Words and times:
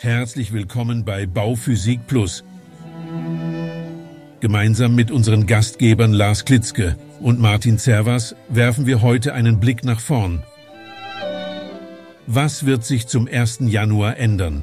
Herzlich 0.00 0.52
willkommen 0.52 1.04
bei 1.04 1.26
Bauphysik 1.26 2.06
Plus. 2.06 2.44
Gemeinsam 4.38 4.94
mit 4.94 5.10
unseren 5.10 5.44
Gastgebern 5.48 6.12
Lars 6.12 6.44
Klitzke 6.44 6.96
und 7.18 7.40
Martin 7.40 7.78
Zervas 7.78 8.36
werfen 8.48 8.86
wir 8.86 9.02
heute 9.02 9.34
einen 9.34 9.58
Blick 9.58 9.82
nach 9.82 9.98
vorn. 9.98 10.44
Was 12.28 12.64
wird 12.64 12.84
sich 12.84 13.08
zum 13.08 13.26
1. 13.26 13.58
Januar 13.62 14.18
ändern? 14.18 14.62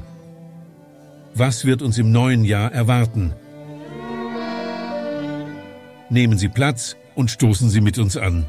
Was 1.34 1.66
wird 1.66 1.82
uns 1.82 1.98
im 1.98 2.12
neuen 2.12 2.42
Jahr 2.46 2.72
erwarten? 2.72 3.34
Nehmen 6.08 6.38
Sie 6.38 6.48
Platz 6.48 6.96
und 7.14 7.30
stoßen 7.30 7.68
Sie 7.68 7.82
mit 7.82 7.98
uns 7.98 8.16
an. 8.16 8.46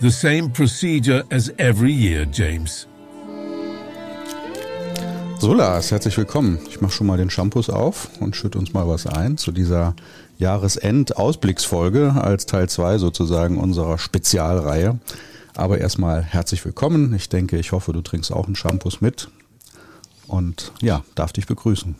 The 0.00 0.10
same 0.10 0.48
procedure 0.48 1.24
as 1.30 1.50
every 1.56 1.92
year, 1.92 2.26
James. 2.32 2.88
So 5.38 5.52
Lars, 5.52 5.90
herzlich 5.90 6.16
willkommen. 6.16 6.58
Ich 6.68 6.80
mache 6.80 6.92
schon 6.92 7.06
mal 7.06 7.18
den 7.18 7.28
Shampoos 7.28 7.68
auf 7.68 8.08
und 8.20 8.34
schütte 8.34 8.58
uns 8.58 8.72
mal 8.72 8.88
was 8.88 9.06
ein 9.06 9.36
zu 9.36 9.52
dieser 9.52 9.94
Jahresend-Ausblicksfolge 10.38 12.14
als 12.14 12.46
Teil 12.46 12.70
2 12.70 12.96
sozusagen 12.96 13.58
unserer 13.58 13.98
Spezialreihe. 13.98 14.98
Aber 15.54 15.78
erstmal 15.78 16.22
herzlich 16.22 16.64
willkommen. 16.64 17.14
Ich 17.14 17.28
denke, 17.28 17.58
ich 17.58 17.72
hoffe, 17.72 17.92
du 17.92 18.00
trinkst 18.00 18.32
auch 18.32 18.46
einen 18.46 18.56
Shampoos 18.56 19.02
mit. 19.02 19.28
Und 20.26 20.72
ja, 20.80 21.04
darf 21.14 21.34
dich 21.34 21.46
begrüßen. 21.46 21.96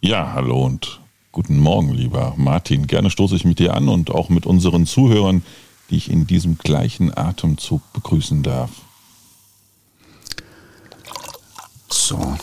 Ja, 0.00 0.32
hallo 0.32 0.64
und 0.64 1.00
guten 1.32 1.58
Morgen, 1.58 1.92
lieber 1.92 2.34
Martin. 2.36 2.86
Gerne 2.86 3.10
stoße 3.10 3.34
ich 3.34 3.44
mit 3.44 3.58
dir 3.58 3.74
an 3.74 3.88
und 3.88 4.12
auch 4.12 4.28
mit 4.28 4.46
unseren 4.46 4.86
Zuhörern, 4.86 5.42
die 5.90 5.96
ich 5.96 6.08
in 6.08 6.28
diesem 6.28 6.56
gleichen 6.56 7.16
Atemzug 7.16 7.82
begrüßen 7.92 8.44
darf. 8.44 8.70
So, 11.90 12.36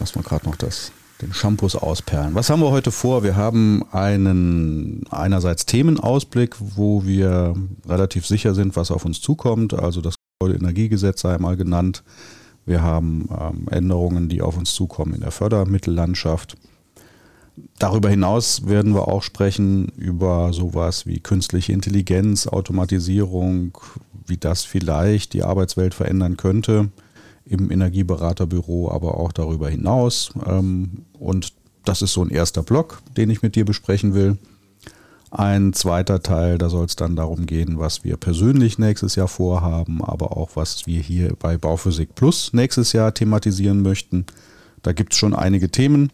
lass 0.00 0.16
mal 0.16 0.22
gerade 0.22 0.46
noch 0.46 0.56
das, 0.56 0.90
den 1.20 1.32
Shampoos 1.32 1.76
ausperlen. 1.76 2.34
Was 2.34 2.50
haben 2.50 2.60
wir 2.60 2.70
heute 2.70 2.90
vor? 2.90 3.22
Wir 3.22 3.36
haben 3.36 3.84
einen 3.92 5.04
einerseits 5.10 5.64
Themenausblick, 5.64 6.56
wo 6.58 7.04
wir 7.04 7.54
relativ 7.86 8.26
sicher 8.26 8.54
sind, 8.54 8.74
was 8.74 8.90
auf 8.90 9.04
uns 9.04 9.20
zukommt. 9.20 9.74
Also 9.74 10.00
das 10.00 10.16
Gebäudeenergiegesetz 10.40 11.20
sei 11.20 11.36
einmal 11.36 11.56
genannt. 11.56 12.02
Wir 12.66 12.82
haben 12.82 13.28
ähm, 13.30 13.68
Änderungen, 13.70 14.28
die 14.28 14.42
auf 14.42 14.56
uns 14.56 14.74
zukommen 14.74 15.14
in 15.14 15.20
der 15.20 15.30
Fördermittellandschaft. 15.30 16.56
Darüber 17.78 18.10
hinaus 18.10 18.66
werden 18.66 18.94
wir 18.94 19.06
auch 19.06 19.22
sprechen 19.22 19.88
über 19.96 20.52
sowas 20.52 21.06
wie 21.06 21.20
künstliche 21.20 21.72
Intelligenz, 21.72 22.48
Automatisierung, 22.48 23.78
wie 24.26 24.38
das 24.38 24.64
vielleicht 24.64 25.32
die 25.32 25.44
Arbeitswelt 25.44 25.94
verändern 25.94 26.36
könnte 26.36 26.90
im 27.44 27.70
Energieberaterbüro, 27.70 28.90
aber 28.90 29.18
auch 29.18 29.32
darüber 29.32 29.68
hinaus. 29.68 30.32
Ähm, 30.46 31.04
und 31.18 31.52
das 31.84 32.02
ist 32.02 32.12
so 32.12 32.22
ein 32.22 32.30
erster 32.30 32.62
Block, 32.62 33.02
den 33.16 33.30
ich 33.30 33.42
mit 33.42 33.56
dir 33.56 33.64
besprechen 33.64 34.14
will. 34.14 34.38
Ein 35.30 35.72
zweiter 35.72 36.22
Teil, 36.22 36.58
da 36.58 36.68
soll 36.68 36.84
es 36.84 36.94
dann 36.94 37.16
darum 37.16 37.46
gehen, 37.46 37.78
was 37.78 38.04
wir 38.04 38.18
persönlich 38.18 38.78
nächstes 38.78 39.16
Jahr 39.16 39.28
vorhaben, 39.28 40.04
aber 40.04 40.36
auch 40.36 40.50
was 40.56 40.86
wir 40.86 41.00
hier 41.00 41.34
bei 41.38 41.56
Bauphysik 41.56 42.14
Plus 42.14 42.52
nächstes 42.52 42.92
Jahr 42.92 43.14
thematisieren 43.14 43.80
möchten. 43.80 44.26
Da 44.82 44.92
gibt 44.92 45.14
es 45.14 45.18
schon 45.18 45.34
einige 45.34 45.70
Themen, 45.70 46.12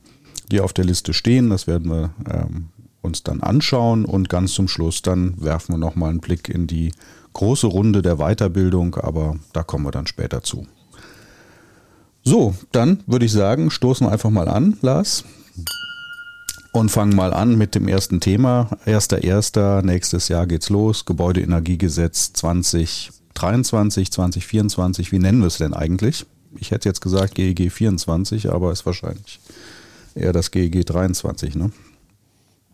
die 0.52 0.60
auf 0.60 0.72
der 0.72 0.84
Liste 0.84 1.14
stehen. 1.14 1.50
Das 1.50 1.66
werden 1.66 1.90
wir 1.90 2.10
ähm, 2.30 2.68
uns 3.02 3.24
dann 3.24 3.42
anschauen 3.42 4.04
und 4.04 4.28
ganz 4.28 4.52
zum 4.52 4.68
Schluss 4.68 5.02
dann 5.02 5.34
werfen 5.42 5.74
wir 5.74 5.78
nochmal 5.78 6.10
einen 6.10 6.20
Blick 6.20 6.48
in 6.48 6.68
die 6.68 6.92
große 7.32 7.66
Runde 7.66 8.02
der 8.02 8.16
Weiterbildung, 8.16 8.94
aber 8.96 9.36
da 9.52 9.64
kommen 9.64 9.84
wir 9.84 9.90
dann 9.90 10.06
später 10.06 10.42
zu. 10.42 10.66
So, 12.28 12.54
dann 12.72 13.02
würde 13.06 13.24
ich 13.24 13.32
sagen, 13.32 13.70
stoßen 13.70 14.06
wir 14.06 14.12
einfach 14.12 14.28
mal 14.28 14.48
an, 14.48 14.76
Lars. 14.82 15.24
Und 16.72 16.90
fangen 16.90 17.16
mal 17.16 17.32
an 17.32 17.56
mit 17.56 17.74
dem 17.74 17.88
ersten 17.88 18.20
Thema. 18.20 18.68
Erster, 18.84 19.24
erster, 19.24 19.80
nächstes 19.80 20.28
Jahr 20.28 20.46
geht's 20.46 20.68
los. 20.68 21.06
Gebäudeenergiegesetz 21.06 22.34
2023, 22.34 24.12
2024. 24.12 25.10
Wie 25.10 25.18
nennen 25.18 25.40
wir 25.40 25.46
es 25.46 25.56
denn 25.56 25.72
eigentlich? 25.72 26.26
Ich 26.58 26.70
hätte 26.70 26.90
jetzt 26.90 27.00
gesagt 27.00 27.34
GEG 27.34 27.72
24, 27.72 28.52
aber 28.52 28.72
ist 28.72 28.84
wahrscheinlich 28.84 29.40
eher 30.14 30.34
das 30.34 30.50
GEG 30.50 30.84
23, 30.84 31.54
ne? 31.54 31.72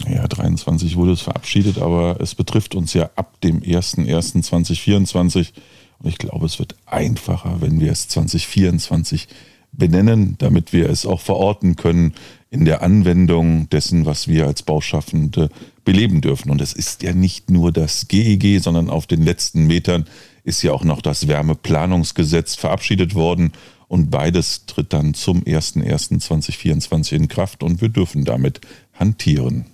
Ja, 0.09 0.26
23 0.26 0.97
wurde 0.97 1.12
es 1.12 1.21
verabschiedet, 1.21 1.78
aber 1.78 2.16
es 2.21 2.34
betrifft 2.34 2.75
uns 2.75 2.92
ja 2.92 3.09
ab 3.15 3.41
dem 3.42 3.60
01.01.2024 3.60 5.53
und 5.99 6.09
ich 6.09 6.19
glaube, 6.19 6.47
es 6.47 6.59
wird 6.59 6.77
einfacher, 6.87 7.60
wenn 7.60 7.81
wir 7.81 7.93
es 7.93 8.09
2024 8.09 9.28
benennen, 9.72 10.37
damit 10.38 10.72
wir 10.72 10.88
es 10.88 11.06
auch 11.06 11.21
verorten 11.21 11.77
können 11.77 12.15
in 12.50 12.65
der 12.65 12.82
Anwendung 12.82 13.69
dessen, 13.71 14.06
was 14.06 14.28
wir 14.28 14.47
als 14.47 14.62
Bauschaffende 14.62 15.50
beleben 15.84 16.21
dürfen. 16.21 16.50
Und 16.50 16.60
es 16.60 16.72
ist 16.72 17.03
ja 17.03 17.12
nicht 17.12 17.50
nur 17.50 17.72
das 17.72 18.06
GEG, 18.09 18.44
e 18.44 18.59
sondern 18.59 18.91
auf 18.91 19.06
den 19.06 19.22
letzten 19.22 19.66
Metern 19.66 20.06
ist 20.44 20.62
ja 20.62 20.72
auch 20.72 20.84
noch 20.84 21.03
das 21.03 21.27
Wärmeplanungsgesetz 21.27 22.54
verabschiedet 22.54 23.15
worden. 23.15 23.53
Und 23.88 24.10
beides 24.10 24.66
tritt 24.66 24.93
dann 24.93 25.15
zum 25.15 25.43
01.01.2024 25.43 27.12
in 27.15 27.28
Kraft 27.28 27.62
und 27.62 27.81
wir 27.81 27.88
dürfen 27.88 28.25
damit 28.25 28.60
hantieren. 28.93 29.66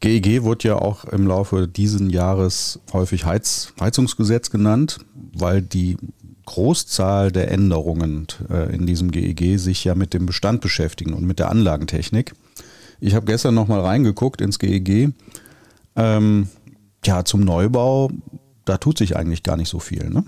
GEG 0.00 0.42
wurde 0.42 0.68
ja 0.68 0.76
auch 0.76 1.04
im 1.04 1.26
Laufe 1.26 1.66
dieses 1.66 2.00
Jahres 2.12 2.80
häufig 2.92 3.24
Heiz, 3.24 3.72
Heizungsgesetz 3.80 4.50
genannt, 4.50 4.98
weil 5.14 5.60
die 5.60 5.96
Großzahl 6.46 7.32
der 7.32 7.50
Änderungen 7.50 8.26
äh, 8.48 8.74
in 8.74 8.86
diesem 8.86 9.10
GEG 9.10 9.40
e 9.42 9.56
sich 9.56 9.84
ja 9.84 9.94
mit 9.94 10.14
dem 10.14 10.24
Bestand 10.24 10.60
beschäftigen 10.60 11.12
und 11.12 11.24
mit 11.24 11.38
der 11.38 11.50
Anlagentechnik. 11.50 12.32
Ich 13.00 13.14
habe 13.14 13.26
gestern 13.26 13.54
nochmal 13.54 13.80
reingeguckt 13.80 14.40
ins 14.40 14.58
GEG. 14.58 14.88
E 14.88 15.10
ähm, 15.96 16.48
ja, 17.04 17.24
zum 17.24 17.40
Neubau, 17.40 18.10
da 18.64 18.78
tut 18.78 18.98
sich 18.98 19.16
eigentlich 19.16 19.42
gar 19.42 19.56
nicht 19.56 19.68
so 19.68 19.78
viel, 19.78 20.08
ne? 20.10 20.24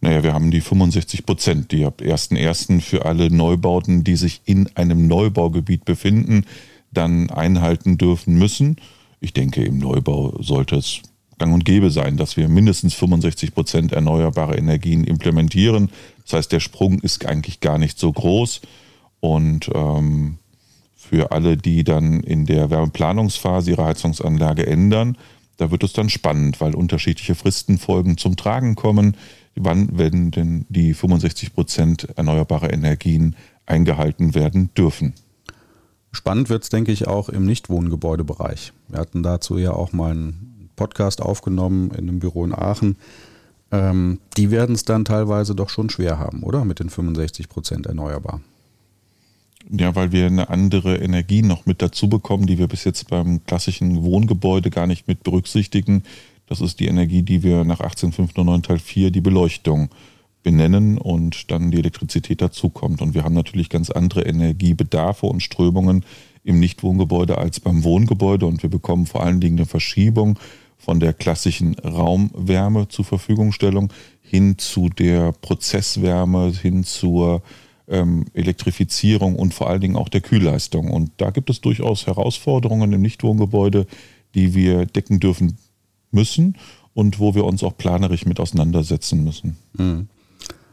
Naja, 0.00 0.24
wir 0.24 0.34
haben 0.34 0.50
die 0.50 0.60
65 0.60 1.24
Prozent, 1.24 1.70
die 1.70 1.84
ab 1.84 2.00
1.1. 2.00 2.80
für 2.80 3.04
alle 3.04 3.30
Neubauten, 3.30 4.02
die 4.02 4.16
sich 4.16 4.42
in 4.44 4.68
einem 4.74 5.06
Neubaugebiet 5.06 5.84
befinden, 5.84 6.44
dann 6.92 7.30
einhalten 7.30 7.98
dürfen 7.98 8.38
müssen. 8.38 8.76
Ich 9.20 9.32
denke, 9.32 9.64
im 9.64 9.78
Neubau 9.78 10.36
sollte 10.40 10.76
es 10.76 11.02
gang 11.38 11.52
und 11.54 11.64
gäbe 11.64 11.90
sein, 11.90 12.16
dass 12.16 12.36
wir 12.36 12.48
mindestens 12.48 12.94
65 12.94 13.54
Prozent 13.54 13.92
erneuerbare 13.92 14.56
Energien 14.56 15.04
implementieren. 15.04 15.90
Das 16.24 16.34
heißt, 16.34 16.52
der 16.52 16.60
Sprung 16.60 17.00
ist 17.00 17.26
eigentlich 17.26 17.60
gar 17.60 17.78
nicht 17.78 17.98
so 17.98 18.12
groß. 18.12 18.60
Und 19.20 19.70
ähm, 19.74 20.38
für 20.96 21.32
alle, 21.32 21.56
die 21.56 21.84
dann 21.84 22.20
in 22.20 22.46
der 22.46 22.70
Wärmeplanungsphase 22.70 23.72
ihre 23.72 23.84
Heizungsanlage 23.84 24.66
ändern, 24.66 25.16
da 25.56 25.70
wird 25.70 25.84
es 25.84 25.92
dann 25.92 26.08
spannend, 26.08 26.60
weil 26.60 26.74
unterschiedliche 26.74 27.34
Fristenfolgen 27.34 28.18
zum 28.18 28.36
Tragen 28.36 28.74
kommen. 28.74 29.16
Wann 29.54 29.98
werden 29.98 30.30
denn 30.30 30.66
die 30.68 30.94
65 30.94 31.54
Prozent 31.54 32.08
erneuerbare 32.16 32.68
Energien 32.68 33.36
eingehalten 33.66 34.34
werden 34.34 34.70
dürfen? 34.76 35.14
Spannend 36.12 36.50
wird 36.50 36.62
es, 36.62 36.68
denke 36.68 36.92
ich, 36.92 37.08
auch 37.08 37.28
im 37.28 37.46
Nichtwohngebäudebereich. 37.46 38.72
Wir 38.88 38.98
hatten 38.98 39.22
dazu 39.22 39.58
ja 39.58 39.72
auch 39.72 39.92
mal 39.92 40.12
einen 40.12 40.68
Podcast 40.76 41.22
aufgenommen 41.22 41.90
in 41.90 42.08
einem 42.08 42.18
Büro 42.18 42.44
in 42.44 42.54
Aachen. 42.54 42.96
Ähm, 43.70 44.18
die 44.36 44.50
werden 44.50 44.74
es 44.74 44.84
dann 44.84 45.06
teilweise 45.06 45.54
doch 45.54 45.70
schon 45.70 45.88
schwer 45.88 46.18
haben, 46.18 46.42
oder? 46.42 46.64
Mit 46.64 46.80
den 46.80 46.90
65 46.90 47.48
Prozent 47.48 47.86
erneuerbar. 47.86 48.40
Ja, 49.70 49.94
weil 49.94 50.12
wir 50.12 50.26
eine 50.26 50.50
andere 50.50 50.96
Energie 50.96 51.42
noch 51.42 51.66
mit 51.66 51.80
dazu 51.80 52.08
bekommen, 52.08 52.46
die 52.46 52.58
wir 52.58 52.68
bis 52.68 52.84
jetzt 52.84 53.08
beim 53.08 53.44
klassischen 53.46 54.02
Wohngebäude 54.02 54.70
gar 54.70 54.86
nicht 54.86 55.08
mit 55.08 55.22
berücksichtigen. 55.22 56.02
Das 56.46 56.60
ist 56.60 56.80
die 56.80 56.88
Energie, 56.88 57.22
die 57.22 57.42
wir 57.42 57.64
nach 57.64 57.80
18509 57.80 58.62
Teil 58.62 58.78
4, 58.78 59.10
die 59.10 59.20
Beleuchtung, 59.20 59.88
benennen 60.42 60.98
und 60.98 61.50
dann 61.50 61.70
die 61.70 61.78
Elektrizität 61.78 62.40
dazukommt. 62.42 63.00
Und 63.00 63.14
wir 63.14 63.24
haben 63.24 63.34
natürlich 63.34 63.68
ganz 63.68 63.90
andere 63.90 64.22
Energiebedarfe 64.22 65.26
und 65.26 65.42
Strömungen 65.42 66.04
im 66.44 66.58
Nichtwohngebäude 66.58 67.38
als 67.38 67.60
beim 67.60 67.84
Wohngebäude 67.84 68.46
und 68.46 68.62
wir 68.62 68.70
bekommen 68.70 69.06
vor 69.06 69.22
allen 69.22 69.40
Dingen 69.40 69.58
eine 69.58 69.66
Verschiebung 69.66 70.38
von 70.76 70.98
der 70.98 71.12
klassischen 71.12 71.74
Raumwärme 71.78 72.88
zur 72.88 73.04
Verfügungstellung 73.04 73.92
hin 74.20 74.58
zu 74.58 74.88
der 74.88 75.32
Prozesswärme, 75.32 76.50
hin 76.50 76.82
zur 76.82 77.42
ähm, 77.86 78.24
Elektrifizierung 78.34 79.36
und 79.36 79.54
vor 79.54 79.68
allen 79.68 79.80
Dingen 79.80 79.96
auch 79.96 80.08
der 80.08 80.22
Kühlleistung. 80.22 80.90
Und 80.90 81.12
da 81.18 81.30
gibt 81.30 81.50
es 81.50 81.60
durchaus 81.60 82.06
Herausforderungen 82.06 82.92
im 82.92 83.02
Nichtwohngebäude, 83.02 83.86
die 84.34 84.54
wir 84.54 84.86
decken 84.86 85.20
dürfen 85.20 85.56
müssen 86.10 86.56
und 86.94 87.20
wo 87.20 87.34
wir 87.34 87.44
uns 87.44 87.62
auch 87.62 87.76
planerisch 87.76 88.26
mit 88.26 88.40
auseinandersetzen 88.40 89.22
müssen. 89.22 89.56
Mhm. 89.78 90.08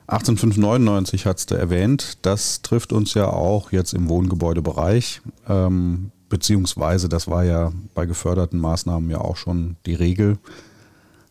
18599 0.10 1.26
hat 1.26 1.38
es 1.38 1.46
erwähnt. 1.46 2.18
Das 2.24 2.62
trifft 2.62 2.94
uns 2.94 3.14
ja 3.14 3.28
auch 3.28 3.72
jetzt 3.72 3.94
im 3.94 4.10
Wohngebäudebereich. 4.10 5.22
Ähm, 5.48 6.12
beziehungsweise 6.30 7.10
das 7.10 7.28
war 7.28 7.44
ja 7.44 7.72
bei 7.94 8.06
geförderten 8.06 8.60
Maßnahmen 8.60 9.10
ja 9.10 9.20
auch 9.20 9.38
schon 9.38 9.76
die 9.86 9.94
Regel. 9.94 10.40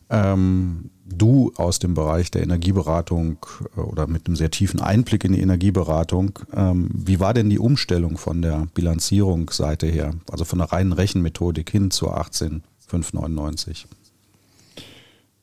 Ähm, 0.09 0.91
du 1.05 1.51
aus 1.55 1.79
dem 1.79 1.93
Bereich 1.93 2.31
der 2.31 2.43
Energieberatung 2.43 3.37
äh, 3.75 3.81
oder 3.81 4.07
mit 4.07 4.27
einem 4.27 4.35
sehr 4.35 4.49
tiefen 4.49 4.79
Einblick 4.79 5.23
in 5.23 5.33
die 5.33 5.41
Energieberatung, 5.41 6.39
ähm, 6.53 6.89
wie 6.93 7.19
war 7.19 7.33
denn 7.33 7.49
die 7.49 7.59
Umstellung 7.59 8.17
von 8.17 8.41
der 8.41 8.67
Bilanzierungsseite 8.73 9.87
her, 9.87 10.13
also 10.31 10.45
von 10.45 10.59
der 10.59 10.71
reinen 10.71 10.93
Rechenmethodik 10.93 11.69
hin 11.69 11.91
zur 11.91 12.17
18599? 12.17 13.87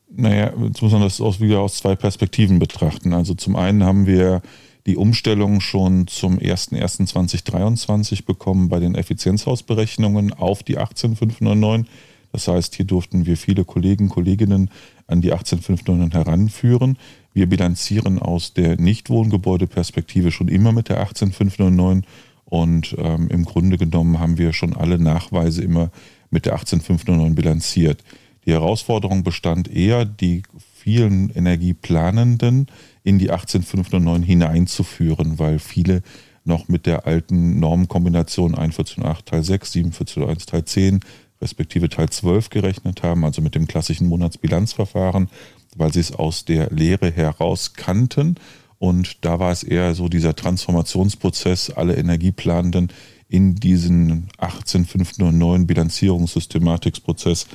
Naja, 0.09 0.53
jetzt 0.63 0.81
muss 0.81 0.91
man 0.91 1.01
das 1.01 1.19
aus, 1.19 1.39
wieder 1.39 1.59
aus 1.59 1.77
zwei 1.77 1.95
Perspektiven 1.95 2.59
betrachten. 2.59 3.13
Also 3.13 3.33
zum 3.33 3.55
einen 3.55 3.83
haben 3.83 4.07
wir 4.07 4.41
die 4.85 4.95
Umstellung 4.95 5.59
schon 5.59 6.07
zum 6.07 6.39
01.01.2023 6.39 8.25
bekommen 8.25 8.69
bei 8.69 8.79
den 8.79 8.95
Effizienzhausberechnungen 8.95 10.33
auf 10.33 10.63
die 10.63 10.77
18599. 10.77 11.91
Das 12.31 12.47
heißt, 12.47 12.75
hier 12.75 12.85
durften 12.85 13.25
wir 13.25 13.35
viele 13.35 13.65
Kollegen, 13.65 14.09
Kolleginnen 14.09 14.69
an 15.07 15.21
die 15.21 15.33
18599 15.33 16.13
heranführen. 16.13 16.97
Wir 17.33 17.47
bilanzieren 17.47 18.19
aus 18.19 18.53
der 18.53 18.79
Nichtwohngebäudeperspektive 18.79 20.31
schon 20.31 20.47
immer 20.47 20.71
mit 20.71 20.89
der 20.89 21.01
18599 21.01 22.09
und 22.45 22.95
ähm, 22.97 23.27
im 23.29 23.43
Grunde 23.43 23.77
genommen 23.77 24.19
haben 24.19 24.37
wir 24.37 24.53
schon 24.53 24.75
alle 24.75 24.97
Nachweise 24.99 25.61
immer 25.63 25.91
mit 26.29 26.45
der 26.45 26.53
18599 26.53 27.35
bilanziert. 27.35 28.03
Die 28.47 28.53
Herausforderung 28.53 29.23
bestand 29.23 29.67
eher, 29.67 30.05
die 30.05 30.43
vielen 30.73 31.29
Energieplanenden 31.29 32.67
in 33.03 33.19
die 33.19 33.29
18509 33.29 34.23
hineinzuführen, 34.23 35.37
weil 35.37 35.59
viele 35.59 36.01
noch 36.45 36.69
mit 36.69 36.85
der 36.85 37.05
alten 37.05 37.59
Normkombination 37.59 38.55
148 38.55 39.25
Teil 39.25 39.43
6, 39.43 39.71
741 39.73 40.45
Teil 40.45 40.63
10 40.63 40.99
respektive 41.41 41.89
Teil 41.89 42.09
12 42.09 42.49
gerechnet 42.49 43.03
haben, 43.03 43.25
also 43.25 43.41
mit 43.41 43.53
dem 43.53 43.67
klassischen 43.67 44.07
Monatsbilanzverfahren, 44.07 45.29
weil 45.75 45.91
sie 45.91 45.99
es 45.99 46.13
aus 46.13 46.45
der 46.45 46.69
Lehre 46.71 47.11
heraus 47.11 47.73
kannten. 47.73 48.35
Und 48.79 49.25
da 49.25 49.39
war 49.39 49.51
es 49.51 49.63
eher 49.63 49.93
so 49.93 50.07
dieser 50.07 50.37
Transformationsprozess, 50.37 51.71
alle 51.71 51.97
Energieplanenden 51.97 52.93
in 53.27 53.55
diesen 53.55 54.29
18509 54.37 55.67
Bilanzierungssystematikprozess 55.67 57.47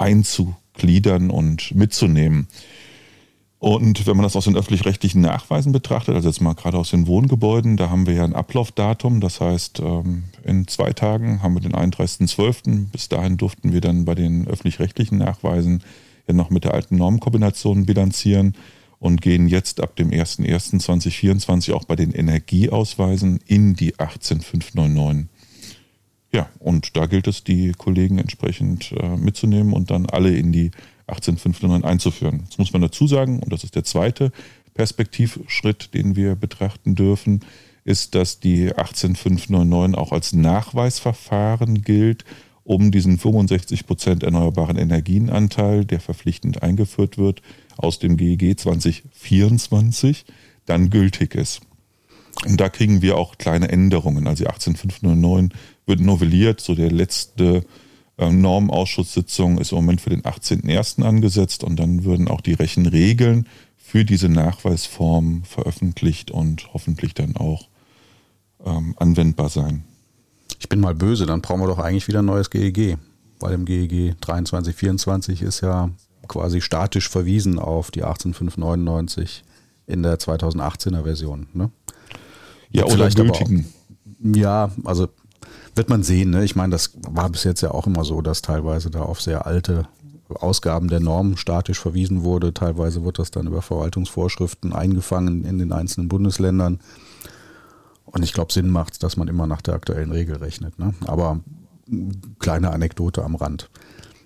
einzugliedern 0.00 1.30
und 1.30 1.74
mitzunehmen. 1.74 2.48
Und 3.58 4.06
wenn 4.06 4.16
man 4.16 4.24
das 4.24 4.36
aus 4.36 4.46
den 4.46 4.56
öffentlich-rechtlichen 4.56 5.20
Nachweisen 5.20 5.72
betrachtet, 5.72 6.14
also 6.14 6.28
jetzt 6.28 6.40
mal 6.40 6.54
gerade 6.54 6.78
aus 6.78 6.90
den 6.90 7.06
Wohngebäuden, 7.06 7.76
da 7.76 7.90
haben 7.90 8.06
wir 8.06 8.14
ja 8.14 8.24
ein 8.24 8.34
Ablaufdatum. 8.34 9.20
Das 9.20 9.42
heißt, 9.42 9.80
ähm, 9.80 10.24
in 10.44 10.66
zwei 10.66 10.94
Tagen 10.94 11.42
haben 11.42 11.52
wir 11.52 11.60
den 11.60 11.74
31.12. 11.74 12.86
Bis 12.90 13.10
dahin 13.10 13.36
durften 13.36 13.74
wir 13.74 13.82
dann 13.82 14.06
bei 14.06 14.14
den 14.14 14.48
öffentlich-rechtlichen 14.48 15.18
Nachweisen 15.18 15.82
ja 16.26 16.32
noch 16.32 16.48
mit 16.48 16.64
der 16.64 16.72
alten 16.72 16.96
Normkombination 16.96 17.84
bilanzieren 17.84 18.54
und 18.98 19.20
gehen 19.20 19.46
jetzt 19.46 19.82
ab 19.82 19.94
dem 19.96 20.08
01.01.2024 20.08 21.74
auch 21.74 21.84
bei 21.84 21.96
den 21.96 22.12
Energieausweisen 22.12 23.40
in 23.46 23.74
die 23.74 23.98
18599. 23.98 25.28
Ja, 26.32 26.48
und 26.60 26.96
da 26.96 27.06
gilt 27.06 27.26
es, 27.26 27.42
die 27.42 27.72
Kollegen 27.72 28.18
entsprechend 28.18 28.92
äh, 28.92 29.16
mitzunehmen 29.16 29.72
und 29.72 29.90
dann 29.90 30.06
alle 30.06 30.34
in 30.36 30.52
die 30.52 30.70
18509 31.08 31.84
einzuführen. 31.84 32.44
Das 32.48 32.58
muss 32.58 32.72
man 32.72 32.82
dazu 32.82 33.06
sagen, 33.06 33.40
und 33.40 33.52
das 33.52 33.64
ist 33.64 33.74
der 33.74 33.84
zweite 33.84 34.30
Perspektivschritt, 34.74 35.92
den 35.92 36.14
wir 36.14 36.36
betrachten 36.36 36.94
dürfen, 36.94 37.40
ist, 37.84 38.14
dass 38.14 38.38
die 38.38 38.68
18599 38.76 39.98
auch 39.98 40.12
als 40.12 40.32
Nachweisverfahren 40.32 41.82
gilt, 41.82 42.24
um 42.62 42.92
diesen 42.92 43.18
65 43.18 43.86
Prozent 43.86 44.22
erneuerbaren 44.22 44.76
Energienanteil, 44.76 45.84
der 45.84 45.98
verpflichtend 45.98 46.62
eingeführt 46.62 47.18
wird, 47.18 47.42
aus 47.76 47.98
dem 47.98 48.16
GEG 48.16 48.60
2024 48.60 50.24
dann 50.66 50.90
gültig 50.90 51.34
ist. 51.34 51.62
Und 52.46 52.60
da 52.60 52.68
kriegen 52.68 53.02
wir 53.02 53.16
auch 53.16 53.38
kleine 53.38 53.68
Änderungen. 53.70 54.26
Also 54.26 54.44
die 54.44 54.50
18599 54.50 55.58
wird 55.90 56.00
novelliert, 56.00 56.62
so 56.62 56.74
der 56.74 56.90
letzte 56.90 57.66
ähm, 58.16 58.40
Normausschusssitzung 58.40 59.58
ist 59.58 59.72
im 59.72 59.76
Moment 59.76 60.00
für 60.00 60.10
den 60.10 60.22
18.01. 60.22 61.02
angesetzt 61.02 61.64
und 61.64 61.76
dann 61.76 62.04
würden 62.04 62.28
auch 62.28 62.40
die 62.40 62.54
Rechenregeln 62.54 63.46
für 63.76 64.04
diese 64.04 64.28
Nachweisform 64.28 65.42
veröffentlicht 65.44 66.30
und 66.30 66.72
hoffentlich 66.72 67.12
dann 67.12 67.36
auch 67.36 67.68
ähm, 68.64 68.94
anwendbar 68.98 69.48
sein. 69.48 69.84
Ich 70.58 70.68
bin 70.68 70.80
mal 70.80 70.94
böse, 70.94 71.26
dann 71.26 71.40
brauchen 71.40 71.60
wir 71.60 71.66
doch 71.66 71.78
eigentlich 71.78 72.08
wieder 72.08 72.20
ein 72.20 72.26
neues 72.26 72.50
GEG, 72.50 72.98
weil 73.40 73.54
im 73.54 73.64
GEG 73.64 74.14
2324 74.20 75.42
ist 75.42 75.60
ja 75.62 75.90
quasi 76.28 76.60
statisch 76.60 77.08
verwiesen 77.08 77.58
auf 77.58 77.90
die 77.90 78.04
18599 78.04 79.44
in 79.86 80.02
der 80.02 80.18
2018er 80.18 81.02
Version. 81.02 81.48
Ne? 81.52 81.70
Ja, 82.70 82.84
oder 82.84 83.10
gültigen. 83.10 83.66
Auch, 83.66 84.36
ja, 84.36 84.70
also 84.84 85.08
wird 85.74 85.88
man 85.88 86.02
sehen. 86.02 86.30
Ne? 86.30 86.44
Ich 86.44 86.56
meine, 86.56 86.72
das 86.72 86.92
war 87.08 87.30
bis 87.30 87.44
jetzt 87.44 87.60
ja 87.60 87.70
auch 87.70 87.86
immer 87.86 88.04
so, 88.04 88.20
dass 88.20 88.42
teilweise 88.42 88.90
da 88.90 89.02
auf 89.02 89.20
sehr 89.20 89.46
alte 89.46 89.86
Ausgaben 90.28 90.88
der 90.88 91.00
Normen 91.00 91.36
statisch 91.36 91.80
verwiesen 91.80 92.22
wurde. 92.22 92.54
Teilweise 92.54 93.04
wird 93.04 93.18
das 93.18 93.30
dann 93.30 93.46
über 93.46 93.62
Verwaltungsvorschriften 93.62 94.72
eingefangen 94.72 95.44
in 95.44 95.58
den 95.58 95.72
einzelnen 95.72 96.08
Bundesländern. 96.08 96.80
Und 98.04 98.22
ich 98.22 98.32
glaube, 98.32 98.52
Sinn 98.52 98.70
macht 98.70 98.94
es, 98.94 98.98
dass 98.98 99.16
man 99.16 99.28
immer 99.28 99.46
nach 99.46 99.62
der 99.62 99.74
aktuellen 99.74 100.12
Regel 100.12 100.36
rechnet. 100.36 100.78
Ne? 100.78 100.94
Aber 101.06 101.40
kleine 102.38 102.70
Anekdote 102.70 103.24
am 103.24 103.34
Rand. 103.34 103.70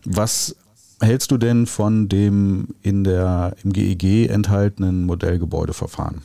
Was 0.04 0.56
hältst 1.00 1.30
du 1.30 1.38
denn 1.38 1.66
von 1.66 2.08
dem 2.08 2.68
in 2.82 3.04
der, 3.04 3.56
im 3.62 3.72
GEG 3.72 4.04
e 4.04 4.26
enthaltenen 4.26 5.04
Modellgebäudeverfahren 5.04 6.22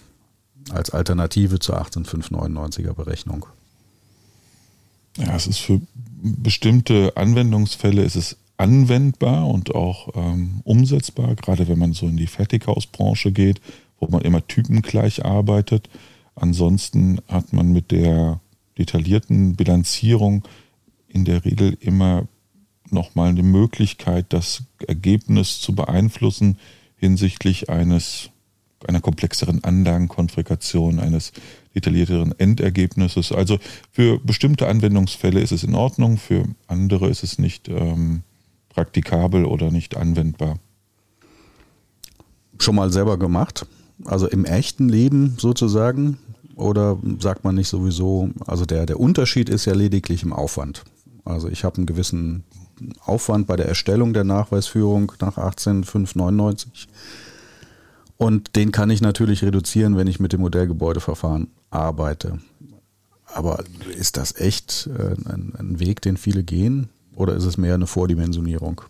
als 0.72 0.90
Alternative 0.92 1.60
zur 1.60 1.82
18599er 1.82 2.94
Berechnung? 2.94 3.46
Ja, 5.18 5.36
es 5.36 5.48
ist 5.48 5.60
für 5.60 5.82
bestimmte 6.22 7.14
Anwendungsfälle 7.16 8.04
ist 8.04 8.16
es 8.16 8.38
anwendbar 8.58 9.48
und 9.48 9.74
auch 9.74 10.10
ähm, 10.16 10.62
umsetzbar, 10.66 11.36
gerade 11.36 11.68
wenn 11.68 11.80
man 11.80 11.94
so 11.94 12.08
in 12.08 12.18
die 12.18 12.28
Fertighausbranche 12.28 13.32
geht, 13.32 13.62
wo 14.00 14.08
man 14.08 14.22
immer 14.22 14.46
typengleich 14.46 15.26
arbeitet. 15.26 15.90
Ansonsten 16.36 17.22
hat 17.28 17.54
man 17.54 17.72
mit 17.72 17.92
der 17.92 18.42
detaillierten 18.78 19.56
Bilanzierung 19.56 20.44
in 21.08 21.26
der 21.26 21.46
Regel 21.46 21.78
immer 21.80 22.28
nochmal 22.90 23.30
eine 23.30 23.44
Möglichkeit, 23.44 24.28
das 24.30 24.64
Ergebnis 24.88 25.60
zu 25.60 25.74
beeinflussen 25.74 26.58
hinsichtlich 26.96 27.70
eines 27.70 28.30
einer 28.88 29.02
komplexeren 29.02 29.64
Anlagenkonfiguration, 29.64 31.00
eines 31.00 31.32
detaillierteren 31.76 32.38
Endergebnisses. 32.38 33.32
Also 33.32 33.60
für 33.92 34.20
bestimmte 34.20 34.68
Anwendungsfälle 34.68 35.42
ist 35.42 35.52
es 35.52 35.64
in 35.64 35.76
Ordnung, 35.76 36.18
für 36.18 36.46
andere 36.68 37.10
ist 37.10 37.24
es 37.24 37.40
nicht 37.40 37.68
ähm, 37.68 38.22
praktikabel 38.70 39.46
oder 39.46 39.72
nicht 39.72 39.98
anwendbar. 39.98 40.60
Schon 42.60 42.76
mal 42.76 42.92
selber 42.92 43.18
gemacht? 43.18 43.66
Also 44.06 44.28
im 44.28 44.46
echten 44.46 44.90
Leben 44.90 45.36
sozusagen? 45.38 46.18
Oder 46.56 46.98
sagt 47.20 47.46
man 47.46 47.56
nicht 47.56 47.70
sowieso, 47.70 48.32
also 48.46 48.66
der, 48.66 48.86
der 48.86 49.00
Unterschied 49.00 49.48
ist 49.48 49.66
ja 49.66 49.74
lediglich 49.74 50.24
im 50.24 50.34
Aufwand. 50.34 50.84
Also 51.24 51.48
ich 51.48 51.64
habe 51.64 51.78
einen 51.78 51.86
gewissen 51.86 52.44
Aufwand 53.06 53.48
bei 53.48 53.56
der 53.56 53.68
Erstellung 53.68 54.14
der 54.14 54.26
Nachweisführung 54.26 55.12
nach 55.22 55.38
18599 55.38 56.88
und 58.20 58.58
den 58.58 58.74
kann 58.74 58.90
ich 58.90 59.00
natürlich 59.00 59.44
reduzieren, 59.44 59.96
wenn 59.96 60.08
ich 60.08 60.20
mit 60.20 60.34
dem 60.34 60.42
Modellgebäudeverfahren 60.42 61.48
arbeite. 61.70 62.40
Aber 63.26 63.64
ist 63.98 64.18
das 64.18 64.36
echt 64.36 64.90
äh, 64.94 65.14
ein, 65.32 65.54
ein, 65.58 65.80
Weg, 65.80 66.02
den 66.02 66.18
viele 66.18 66.44
gehen? 66.44 66.90
Oder 67.16 67.34
ist 67.36 67.46
es 67.46 67.58
mehr 67.58 67.76
eine 67.76 67.88
Vordimensionierung? 67.88 68.82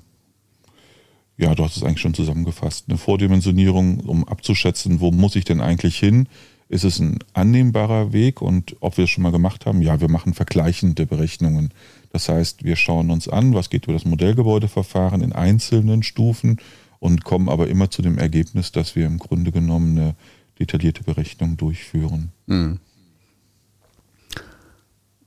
Ja, 1.37 1.53
du 1.53 1.63
hast 1.63 1.77
es 1.77 1.83
eigentlich 1.83 2.01
schon 2.01 2.15
zusammengefasst. 2.15 2.85
Eine 2.87 2.97
Vordimensionierung, 2.97 3.99
um 3.99 4.27
abzuschätzen, 4.27 4.99
wo 4.99 5.11
muss 5.11 5.35
ich 5.35 5.45
denn 5.45 5.61
eigentlich 5.61 5.99
hin? 5.99 6.27
Ist 6.67 6.83
es 6.83 6.97
ein 6.97 7.19
annehmbarer 7.33 8.11
Weg? 8.11 8.41
Und 8.41 8.77
ob 8.79 8.97
wir 8.97 9.03
es 9.03 9.11
schon 9.11 9.21
mal 9.21 9.31
gemacht 9.31 9.67
haben? 9.67 9.83
Ja, 9.83 10.01
wir 10.01 10.09
machen 10.09 10.33
vergleichende 10.33 11.05
Berechnungen. 11.05 11.71
Das 12.11 12.29
heißt, 12.29 12.63
wir 12.63 12.75
schauen 12.75 13.11
uns 13.11 13.27
an, 13.27 13.53
was 13.53 13.69
geht 13.69 13.83
über 13.83 13.93
das 13.93 14.05
Modellgebäudeverfahren 14.05 15.21
in 15.21 15.33
einzelnen 15.33 16.01
Stufen 16.01 16.57
und 16.99 17.23
kommen 17.23 17.49
aber 17.49 17.67
immer 17.67 17.89
zu 17.89 18.01
dem 18.01 18.17
Ergebnis, 18.17 18.71
dass 18.71 18.95
wir 18.95 19.05
im 19.05 19.19
Grunde 19.19 19.51
genommen 19.51 19.97
eine 19.97 20.15
detaillierte 20.59 21.03
Berechnung 21.03 21.57
durchführen. 21.57 22.31
Mhm. 22.47 22.79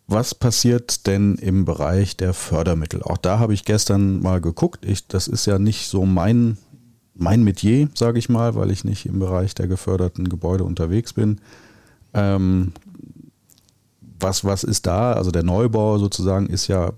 Was 0.07 0.35
passiert 0.35 1.07
denn 1.07 1.37
im 1.37 1.64
Bereich 1.64 2.17
der 2.19 2.35
Fördermittel? 2.35 3.02
Auch 3.02 3.17
da 3.17 3.38
habe 3.38 3.55
ich 3.55 3.64
gestern 3.64 4.21
mal 4.21 4.43
geguckt. 4.43 4.85
Ich, 4.85 5.07
das 5.07 5.26
ist 5.26 5.47
ja 5.47 5.59
nicht 5.59 5.88
so 5.88 6.05
mein, 6.05 6.59
mein 7.14 7.43
Metier, 7.43 7.88
sage 7.95 8.19
ich 8.19 8.29
mal, 8.29 8.55
weil 8.55 8.71
ich 8.71 8.85
nicht 8.85 9.07
im 9.07 9.19
Bereich 9.19 9.55
der 9.55 9.69
geförderten 9.69 10.29
Gebäude 10.29 10.64
unterwegs 10.64 11.14
bin. 11.14 11.41
Ähm, 12.12 12.73
was, 14.23 14.45
was 14.45 14.64
ist 14.64 14.87
da? 14.87 15.12
Also 15.12 15.31
der 15.31 15.43
Neubau 15.43 15.99
sozusagen 15.99 16.47
ist 16.47 16.69
ja 16.69 16.93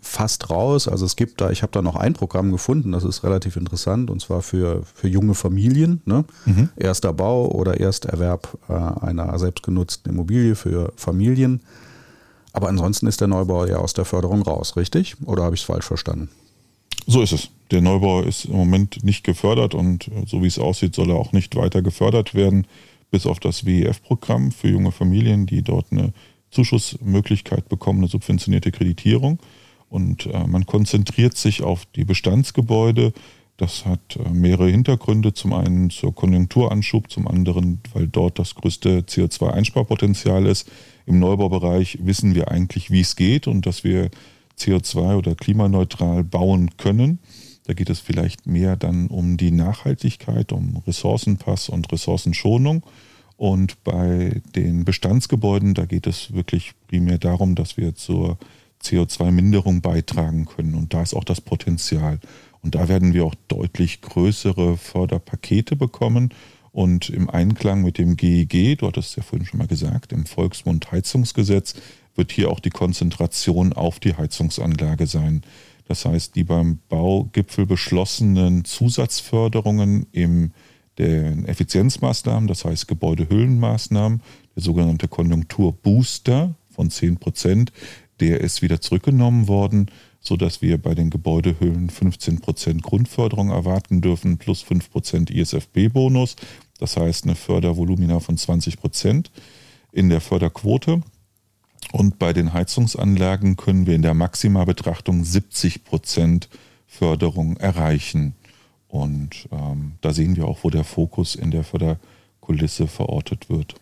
fast 0.00 0.50
raus. 0.50 0.88
Also 0.88 1.04
es 1.04 1.16
gibt 1.16 1.40
da, 1.40 1.50
ich 1.50 1.62
habe 1.62 1.72
da 1.72 1.82
noch 1.82 1.96
ein 1.96 2.14
Programm 2.14 2.50
gefunden, 2.50 2.92
das 2.92 3.04
ist 3.04 3.24
relativ 3.24 3.56
interessant 3.56 4.10
und 4.10 4.20
zwar 4.20 4.42
für, 4.42 4.82
für 4.94 5.08
junge 5.08 5.34
Familien. 5.34 6.02
Ne? 6.04 6.24
Mhm. 6.46 6.68
Erster 6.76 7.12
Bau 7.12 7.48
oder 7.50 7.80
Ersterwerb 7.80 8.58
äh, 8.68 8.72
einer 8.72 9.38
selbstgenutzten 9.38 10.12
Immobilie 10.12 10.54
für 10.54 10.92
Familien. 10.96 11.60
Aber 12.52 12.68
ansonsten 12.68 13.06
ist 13.06 13.20
der 13.20 13.28
Neubau 13.28 13.64
ja 13.64 13.76
aus 13.76 13.94
der 13.94 14.04
Förderung 14.04 14.42
raus, 14.42 14.76
richtig? 14.76 15.16
Oder 15.24 15.44
habe 15.44 15.54
ich 15.54 15.62
es 15.62 15.66
falsch 15.66 15.86
verstanden? 15.86 16.28
So 17.06 17.22
ist 17.22 17.32
es. 17.32 17.48
Der 17.70 17.80
Neubau 17.80 18.22
ist 18.22 18.44
im 18.44 18.56
Moment 18.56 19.02
nicht 19.02 19.24
gefördert 19.24 19.74
und 19.74 20.10
so 20.26 20.42
wie 20.42 20.46
es 20.46 20.58
aussieht, 20.58 20.94
soll 20.94 21.10
er 21.10 21.16
auch 21.16 21.32
nicht 21.32 21.56
weiter 21.56 21.82
gefördert 21.82 22.34
werden, 22.34 22.66
bis 23.10 23.26
auf 23.26 23.40
das 23.40 23.64
WEF-Programm 23.64 24.52
für 24.52 24.68
junge 24.68 24.92
Familien, 24.92 25.46
die 25.46 25.62
dort 25.62 25.86
eine 25.90 26.12
Zuschussmöglichkeit 26.52 27.68
bekommen, 27.68 28.00
eine 28.00 28.08
subventionierte 28.08 28.70
Kreditierung. 28.70 29.40
Und 29.88 30.26
äh, 30.26 30.46
man 30.46 30.64
konzentriert 30.64 31.36
sich 31.36 31.62
auf 31.62 31.84
die 31.96 32.04
Bestandsgebäude. 32.04 33.12
Das 33.56 33.84
hat 33.84 34.16
äh, 34.16 34.30
mehrere 34.30 34.70
Hintergründe. 34.70 35.34
Zum 35.34 35.52
einen 35.52 35.90
zur 35.90 36.14
Konjunkturanschub, 36.14 37.10
zum 37.10 37.26
anderen, 37.28 37.80
weil 37.92 38.06
dort 38.06 38.38
das 38.38 38.54
größte 38.54 39.00
CO2-Einsparpotenzial 39.00 40.46
ist. 40.46 40.70
Im 41.04 41.18
Neubaubereich 41.18 41.98
wissen 42.02 42.34
wir 42.34 42.50
eigentlich, 42.50 42.90
wie 42.90 43.00
es 43.00 43.16
geht 43.16 43.46
und 43.46 43.66
dass 43.66 43.84
wir 43.84 44.10
CO2 44.58 45.16
oder 45.16 45.34
klimaneutral 45.34 46.24
bauen 46.24 46.76
können. 46.76 47.18
Da 47.64 47.74
geht 47.74 47.90
es 47.90 48.00
vielleicht 48.00 48.46
mehr 48.46 48.76
dann 48.76 49.08
um 49.08 49.36
die 49.36 49.50
Nachhaltigkeit, 49.50 50.52
um 50.52 50.82
Ressourcenpass 50.86 51.68
und 51.68 51.92
Ressourcenschonung. 51.92 52.82
Und 53.42 53.82
bei 53.82 54.40
den 54.54 54.84
Bestandsgebäuden, 54.84 55.74
da 55.74 55.84
geht 55.84 56.06
es 56.06 56.32
wirklich 56.32 56.74
primär 56.86 57.18
darum, 57.18 57.56
dass 57.56 57.76
wir 57.76 57.96
zur 57.96 58.38
CO2-Minderung 58.84 59.80
beitragen 59.80 60.44
können. 60.44 60.76
Und 60.76 60.94
da 60.94 61.02
ist 61.02 61.12
auch 61.12 61.24
das 61.24 61.40
Potenzial. 61.40 62.20
Und 62.60 62.76
da 62.76 62.88
werden 62.88 63.14
wir 63.14 63.24
auch 63.24 63.34
deutlich 63.48 64.00
größere 64.00 64.76
Förderpakete 64.76 65.74
bekommen. 65.74 66.32
Und 66.70 67.10
im 67.10 67.28
Einklang 67.28 67.82
mit 67.82 67.98
dem 67.98 68.16
GEG, 68.16 68.78
du 68.78 68.86
hattest 68.86 69.16
ja 69.16 69.24
vorhin 69.24 69.44
schon 69.44 69.58
mal 69.58 69.66
gesagt, 69.66 70.12
im 70.12 70.24
Volksmund 70.24 70.92
Heizungsgesetz, 70.92 71.74
wird 72.14 72.30
hier 72.30 72.48
auch 72.48 72.60
die 72.60 72.70
Konzentration 72.70 73.72
auf 73.72 73.98
die 73.98 74.14
Heizungsanlage 74.14 75.08
sein. 75.08 75.42
Das 75.88 76.04
heißt, 76.04 76.36
die 76.36 76.44
beim 76.44 76.78
Baugipfel 76.88 77.66
beschlossenen 77.66 78.64
Zusatzförderungen 78.64 80.06
im 80.12 80.52
den 80.98 81.46
Effizienzmaßnahmen, 81.46 82.48
das 82.48 82.64
heißt 82.64 82.88
Gebäudehüllenmaßnahmen, 82.88 84.22
der 84.54 84.62
sogenannte 84.62 85.08
Konjunkturbooster 85.08 86.54
von 86.70 86.90
10 86.90 87.16
Prozent, 87.18 87.72
der 88.20 88.40
ist 88.40 88.62
wieder 88.62 88.80
zurückgenommen 88.80 89.48
worden, 89.48 89.90
sodass 90.20 90.62
wir 90.62 90.78
bei 90.78 90.94
den 90.94 91.10
Gebäudehüllen 91.10 91.90
15 91.90 92.40
Prozent 92.40 92.82
Grundförderung 92.82 93.50
erwarten 93.50 94.00
dürfen 94.00 94.38
plus 94.38 94.62
5 94.62 94.90
Prozent 94.90 95.30
ISFB-Bonus. 95.30 96.36
Das 96.78 96.96
heißt 96.96 97.24
eine 97.24 97.34
Fördervolumina 97.34 98.20
von 98.20 98.36
20 98.36 98.78
Prozent 98.78 99.30
in 99.90 100.08
der 100.08 100.20
Förderquote. 100.20 101.02
Und 101.90 102.18
bei 102.18 102.32
den 102.32 102.52
Heizungsanlagen 102.52 103.56
können 103.56 103.86
wir 103.86 103.94
in 103.94 104.02
der 104.02 104.14
Maximalbetrachtung 104.14 105.24
70 105.24 105.84
Prozent 105.84 106.48
Förderung 106.86 107.56
erreichen. 107.56 108.34
Und 108.92 109.48
ähm, 109.50 109.92
da 110.02 110.12
sehen 110.12 110.36
wir 110.36 110.44
auch, 110.44 110.64
wo 110.64 110.68
der 110.68 110.84
Fokus 110.84 111.34
in 111.34 111.50
der 111.50 111.64
Förderkulisse 111.64 112.86
verortet 112.86 113.48
wird. 113.48 113.74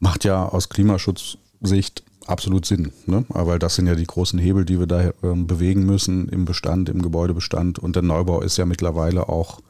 Macht 0.00 0.24
ja 0.24 0.48
aus 0.48 0.68
Klimaschutzsicht 0.68 2.02
absolut 2.26 2.66
Sinn, 2.66 2.90
ne? 3.06 3.24
weil 3.28 3.60
das 3.60 3.76
sind 3.76 3.86
ja 3.86 3.94
die 3.94 4.06
großen 4.06 4.40
Hebel, 4.40 4.64
die 4.64 4.80
wir 4.80 4.88
da 4.88 5.12
ähm, 5.22 5.46
bewegen 5.46 5.86
müssen 5.86 6.28
im 6.28 6.44
Bestand, 6.44 6.88
im 6.88 7.02
Gebäudebestand. 7.02 7.78
Und 7.78 7.94
der 7.94 8.02
Neubau 8.02 8.40
ist 8.40 8.56
ja 8.56 8.66
mittlerweile 8.66 9.28
auch, 9.28 9.60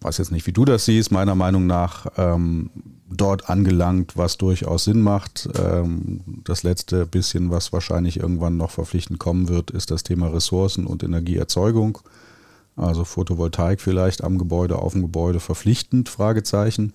weiß 0.00 0.18
jetzt 0.18 0.32
nicht, 0.32 0.48
wie 0.48 0.52
du 0.52 0.64
das 0.64 0.86
siehst, 0.86 1.12
meiner 1.12 1.36
Meinung 1.36 1.68
nach 1.68 2.06
ähm, 2.16 2.70
dort 3.08 3.48
angelangt, 3.48 4.16
was 4.16 4.38
durchaus 4.38 4.82
Sinn 4.82 5.02
macht. 5.02 5.48
Ähm, 5.56 6.42
das 6.42 6.64
letzte 6.64 7.06
bisschen, 7.06 7.52
was 7.52 7.72
wahrscheinlich 7.72 8.18
irgendwann 8.18 8.56
noch 8.56 8.72
verpflichtend 8.72 9.20
kommen 9.20 9.48
wird, 9.48 9.70
ist 9.70 9.92
das 9.92 10.02
Thema 10.02 10.32
Ressourcen 10.32 10.84
und 10.84 11.04
Energieerzeugung. 11.04 12.00
Also 12.76 13.04
Photovoltaik 13.04 13.80
vielleicht 13.80 14.24
am 14.24 14.38
Gebäude, 14.38 14.78
auf 14.78 14.92
dem 14.92 15.02
Gebäude 15.02 15.40
verpflichtend, 15.40 16.08
Fragezeichen. 16.08 16.92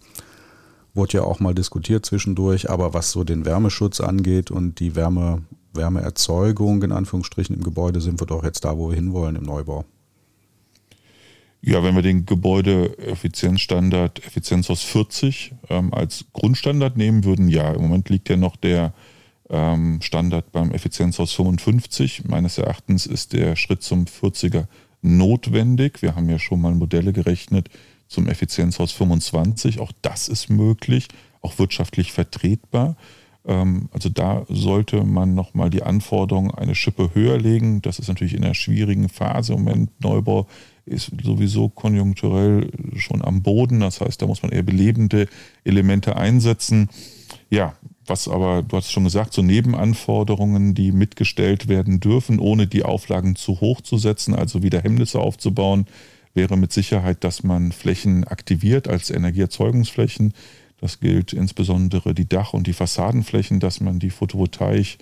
Wurde 0.93 1.17
ja 1.17 1.23
auch 1.23 1.39
mal 1.39 1.53
diskutiert 1.53 2.05
zwischendurch, 2.05 2.69
aber 2.69 2.93
was 2.93 3.11
so 3.11 3.23
den 3.23 3.45
Wärmeschutz 3.45 3.99
angeht 3.99 4.49
und 4.49 4.79
die 4.79 4.95
Wärme, 4.95 5.43
Wärmeerzeugung 5.73 6.81
in 6.83 6.91
Anführungsstrichen 6.91 7.55
im 7.55 7.63
Gebäude, 7.63 8.01
sind 8.01 8.21
wir 8.21 8.27
doch 8.27 8.43
jetzt 8.43 8.63
da, 8.63 8.77
wo 8.77 8.89
wir 8.89 8.95
hinwollen 8.95 9.35
im 9.35 9.43
Neubau. 9.43 9.85
Ja, 11.61 11.83
wenn 11.83 11.95
wir 11.95 12.03
den 12.03 12.27
Gebäudeeffizienzstandard 12.27 14.23
Effizienzhaus 14.25 14.83
40 14.83 15.55
ähm, 15.69 15.93
als 15.93 16.25
Grundstandard 16.31 16.95
nehmen 16.95 17.23
würden, 17.23 17.49
ja, 17.49 17.71
im 17.71 17.81
Moment 17.81 18.07
liegt 18.09 18.29
ja 18.29 18.37
noch 18.37 18.55
der 18.55 18.93
ähm, 19.49 19.99
Standard 20.01 20.51
beim 20.51 20.71
Effizienzhaus 20.71 21.33
55. 21.33 22.25
Meines 22.25 22.59
Erachtens 22.59 23.07
ist 23.07 23.33
der 23.33 23.55
Schritt 23.55 23.81
zum 23.81 24.05
40er 24.05 24.67
notwendig. 25.05 26.01
Wir 26.01 26.15
haben 26.15 26.29
ja 26.29 26.39
schon 26.39 26.61
mal 26.61 26.73
Modelle 26.73 27.13
gerechnet 27.13 27.69
zum 28.07 28.27
Effizienzhaus 28.27 28.91
25. 28.91 29.79
Auch 29.79 29.91
das 30.01 30.27
ist 30.27 30.49
möglich, 30.49 31.07
auch 31.41 31.57
wirtschaftlich 31.59 32.11
vertretbar. 32.11 32.95
Ähm, 33.45 33.89
also 33.91 34.09
da 34.09 34.45
sollte 34.49 35.03
man 35.03 35.35
nochmal 35.35 35.69
die 35.69 35.83
Anforderungen 35.83 36.51
eine 36.51 36.75
Schippe 36.75 37.11
höher 37.13 37.37
legen. 37.37 37.81
Das 37.81 37.99
ist 37.99 38.07
natürlich 38.07 38.33
in 38.33 38.43
einer 38.43 38.55
schwierigen 38.55 39.09
Phase 39.09 39.53
im 39.53 39.63
Moment. 39.63 39.91
Neubau 40.01 40.47
ist 40.85 41.11
sowieso 41.23 41.69
konjunkturell 41.69 42.71
schon 42.95 43.23
am 43.23 43.41
Boden. 43.41 43.79
Das 43.79 44.01
heißt, 44.01 44.21
da 44.21 44.27
muss 44.27 44.43
man 44.43 44.51
eher 44.51 44.63
belebende 44.63 45.27
Elemente 45.63 46.15
einsetzen. 46.15 46.89
Ja, 47.49 47.75
was 48.07 48.27
aber, 48.27 48.63
du 48.63 48.77
hast 48.77 48.91
schon 48.91 49.03
gesagt, 49.03 49.33
so 49.33 49.41
Nebenanforderungen, 49.41 50.73
die 50.73 50.91
mitgestellt 50.91 51.67
werden 51.67 51.99
dürfen, 51.99 52.39
ohne 52.39 52.67
die 52.67 52.83
Auflagen 52.83 53.35
zu 53.35 53.61
hoch 53.61 53.81
zu 53.81 53.97
setzen, 53.97 54.35
also 54.35 54.63
wieder 54.63 54.81
Hemmnisse 54.81 55.19
aufzubauen, 55.19 55.87
wäre 56.33 56.57
mit 56.57 56.71
Sicherheit, 56.71 57.23
dass 57.23 57.43
man 57.43 57.71
Flächen 57.71 58.25
aktiviert 58.25 58.87
als 58.87 59.09
Energieerzeugungsflächen. 59.09 60.33
Das 60.81 60.99
gilt 60.99 61.33
insbesondere 61.33 62.13
die 62.13 62.27
Dach- 62.27 62.53
und 62.53 62.67
die 62.67 62.73
Fassadenflächen, 62.73 63.59
dass 63.59 63.79
man 63.79 63.99
die 63.99 64.09
Photovoltaik 64.09 64.97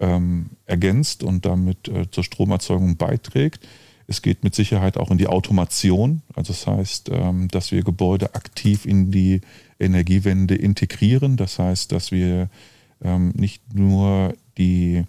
ähm, 0.00 0.50
ergänzt 0.66 1.22
und 1.22 1.44
damit 1.44 1.88
äh, 1.88 2.10
zur 2.10 2.24
Stromerzeugung 2.24 2.96
beiträgt. 2.96 3.68
Es 4.06 4.22
geht 4.22 4.42
mit 4.42 4.54
Sicherheit 4.54 4.96
auch 4.96 5.10
in 5.10 5.18
die 5.18 5.26
Automation. 5.26 6.22
Also 6.34 6.54
das 6.54 6.66
heißt, 6.66 7.10
ähm, 7.12 7.48
dass 7.48 7.72
wir 7.72 7.82
Gebäude 7.82 8.34
aktiv 8.34 8.86
in 8.86 9.10
die 9.10 9.42
Energiewende 9.78 10.54
integrieren. 10.54 11.36
Das 11.36 11.58
heißt, 11.58 11.92
dass 11.92 12.10
wir 12.10 12.48
ähm, 13.02 13.32
nicht 13.36 13.74
nur 13.74 14.34
die 14.56 15.04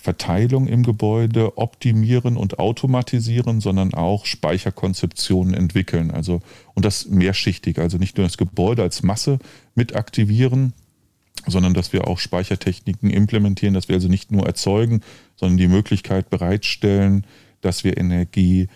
Verteilung 0.00 0.66
im 0.66 0.82
Gebäude 0.82 1.58
optimieren 1.58 2.36
und 2.36 2.58
automatisieren, 2.58 3.60
sondern 3.60 3.92
auch 3.92 4.24
Speicherkonzeptionen 4.24 5.52
entwickeln. 5.52 6.10
Also, 6.10 6.40
und 6.74 6.84
das 6.84 7.06
mehrschichtig, 7.06 7.78
also 7.78 7.98
nicht 7.98 8.16
nur 8.16 8.26
das 8.26 8.38
Gebäude 8.38 8.82
als 8.82 9.02
Masse 9.02 9.38
mit 9.74 9.94
aktivieren, 9.94 10.72
sondern 11.46 11.74
dass 11.74 11.92
wir 11.92 12.08
auch 12.08 12.18
Speichertechniken 12.18 13.10
implementieren, 13.10 13.74
dass 13.74 13.88
wir 13.88 13.96
also 13.96 14.08
nicht 14.08 14.32
nur 14.32 14.46
erzeugen, 14.46 15.02
sondern 15.36 15.58
die 15.58 15.68
Möglichkeit 15.68 16.30
bereitstellen, 16.30 17.26
dass 17.60 17.84
wir 17.84 17.98
Energie 17.98 18.68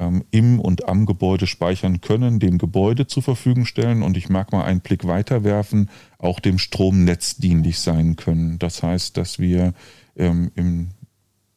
ähm, 0.00 0.24
im 0.30 0.58
und 0.58 0.88
am 0.88 1.06
Gebäude 1.06 1.46
speichern 1.46 2.00
können, 2.00 2.40
dem 2.40 2.58
Gebäude 2.58 3.06
zur 3.06 3.22
Verfügung 3.22 3.66
stellen 3.66 4.02
und 4.02 4.16
ich 4.16 4.28
mag 4.28 4.50
mal 4.50 4.64
einen 4.64 4.80
Blick 4.80 5.06
weiter 5.06 5.44
werfen, 5.44 5.90
auch 6.18 6.40
dem 6.40 6.58
Stromnetz 6.58 7.36
dienlich 7.36 7.78
sein 7.78 8.16
können. 8.16 8.58
Das 8.58 8.82
heißt, 8.82 9.16
dass 9.16 9.38
wir 9.38 9.74
ähm, 10.16 10.50
im 10.56 10.88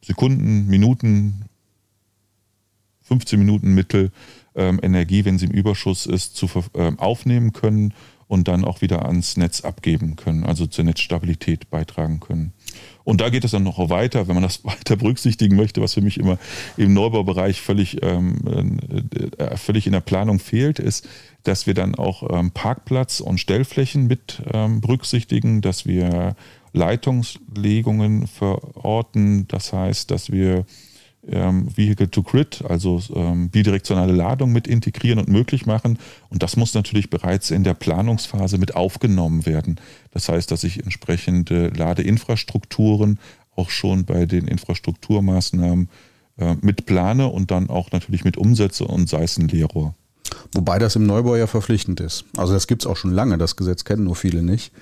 Sekunden, 0.02 0.66
Minuten, 0.66 1.46
15 3.02 3.38
Minuten 3.38 3.74
Mittel 3.74 4.12
ähm, 4.54 4.78
Energie, 4.82 5.24
wenn 5.24 5.38
sie 5.38 5.46
im 5.46 5.52
Überschuss 5.52 6.06
ist, 6.06 6.36
zu, 6.36 6.48
äh, 6.74 6.92
aufnehmen 6.98 7.52
können 7.52 7.94
und 8.28 8.48
dann 8.48 8.64
auch 8.64 8.82
wieder 8.82 9.06
ans 9.06 9.36
Netz 9.36 9.62
abgeben 9.62 10.16
können, 10.16 10.44
also 10.44 10.66
zur 10.66 10.84
Netzstabilität 10.84 11.70
beitragen 11.70 12.20
können. 12.20 12.52
Und 13.04 13.20
da 13.20 13.28
geht 13.28 13.44
es 13.44 13.50
dann 13.50 13.62
noch 13.62 13.90
weiter, 13.90 14.26
wenn 14.28 14.34
man 14.34 14.42
das 14.42 14.64
weiter 14.64 14.96
berücksichtigen 14.96 15.56
möchte, 15.56 15.80
was 15.80 15.94
für 15.94 16.00
mich 16.00 16.18
immer 16.18 16.38
im 16.76 16.94
Neubaubereich 16.94 17.60
völlig, 17.60 18.02
ähm, 18.02 18.78
äh, 19.38 19.56
völlig 19.56 19.86
in 19.86 19.92
der 19.92 20.00
Planung 20.00 20.38
fehlt, 20.38 20.78
ist, 20.78 21.08
dass 21.42 21.66
wir 21.66 21.74
dann 21.74 21.94
auch 21.94 22.28
ähm, 22.30 22.50
Parkplatz 22.50 23.20
und 23.20 23.38
Stellflächen 23.38 24.06
mit 24.06 24.42
ähm, 24.52 24.80
berücksichtigen, 24.80 25.60
dass 25.60 25.86
wir 25.86 26.34
Leitungslegungen 26.72 28.26
verorten. 28.26 29.46
Das 29.48 29.72
heißt, 29.72 30.10
dass 30.10 30.32
wir 30.32 30.64
ähm, 31.28 31.68
Vehicle 31.76 32.10
to 32.10 32.22
Grid, 32.22 32.62
also 32.68 33.00
ähm, 33.14 33.50
bidirektionale 33.50 34.12
Ladung 34.12 34.52
mit 34.52 34.66
integrieren 34.66 35.18
und 35.18 35.28
möglich 35.28 35.66
machen. 35.66 35.98
Und 36.28 36.42
das 36.42 36.56
muss 36.56 36.74
natürlich 36.74 37.10
bereits 37.10 37.50
in 37.50 37.64
der 37.64 37.74
Planungsphase 37.74 38.58
mit 38.58 38.76
aufgenommen 38.76 39.46
werden. 39.46 39.80
Das 40.12 40.28
heißt, 40.28 40.50
dass 40.50 40.64
ich 40.64 40.82
entsprechende 40.82 41.68
Ladeinfrastrukturen 41.68 43.18
auch 43.56 43.70
schon 43.70 44.04
bei 44.04 44.26
den 44.26 44.48
Infrastrukturmaßnahmen 44.48 45.88
äh, 46.38 46.56
mit 46.60 46.86
plane 46.86 47.28
und 47.28 47.50
dann 47.50 47.70
auch 47.70 47.92
natürlich 47.92 48.24
mit 48.24 48.36
umsetze 48.36 48.84
und 48.84 49.08
sei 49.08 49.22
es 49.22 49.38
ein 49.38 49.48
Leerrohr. 49.48 49.94
Wobei 50.52 50.78
das 50.78 50.96
im 50.96 51.06
Neubau 51.06 51.36
ja 51.36 51.46
verpflichtend 51.46 52.00
ist. 52.00 52.24
Also 52.36 52.54
das 52.54 52.66
gibt 52.66 52.82
es 52.82 52.86
auch 52.86 52.96
schon 52.96 53.12
lange, 53.12 53.38
das 53.38 53.56
Gesetz 53.56 53.84
kennen 53.84 54.04
nur 54.04 54.16
viele 54.16 54.42
nicht. 54.42 54.72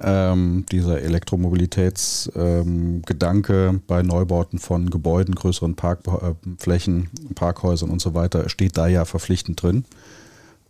Ähm, 0.00 0.64
dieser 0.70 1.02
Elektromobilitätsgedanke 1.02 3.66
ähm, 3.66 3.82
bei 3.84 4.02
Neubauten 4.02 4.60
von 4.60 4.90
Gebäuden, 4.90 5.34
größeren 5.34 5.74
Parkflächen, 5.74 7.04
äh, 7.04 7.08
Parkhäusern 7.34 7.90
und 7.90 8.00
so 8.00 8.14
weiter 8.14 8.48
steht 8.48 8.76
da 8.76 8.86
ja 8.86 9.04
verpflichtend 9.04 9.60
drin. 9.60 9.84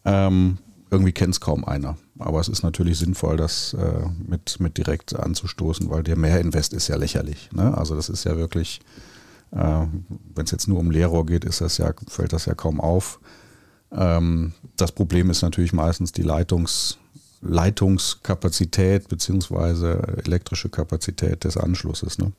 Ähm, 0.07 0.57
irgendwie 0.91 1.13
kennt 1.13 1.35
es 1.35 1.43
kaum 1.43 1.67
einer. 1.67 1.99
Aber 2.19 2.41
es 2.41 2.49
ist 2.49 2.63
natürlich 2.63 2.99
sinnvoll, 2.99 3.37
das 3.37 3.75
äh, 3.75 4.07
mit, 4.27 4.61
mit 4.61 4.79
direkt 4.79 5.15
anzustoßen, 5.15 5.91
weil 5.91 6.03
der 6.03 6.17
Mehrinvest 6.17 6.73
ist 6.73 6.89
ja 6.89 6.97
lächerlich. 6.97 7.51
Ne? 7.53 7.77
Also 7.77 7.95
das 7.95 8.09
ist 8.09 8.25
ja 8.25 8.39
wirklich, 8.39 8.81
äh, 9.51 9.85
wenn 10.35 10.45
es 10.45 10.53
jetzt 10.53 10.69
nur 10.69 10.79
um 10.79 10.91
Leerrohr 10.91 11.27
geht, 11.27 11.45
ist 11.45 11.61
das 11.61 11.77
ja, 11.77 11.93
fällt 12.09 12.33
das 12.33 12.47
ja 12.47 12.55
kaum 12.55 12.81
auf. 12.81 13.21
Ähm, 13.93 14.55
das 14.79 14.93
Problem 14.93 15.29
ist 15.29 15.43
natürlich 15.43 15.75
meistens 15.75 16.13
die 16.13 16.25
Leitungs- 16.25 16.97
Leitungskapazität 17.41 19.09
beziehungsweise 19.09 20.23
elektrische 20.25 20.69
Kapazität 20.69 21.45
des 21.45 21.57
Anschlusses. 21.57 22.19
Ne? 22.19 22.33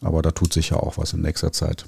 Aber 0.00 0.22
da 0.22 0.30
tut 0.30 0.52
sich 0.52 0.70
ja 0.70 0.76
auch 0.76 0.98
was 0.98 1.12
in 1.12 1.22
nächster 1.22 1.52
Zeit. 1.52 1.86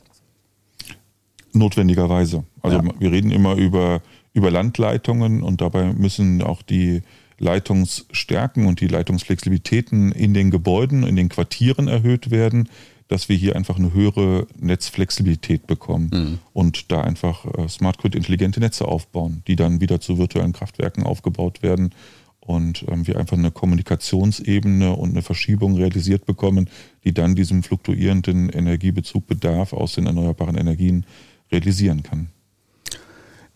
Notwendigerweise. 1.53 2.45
Also 2.63 2.79
ja. 2.79 2.85
wir 2.99 3.13
reden 3.13 3.31
immer 3.31 3.55
über, 3.57 4.03
über 4.33 4.51
Landleitungen 4.51 5.43
und 5.43 5.61
dabei 5.61 5.93
müssen 5.93 6.43
auch 6.43 6.63
die 6.63 7.03
Leitungsstärken 7.39 8.67
und 8.67 8.81
die 8.81 8.89
Leitungsflexibilitäten 8.89 10.13
in 10.13 10.35
den 10.35 10.51
Gebäuden, 10.51 11.05
in 11.05 11.17
den 11.17 11.29
Quartieren 11.29 11.89
erhöht 11.89 12.31
werden, 12.31 12.69
dass 13.09 13.29
wir 13.29 13.37
hier 13.37 13.57
einfach 13.57 13.77
eine 13.77 13.93
höhere 13.93 14.47
Netzflexibilität 14.59 15.67
bekommen 15.67 16.11
mhm. 16.13 16.39
und 16.53 16.93
da 16.93 17.01
einfach 17.01 17.45
äh, 17.47 17.69
Smart 17.69 17.99
Grid 17.99 18.15
intelligente 18.15 18.61
Netze 18.61 18.87
aufbauen, 18.87 19.43
die 19.47 19.57
dann 19.57 19.81
wieder 19.81 20.01
zu 20.01 20.19
virtuellen 20.19 20.53
Kraftwerken 20.53 21.03
aufgebaut 21.03 21.63
werden 21.63 21.95
und 22.41 22.85
ähm, 22.89 23.07
wir 23.07 23.19
einfach 23.19 23.37
eine 23.37 23.51
Kommunikationsebene 23.51 24.95
und 24.95 25.11
eine 25.11 25.23
Verschiebung 25.23 25.77
realisiert 25.77 26.25
bekommen, 26.27 26.69
die 27.05 27.13
dann 27.13 27.35
diesem 27.35 27.63
fluktuierenden 27.63 28.49
Energiebezugbedarf 28.49 29.73
aus 29.73 29.95
den 29.95 30.07
erneuerbaren 30.07 30.57
Energien 30.57 31.05
realisieren 31.53 32.03
kann. 32.03 32.29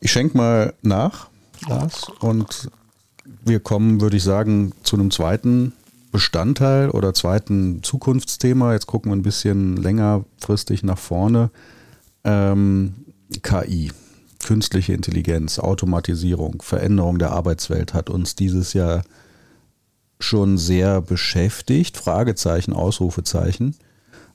Ich 0.01 0.13
schenke 0.13 0.37
mal 0.37 0.75
nach, 0.83 1.29
Lars, 1.69 2.11
und 2.21 2.71
wir 3.45 3.61
kommen, 3.61 4.01
würde 4.01 4.17
ich 4.17 4.23
sagen, 4.23 4.73
zu 4.83 4.97
einem 4.97 5.11
zweiten 5.11 5.73
Bestandteil 6.13 6.91
oder 6.91 7.15
zweiten 7.15 7.83
Zukunftsthema. 7.83 8.75
Jetzt 8.75 8.87
gucken 8.87 9.11
wir 9.11 9.17
ein 9.17 9.23
bisschen 9.23 9.77
längerfristig 9.77 10.85
nach 10.85 10.99
vorne. 10.99 11.51
Ähm, 12.23 12.95
KI, 13.43 13.91
künstliche 14.45 14.93
Intelligenz, 14.93 15.59
Automatisierung, 15.59 16.63
Veränderung 16.63 17.19
der 17.19 17.33
Arbeitswelt 17.33 17.95
hat 17.95 18.11
uns 18.11 18.37
dieses 18.37 18.75
Jahr 18.75 19.03
schon 20.21 20.59
sehr 20.59 21.01
beschäftigt. 21.01 21.97
Fragezeichen, 21.97 22.75
Ausrufezeichen. 22.75 23.75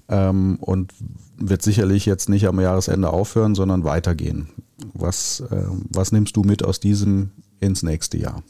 Ähm, 0.10 0.58
und 0.60 0.94
wird 1.38 1.62
sicherlich 1.62 2.06
jetzt 2.06 2.28
nicht 2.28 2.48
am 2.48 2.60
Jahresende 2.60 3.12
aufhören, 3.12 3.56
sondern 3.56 3.84
weitergehen. 3.84 4.50
Was, 4.94 5.42
äh, 5.52 5.64
was 5.90 6.12
nimmst 6.12 6.36
du 6.36 6.42
mit 6.42 6.66
aus 6.66 6.80
diesem 6.80 7.32
ins 7.60 7.84
nächste 7.84 8.18
Jahr? 8.18 8.44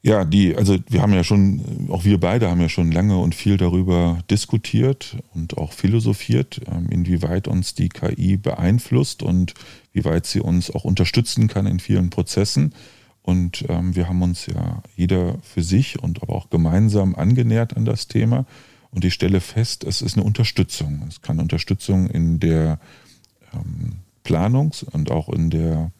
Ja, 0.00 0.24
die, 0.24 0.54
also 0.54 0.76
wir 0.88 1.02
haben 1.02 1.12
ja 1.12 1.24
schon, 1.24 1.88
auch 1.90 2.04
wir 2.04 2.20
beide 2.20 2.48
haben 2.48 2.60
ja 2.60 2.68
schon 2.68 2.92
lange 2.92 3.18
und 3.18 3.34
viel 3.34 3.56
darüber 3.56 4.20
diskutiert 4.30 5.16
und 5.34 5.58
auch 5.58 5.72
philosophiert, 5.72 6.60
ähm, 6.72 6.88
inwieweit 6.88 7.48
uns 7.48 7.74
die 7.74 7.88
KI 7.88 8.36
beeinflusst 8.36 9.24
und 9.24 9.54
wie 9.92 10.04
weit 10.04 10.24
sie 10.26 10.40
uns 10.40 10.70
auch 10.70 10.84
unterstützen 10.84 11.48
kann 11.48 11.66
in 11.66 11.80
vielen 11.80 12.10
Prozessen. 12.10 12.74
Und 13.22 13.64
ähm, 13.68 13.96
wir 13.96 14.08
haben 14.08 14.22
uns 14.22 14.46
ja 14.46 14.82
jeder 14.96 15.36
für 15.42 15.62
sich 15.62 16.00
und 16.00 16.22
aber 16.22 16.34
auch 16.34 16.48
gemeinsam 16.48 17.16
angenähert 17.16 17.76
an 17.76 17.84
das 17.84 18.06
Thema. 18.06 18.46
Und 18.90 19.04
ich 19.04 19.14
stelle 19.14 19.40
fest, 19.40 19.84
es 19.84 20.00
ist 20.00 20.16
eine 20.16 20.24
Unterstützung. 20.24 21.02
Es 21.08 21.22
kann 21.22 21.40
Unterstützung 21.40 22.08
in 22.08 22.38
der 22.38 22.78
ähm, 23.52 23.96
Planungs- 24.24 24.84
und 24.84 25.10
auch 25.10 25.28
in 25.28 25.50
der 25.50 25.90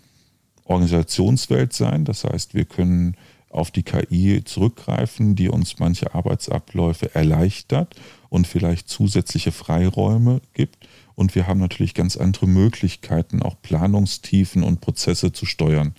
Organisationswelt 0.64 1.72
sein. 1.72 2.04
Das 2.04 2.24
heißt, 2.24 2.54
wir 2.54 2.64
können 2.64 3.16
auf 3.50 3.70
die 3.70 3.82
KI 3.82 4.42
zurückgreifen, 4.44 5.34
die 5.34 5.48
uns 5.48 5.78
manche 5.78 6.14
Arbeitsabläufe 6.14 7.14
erleichtert 7.14 7.94
und 8.28 8.46
vielleicht 8.46 8.88
zusätzliche 8.88 9.52
Freiräume 9.52 10.40
gibt. 10.54 10.88
Und 11.14 11.34
wir 11.34 11.46
haben 11.46 11.60
natürlich 11.60 11.94
ganz 11.94 12.16
andere 12.16 12.46
Möglichkeiten, 12.46 13.42
auch 13.42 13.56
Planungstiefen 13.60 14.62
und 14.62 14.80
Prozesse 14.80 15.32
zu 15.32 15.46
steuern. 15.46 15.94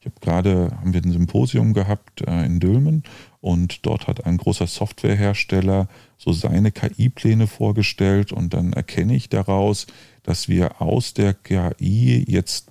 Ich 0.00 0.06
habe 0.06 0.20
gerade, 0.20 0.76
haben 0.78 0.92
wir 0.92 1.02
ein 1.02 1.12
Symposium 1.12 1.72
gehabt 1.72 2.20
äh, 2.26 2.44
in 2.44 2.60
Dülmen 2.60 3.04
und 3.40 3.86
dort 3.86 4.06
hat 4.06 4.26
ein 4.26 4.36
großer 4.36 4.66
Softwarehersteller 4.66 5.88
so 6.18 6.32
seine 6.32 6.72
KI-Pläne 6.72 7.46
vorgestellt 7.46 8.30
und 8.30 8.52
dann 8.52 8.74
erkenne 8.74 9.14
ich 9.14 9.30
daraus, 9.30 9.86
dass 10.22 10.48
wir 10.48 10.82
aus 10.82 11.14
der 11.14 11.32
KI 11.32 12.22
jetzt 12.28 12.70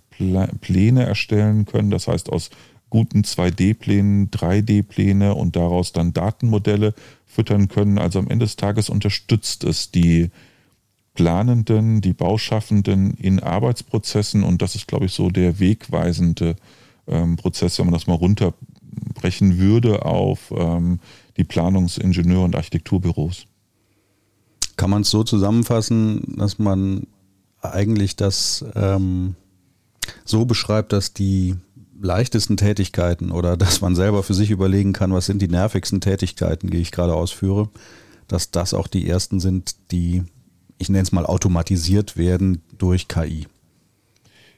Pläne 0.62 1.06
erstellen 1.06 1.66
können, 1.66 1.90
das 1.90 2.08
heißt 2.08 2.32
aus 2.32 2.52
guten 2.94 3.24
2D-Plänen, 3.24 4.30
3D-Pläne 4.30 5.34
und 5.34 5.56
daraus 5.56 5.94
dann 5.94 6.14
Datenmodelle 6.14 6.94
füttern 7.26 7.68
können. 7.68 7.98
Also 7.98 8.20
am 8.20 8.28
Ende 8.28 8.46
des 8.46 8.56
Tages 8.56 8.88
unterstützt 8.88 9.64
es 9.64 9.90
die 9.90 10.30
Planenden, 11.16 12.02
die 12.02 12.14
Bauschaffenden 12.14 13.16
in 13.16 13.40
Arbeitsprozessen 13.40 14.44
und 14.44 14.62
das 14.62 14.76
ist, 14.76 14.88
glaube 14.88 15.06
ich, 15.06 15.14
so 15.14 15.32
der 15.32 15.58
wegweisende 15.58 16.56
ähm, 17.08 17.36
Prozess, 17.36 17.80
wenn 17.80 17.88
man 17.88 17.94
das 17.94 18.06
mal 18.06 18.14
runterbrechen 18.14 19.58
würde 19.58 20.06
auf 20.06 20.54
ähm, 20.56 21.00
die 21.38 21.46
Planungsingenieur- 21.46 22.46
und 22.46 22.56
Architekturbüros. 22.56 23.48
Kann 24.78 24.92
man 24.92 25.02
es 25.02 25.10
so 25.10 25.24
zusammenfassen, 25.24 26.36
dass 26.38 26.60
man 26.60 27.08
eigentlich 27.60 28.16
das 28.16 28.64
ähm, 28.76 29.36
so 30.26 30.46
beschreibt, 30.46 30.94
dass 30.94 31.14
die 31.14 31.56
leichtesten 32.04 32.58
Tätigkeiten 32.58 33.32
oder 33.32 33.58
dass 33.58 33.82
man 33.82 33.96
selber 33.96 34.22
für 34.24 34.34
sich 34.34 34.52
überlegen 34.52 34.94
kann, 34.94 35.14
was 35.14 35.26
sind 35.26 35.42
die 35.42 35.48
nervigsten 35.48 36.02
Tätigkeiten, 36.02 36.70
die 36.70 36.78
ich 36.78 36.92
gerade 36.92 37.16
ausführe, 37.16 37.70
dass 38.28 38.52
das 38.52 38.74
auch 38.74 38.88
die 38.88 39.08
ersten 39.10 39.40
sind, 39.40 39.76
die, 39.92 40.24
ich 40.78 40.90
nenne 40.90 41.04
es 41.04 41.12
mal, 41.12 41.26
automatisiert 41.26 42.18
werden 42.18 42.62
durch 42.78 43.08
KI. 43.08 43.48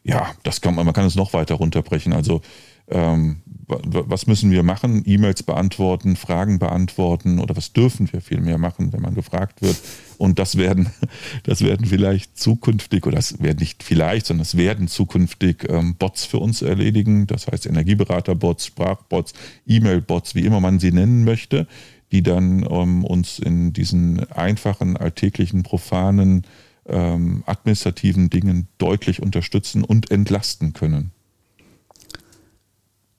Ja, 0.04 0.32
das 0.44 0.62
kann 0.62 0.76
man, 0.76 0.86
man 0.86 0.94
kann 0.94 1.06
es 1.06 1.16
noch 1.16 1.34
weiter 1.34 1.56
runterbrechen. 1.56 2.14
Also 2.14 2.42
ähm, 2.88 3.42
was 3.68 4.28
müssen 4.28 4.52
wir 4.52 4.64
machen? 4.64 5.04
E-Mails 5.06 5.44
beantworten, 5.44 6.16
Fragen 6.16 6.60
beantworten 6.60 7.40
oder 7.40 7.56
was 7.56 7.74
dürfen 7.74 8.12
wir 8.12 8.22
vielmehr 8.22 8.58
machen, 8.58 8.94
wenn 8.94 9.02
man 9.02 9.16
gefragt 9.16 9.62
wird? 9.62 9.78
Und 10.18 10.40
das 10.40 10.58
werden, 10.58 10.90
das 11.44 11.62
werden 11.62 11.86
vielleicht 11.86 12.38
zukünftig, 12.38 13.06
oder 13.06 13.18
das 13.18 13.42
werden 13.42 13.60
nicht 13.60 13.84
vielleicht, 13.84 14.28
sondern 14.28 14.44
das 14.44 14.58
werden 14.58 14.88
zukünftig 14.88 15.66
ähm, 15.70 15.96
Bots 15.96 16.26
für 16.26 16.38
uns 16.38 16.62
erledigen. 16.62 17.28
Das 17.28 17.48
heißt 17.48 17.66
Energieberaterbots, 17.66 18.68
Sprachbots, 18.68 19.34
E-Mail-Bots, 19.66 20.36
wie 20.36 20.46
immer 20.46 20.60
man 20.60 20.80
sie 20.80 20.92
nennen 20.92 21.24
möchte, 21.24 21.68
die 22.12 22.22
dann 22.22 22.66
ähm, 22.70 23.04
uns 23.04 23.40
in 23.40 23.74
diesen 23.74 24.32
einfachen, 24.32 24.96
alltäglichen, 24.98 25.64
profanen, 25.64 26.46
ähm, 26.88 27.44
administrativen 27.46 28.30
Dingen 28.30 28.68
deutlich 28.78 29.22
unterstützen 29.22 29.84
und 29.84 30.12
entlasten 30.12 30.74
können. 30.74 31.15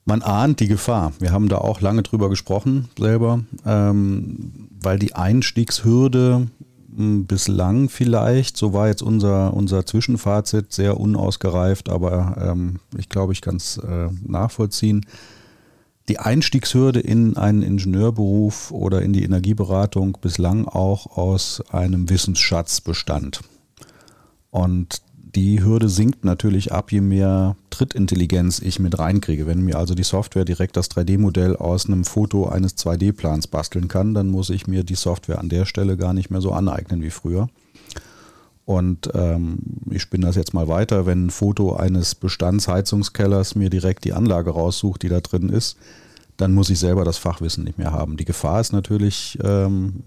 Man 0.07 0.21
ahnt 0.21 0.61
die 0.61 0.69
Gefahr. 0.69 1.11
Wir 1.19 1.33
haben 1.33 1.49
da 1.49 1.57
auch 1.57 1.81
lange 1.81 2.01
drüber 2.01 2.29
gesprochen 2.29 2.87
selber, 2.97 3.41
ähm, 3.65 4.69
weil 4.81 4.99
die 4.99 5.15
Einstiegshürde 5.15 6.47
hm, 6.95 7.25
bislang 7.25 7.89
vielleicht, 7.89 8.55
so 8.55 8.71
war 8.71 8.87
jetzt 8.87 9.01
unser, 9.01 9.53
unser 9.53 9.85
Zwischenfazit, 9.85 10.71
sehr 10.71 10.97
unausgereift, 10.97 11.89
aber 11.89 12.37
ähm, 12.39 12.79
ich 12.97 13.09
glaube, 13.09 13.33
ich 13.33 13.41
kann 13.41 13.57
es 13.57 13.79
äh, 13.79 14.07
nachvollziehen. 14.25 15.05
Die 16.07 16.19
Einstiegshürde 16.19 17.01
in 17.01 17.35
einen 17.35 17.61
Ingenieurberuf 17.61 18.71
oder 18.71 19.01
in 19.01 19.11
die 19.11 19.23
Energieberatung 19.23 20.19
bislang 20.21 20.69
auch 20.69 21.17
aus 21.17 21.61
einem 21.69 22.09
Wissensschatz 22.09 22.79
bestand. 22.79 23.41
Und 24.51 25.01
die 25.37 25.63
Hürde 25.63 25.87
sinkt 25.87 26.25
natürlich 26.25 26.71
ab, 26.71 26.91
je 26.91 26.99
mehr 26.99 27.55
Trittintelligenz 27.69 28.57
ich 28.57 28.79
mit 28.79 28.97
reinkriege. 28.97 29.45
Wenn 29.45 29.61
mir 29.61 29.77
also 29.77 29.93
die 29.93 30.01
Software 30.01 30.45
direkt 30.45 30.75
das 30.75 30.89
3D-Modell 30.89 31.55
aus 31.55 31.85
einem 31.85 32.05
Foto 32.05 32.47
eines 32.47 32.75
2D-Plans 32.75 33.45
basteln 33.45 33.87
kann, 33.87 34.15
dann 34.15 34.29
muss 34.29 34.49
ich 34.49 34.65
mir 34.65 34.83
die 34.83 34.95
Software 34.95 35.37
an 35.37 35.47
der 35.47 35.65
Stelle 35.65 35.95
gar 35.95 36.13
nicht 36.13 36.31
mehr 36.31 36.41
so 36.41 36.53
aneignen 36.53 37.03
wie 37.03 37.11
früher. 37.11 37.49
Und 38.65 39.11
ähm, 39.13 39.59
ich 39.91 40.01
spinne 40.01 40.25
das 40.25 40.35
jetzt 40.35 40.55
mal 40.55 40.67
weiter, 40.67 41.05
wenn 41.05 41.27
ein 41.27 41.29
Foto 41.29 41.75
eines 41.75 42.15
Bestandsheizungskellers 42.15 43.53
mir 43.53 43.69
direkt 43.69 44.05
die 44.05 44.13
Anlage 44.13 44.49
raussucht, 44.49 45.03
die 45.03 45.09
da 45.09 45.21
drin 45.21 45.49
ist, 45.49 45.77
dann 46.37 46.51
muss 46.51 46.71
ich 46.71 46.79
selber 46.79 47.05
das 47.05 47.19
Fachwissen 47.19 47.63
nicht 47.63 47.77
mehr 47.77 47.91
haben. 47.91 48.17
Die 48.17 48.25
Gefahr 48.25 48.59
ist 48.59 48.73
natürlich 48.73 49.37
ähm, 49.43 50.01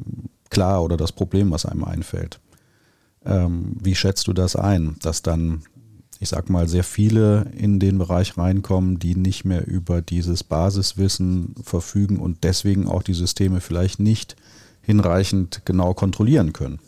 klar 0.50 0.82
oder 0.82 0.96
das 0.96 1.12
Problem, 1.12 1.52
was 1.52 1.66
einem 1.66 1.84
einfällt. 1.84 2.40
Ähm, 3.24 3.76
wie 3.80 3.94
schätzt 3.94 4.26
du 4.28 4.32
das 4.32 4.56
ein, 4.56 4.96
dass 5.02 5.22
dann, 5.22 5.62
ich 6.18 6.28
sag 6.28 6.48
mal, 6.50 6.68
sehr 6.68 6.84
viele 6.84 7.50
in 7.56 7.78
den 7.78 7.98
Bereich 7.98 8.36
reinkommen, 8.38 8.98
die 8.98 9.14
nicht 9.14 9.44
mehr 9.44 9.66
über 9.66 10.02
dieses 10.02 10.44
Basiswissen 10.44 11.54
verfügen 11.62 12.18
und 12.18 12.44
deswegen 12.44 12.88
auch 12.88 13.02
die 13.02 13.14
Systeme 13.14 13.60
vielleicht 13.60 14.00
nicht 14.00 14.36
hinreichend 14.82 15.62
genau 15.64 15.94
kontrollieren 15.94 16.52
können? 16.52 16.80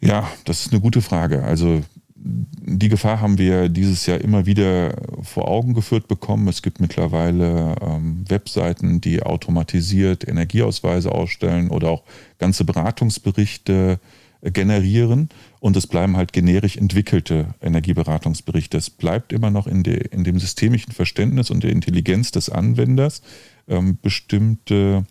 Ja, 0.00 0.28
das 0.46 0.64
ist 0.64 0.72
eine 0.72 0.80
gute 0.80 1.02
Frage. 1.02 1.42
Also 1.42 1.82
die 2.22 2.88
Gefahr 2.88 3.20
haben 3.20 3.38
wir 3.38 3.68
dieses 3.68 4.06
Jahr 4.06 4.20
immer 4.20 4.44
wieder 4.44 4.94
vor 5.22 5.48
Augen 5.48 5.74
geführt 5.74 6.06
bekommen. 6.06 6.48
Es 6.48 6.62
gibt 6.62 6.80
mittlerweile 6.80 7.76
ähm, 7.80 8.24
Webseiten, 8.28 9.00
die 9.00 9.22
automatisiert 9.22 10.28
Energieausweise 10.28 11.12
ausstellen 11.12 11.70
oder 11.70 11.90
auch 11.90 12.04
ganze 12.38 12.64
Beratungsberichte 12.64 13.98
äh, 14.42 14.50
generieren. 14.50 15.30
Und 15.60 15.76
es 15.76 15.86
bleiben 15.86 16.16
halt 16.16 16.32
generisch 16.32 16.76
entwickelte 16.76 17.54
Energieberatungsberichte. 17.62 18.76
Es 18.76 18.90
bleibt 18.90 19.32
immer 19.32 19.50
noch 19.50 19.66
in, 19.66 19.82
de, 19.82 20.08
in 20.08 20.24
dem 20.24 20.38
systemischen 20.38 20.92
Verständnis 20.92 21.50
und 21.50 21.64
der 21.64 21.70
Intelligenz 21.70 22.32
des 22.32 22.50
Anwenders 22.50 23.22
ähm, 23.66 23.98
bestimmte 24.02 25.06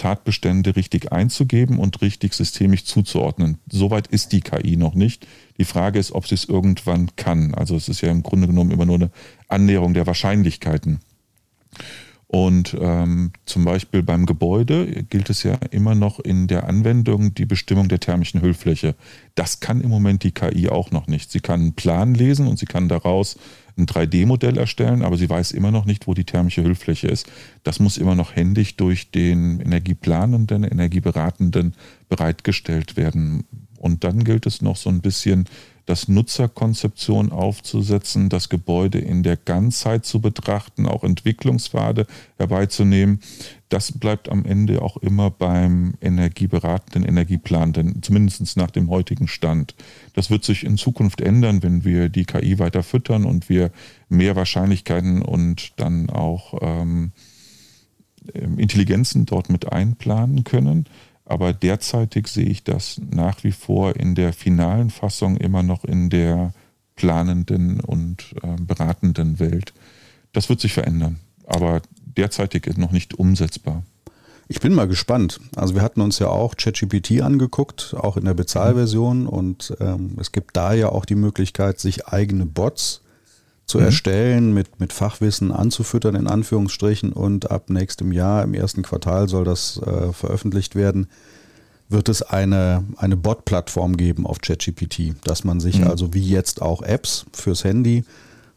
Tatbestände 0.00 0.76
richtig 0.76 1.12
einzugeben 1.12 1.78
und 1.78 2.00
richtig 2.00 2.32
systemisch 2.32 2.86
zuzuordnen. 2.86 3.58
Soweit 3.70 4.06
ist 4.06 4.32
die 4.32 4.40
KI 4.40 4.78
noch 4.78 4.94
nicht. 4.94 5.26
Die 5.58 5.66
Frage 5.66 5.98
ist, 5.98 6.12
ob 6.12 6.26
sie 6.26 6.36
es 6.36 6.46
irgendwann 6.46 7.10
kann. 7.16 7.54
Also 7.54 7.76
es 7.76 7.90
ist 7.90 8.00
ja 8.00 8.10
im 8.10 8.22
Grunde 8.22 8.46
genommen 8.46 8.70
immer 8.70 8.86
nur 8.86 8.94
eine 8.94 9.10
Annäherung 9.48 9.92
der 9.92 10.06
Wahrscheinlichkeiten. 10.06 11.00
Und 12.32 12.76
ähm, 12.80 13.32
zum 13.44 13.64
Beispiel 13.64 14.04
beim 14.04 14.24
Gebäude 14.24 15.02
gilt 15.02 15.30
es 15.30 15.42
ja 15.42 15.54
immer 15.72 15.96
noch 15.96 16.20
in 16.20 16.46
der 16.46 16.68
Anwendung 16.68 17.34
die 17.34 17.44
Bestimmung 17.44 17.88
der 17.88 17.98
thermischen 17.98 18.40
Hüllfläche. 18.40 18.94
Das 19.34 19.58
kann 19.58 19.80
im 19.80 19.90
Moment 19.90 20.22
die 20.22 20.30
KI 20.30 20.68
auch 20.68 20.92
noch 20.92 21.08
nicht. 21.08 21.32
Sie 21.32 21.40
kann 21.40 21.60
einen 21.60 21.72
Plan 21.72 22.14
lesen 22.14 22.46
und 22.46 22.56
sie 22.56 22.66
kann 22.66 22.88
daraus 22.88 23.36
ein 23.76 23.86
3D-Modell 23.86 24.58
erstellen, 24.58 25.02
aber 25.02 25.16
sie 25.16 25.28
weiß 25.28 25.50
immer 25.50 25.72
noch 25.72 25.86
nicht, 25.86 26.06
wo 26.06 26.14
die 26.14 26.22
thermische 26.22 26.62
Hüllfläche 26.62 27.08
ist. 27.08 27.28
Das 27.64 27.80
muss 27.80 27.98
immer 27.98 28.14
noch 28.14 28.36
händig 28.36 28.76
durch 28.76 29.10
den 29.10 29.58
Energieplanenden, 29.58 30.62
Energieberatenden 30.62 31.74
bereitgestellt 32.08 32.96
werden. 32.96 33.42
Und 33.80 34.04
dann 34.04 34.24
gilt 34.24 34.46
es 34.46 34.62
noch 34.62 34.76
so 34.76 34.90
ein 34.90 35.00
bisschen, 35.00 35.46
das 35.86 36.06
Nutzerkonzeption 36.06 37.32
aufzusetzen, 37.32 38.28
das 38.28 38.48
Gebäude 38.48 38.98
in 38.98 39.24
der 39.24 39.36
Ganzheit 39.36 40.04
zu 40.04 40.20
betrachten, 40.20 40.86
auch 40.86 41.02
Entwicklungspfade 41.02 42.06
herbeizunehmen. 42.36 43.20
Das 43.70 43.90
bleibt 43.98 44.28
am 44.28 44.44
Ende 44.44 44.82
auch 44.82 44.98
immer 44.98 45.30
beim 45.30 45.94
energieberatenden, 46.00 47.04
Energieplanenden, 47.04 48.02
zumindest 48.02 48.56
nach 48.56 48.70
dem 48.70 48.88
heutigen 48.88 49.26
Stand. 49.26 49.74
Das 50.14 50.30
wird 50.30 50.44
sich 50.44 50.64
in 50.64 50.76
Zukunft 50.76 51.20
ändern, 51.20 51.62
wenn 51.64 51.84
wir 51.84 52.08
die 52.08 52.24
KI 52.24 52.60
weiter 52.60 52.84
füttern 52.84 53.24
und 53.24 53.48
wir 53.48 53.72
mehr 54.08 54.36
Wahrscheinlichkeiten 54.36 55.22
und 55.22 55.72
dann 55.80 56.08
auch 56.10 56.54
ähm, 56.62 57.10
Intelligenzen 58.34 59.26
dort 59.26 59.50
mit 59.50 59.72
einplanen 59.72 60.44
können. 60.44 60.86
Aber 61.30 61.52
derzeitig 61.52 62.26
sehe 62.26 62.46
ich 62.46 62.64
das 62.64 63.00
nach 63.08 63.44
wie 63.44 63.52
vor 63.52 63.94
in 63.94 64.16
der 64.16 64.32
finalen 64.32 64.90
Fassung 64.90 65.36
immer 65.36 65.62
noch 65.62 65.84
in 65.84 66.10
der 66.10 66.52
planenden 66.96 67.78
und 67.78 68.34
äh, 68.42 68.60
beratenden 68.60 69.38
Welt. 69.38 69.72
Das 70.32 70.48
wird 70.48 70.60
sich 70.60 70.72
verändern, 70.72 71.20
aber 71.46 71.82
derzeitig 72.16 72.66
ist 72.66 72.78
noch 72.78 72.90
nicht 72.90 73.14
umsetzbar. 73.14 73.84
Ich 74.48 74.58
bin 74.58 74.74
mal 74.74 74.88
gespannt. 74.88 75.38
Also 75.54 75.76
wir 75.76 75.82
hatten 75.82 76.00
uns 76.00 76.18
ja 76.18 76.26
auch 76.26 76.56
ChatGPT 76.56 77.22
angeguckt, 77.22 77.94
auch 77.96 78.16
in 78.16 78.24
der 78.24 78.34
Bezahlversion. 78.34 79.28
Und 79.28 79.72
ähm, 79.78 80.16
es 80.18 80.32
gibt 80.32 80.56
da 80.56 80.72
ja 80.72 80.88
auch 80.88 81.04
die 81.04 81.14
Möglichkeit, 81.14 81.78
sich 81.78 82.08
eigene 82.08 82.44
Bots 82.44 83.02
zu 83.70 83.78
mhm. 83.78 83.84
erstellen, 83.84 84.52
mit, 84.52 84.80
mit 84.80 84.92
Fachwissen 84.92 85.52
anzufüttern, 85.52 86.16
in 86.16 86.26
Anführungsstrichen. 86.26 87.12
Und 87.12 87.50
ab 87.50 87.70
nächstem 87.70 88.12
Jahr, 88.12 88.42
im 88.42 88.52
ersten 88.52 88.82
Quartal, 88.82 89.28
soll 89.28 89.44
das 89.44 89.80
äh, 89.86 90.12
veröffentlicht 90.12 90.74
werden, 90.74 91.06
wird 91.88 92.08
es 92.08 92.22
eine, 92.22 92.84
eine 92.96 93.16
Bot-Plattform 93.16 93.96
geben 93.96 94.26
auf 94.26 94.40
ChatGPT, 94.40 95.14
dass 95.24 95.44
man 95.44 95.60
sich 95.60 95.80
mhm. 95.80 95.86
also 95.86 96.12
wie 96.14 96.28
jetzt 96.28 96.62
auch 96.62 96.82
Apps 96.82 97.26
fürs 97.32 97.64
Handy 97.64 98.04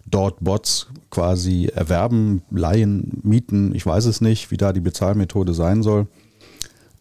dort 0.06 0.44
Bots 0.44 0.88
quasi 1.10 1.72
erwerben, 1.74 2.42
leihen, 2.52 3.20
mieten, 3.24 3.74
ich 3.74 3.86
weiß 3.86 4.06
es 4.06 4.20
nicht, 4.20 4.52
wie 4.52 4.58
da 4.58 4.74
die 4.74 4.82
Bezahlmethode 4.82 5.54
sein 5.54 5.82
soll, 5.82 6.08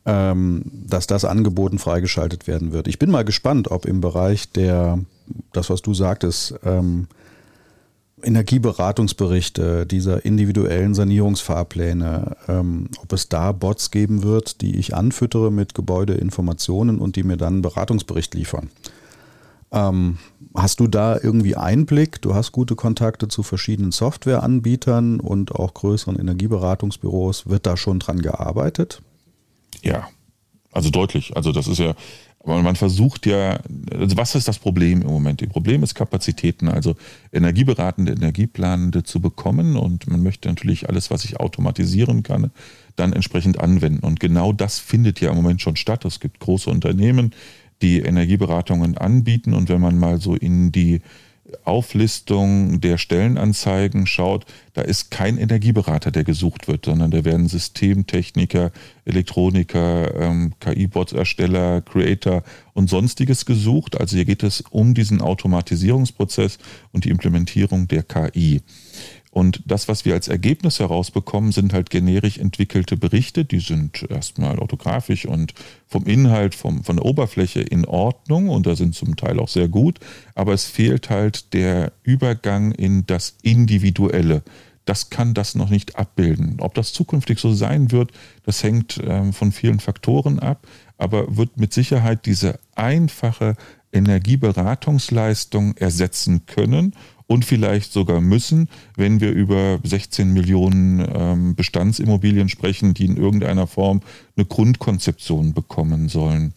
ähm, 0.07 0.63
dass 0.87 1.07
das 1.07 1.25
angeboten 1.25 1.79
freigeschaltet 1.79 2.47
werden 2.47 2.73
wird. 2.73 2.89
Ich 2.89 2.99
bin 2.99 3.11
mal 3.11 3.25
gespannt, 3.25 3.71
ob 3.71 3.85
im 3.87 4.01
Bereich 4.01 4.53
der, 4.53 4.99
das 5.53 5.69
was 5.69 5.83
du 5.83 5.95
sagtest, 5.95 6.55
ähm, 6.65 7.09
Energieberatungsberichte, 8.25 9.87
dieser 9.87 10.25
individuellen 10.25 10.95
Sanierungsfahrpläne, 10.95 12.37
ähm, 12.49 12.89
ob 13.01 13.13
es 13.13 13.29
da 13.29 13.53
Bots 13.53 13.91
geben 13.91 14.23
wird, 14.23 14.61
die 14.61 14.77
ich 14.77 14.95
anfüttere 14.95 15.51
mit 15.51 15.75
Gebäudeinformationen 15.75 16.99
und 16.99 17.17
die 17.17 17.23
mir 17.23 17.37
dann 17.37 17.55
einen 17.55 17.63
Beratungsbericht 17.63 18.35
liefern. 18.35 18.71
Ähm, 19.73 20.19
hast 20.55 20.81
du 20.81 20.87
da 20.87 21.19
irgendwie 21.21 21.57
Einblick? 21.57 22.21
Du 22.21 22.35
hast 22.35 22.53
gute 22.53 22.77
Kontakte 22.77 23.29
zu 23.29 23.43
verschiedenen 23.43 23.91
Softwareanbietern 23.91 25.19
und 25.21 25.53
auch 25.53 25.73
größeren 25.75 26.19
Energieberatungsbüros. 26.19 27.49
Wird 27.49 27.67
da 27.67 27.77
schon 27.77 27.99
dran 27.99 28.21
gearbeitet? 28.21 29.01
Ja, 29.83 30.09
also 30.73 30.91
deutlich. 30.91 31.37
Also 31.37 31.53
das 31.53 31.69
ist 31.69 31.79
ja, 31.79 31.95
man 32.45 32.77
versucht 32.77 33.27
ja, 33.27 33.61
also 33.93 34.17
was 34.17 34.35
ist 34.35 34.49
das 34.49 34.59
Problem 34.59 35.03
im 35.03 35.09
Moment? 35.09 35.43
Das 35.43 35.49
Problem 35.49 35.83
ist 35.83 35.95
Kapazitäten, 35.95 36.69
also 36.69 36.97
Energieberatende, 37.33 38.13
Energieplanende 38.13 39.05
zu 39.05 39.21
bekommen 39.21 39.77
und 39.77 40.09
man 40.09 40.23
möchte 40.23 40.49
natürlich 40.49 40.89
alles, 40.89 41.11
was 41.11 41.25
ich 41.25 41.39
automatisieren 41.39 42.23
kann, 42.23 42.51
dann 42.97 43.13
entsprechend 43.13 43.61
anwenden. 43.61 44.05
Und 44.05 44.21
genau 44.21 44.53
das 44.53 44.79
findet 44.79 45.21
ja 45.21 45.31
im 45.31 45.37
Moment 45.37 45.63
schon 45.63 45.77
statt. 45.77 46.05
Es 46.05 46.21
gibt 46.21 46.41
große 46.41 46.69
Unternehmen, 46.69 47.33
die 47.81 48.01
Energieberatungen 48.01 48.97
anbieten 48.97 49.55
und 49.55 49.69
wenn 49.69 49.81
man 49.81 49.99
mal 49.99 50.21
so 50.21 50.35
in 50.35 50.73
die 50.73 51.01
Auflistung 51.65 52.81
der 52.81 52.99
Stellenanzeigen 52.99 54.07
schaut, 54.07 54.47
da 54.75 54.83
ist 54.83 55.11
kein 55.11 55.39
Energieberater, 55.39 56.11
der 56.11 56.25
gesucht 56.25 56.69
wird, 56.69 56.87
sondern 56.87 57.11
da 57.11 57.25
werden 57.25 57.49
Systemtechniker, 57.49 58.73
Elektroniker, 59.05 60.15
ähm, 60.21 60.55
KI-Bots-Ersteller, 60.61 61.83
Creator 61.83 62.43
und 62.75 62.89
sonstiges 62.89 63.47
gesucht. 63.47 64.01
Also 64.01 64.17
hier 64.17 64.25
geht 64.25 64.43
es 64.43 64.63
um 64.71 64.95
diesen 64.95 65.21
Automatisierungsprozess 65.21 66.59
und 66.93 67.05
die 67.05 67.11
Implementierung 67.11 67.89
der 67.89 68.03
KI. 68.03 68.63
Und 69.33 69.63
das, 69.65 69.89
was 69.89 70.05
wir 70.05 70.13
als 70.13 70.29
Ergebnis 70.29 70.79
herausbekommen, 70.79 71.53
sind 71.53 71.73
halt 71.73 71.89
generisch 71.89 72.37
entwickelte 72.37 72.99
Berichte. 72.99 73.47
Die 73.47 73.61
sind 73.61 74.07
erstmal 74.11 74.59
orthografisch 74.59 75.25
und 75.25 75.55
vom 75.89 76.05
Inhalt, 76.05 76.55
vom, 76.55 76.85
von 76.85 76.97
der 76.97 77.07
Oberfläche 77.07 77.63
in 77.63 77.87
Ordnung 77.87 78.51
und 78.51 78.67
da 78.67 78.77
sind 78.77 78.95
zum 78.95 79.17
Teil 79.17 79.41
auch 79.41 79.49
sehr 79.49 79.69
gut. 79.69 80.01
Aber 80.35 80.53
es 80.53 80.67
fehlt 80.67 81.09
halt 81.09 81.55
der 81.55 81.93
Übergang 82.03 82.73
in 82.73 83.07
das 83.07 83.39
Individuelle. 83.41 84.43
Das 84.85 85.09
kann 85.09 85.33
das 85.33 85.55
noch 85.55 85.71
nicht 85.71 85.97
abbilden. 85.97 86.57
Ob 86.61 86.75
das 86.75 86.93
zukünftig 86.93 87.39
so 87.39 87.55
sein 87.55 87.91
wird, 87.91 88.13
das 88.45 88.63
hängt 88.63 89.01
ähm, 89.03 89.33
von 89.33 89.51
vielen 89.51 89.81
Faktoren 89.81 90.41
ab, 90.41 90.67
aber 90.99 91.39
wird 91.39 91.57
mit 91.57 91.73
Sicherheit 91.73 92.27
diese 92.27 92.59
einfache 92.75 93.57
Energieberatungsleistung 93.93 95.77
ersetzen 95.79 96.45
können 96.45 96.95
und 97.33 97.47
vielleicht 97.47 97.95
sogar 97.95 98.21
müssen, 98.21 98.69
wenn 98.95 99.23
wir 99.23 99.31
über 99.33 99.81
16 99.83 100.35
Millionen 100.35 101.03
ähm, 101.15 101.55
Bestandsimmobilien 101.55 102.51
sprechen, 102.51 102.93
die 102.93 103.07
in 103.07 103.17
irgendeiner 103.17 103.67
Form 103.67 104.03
eine 104.37 104.45
Grundkonzeption 104.45 105.55
bekommen 105.55 106.11
sollen. 106.11 106.53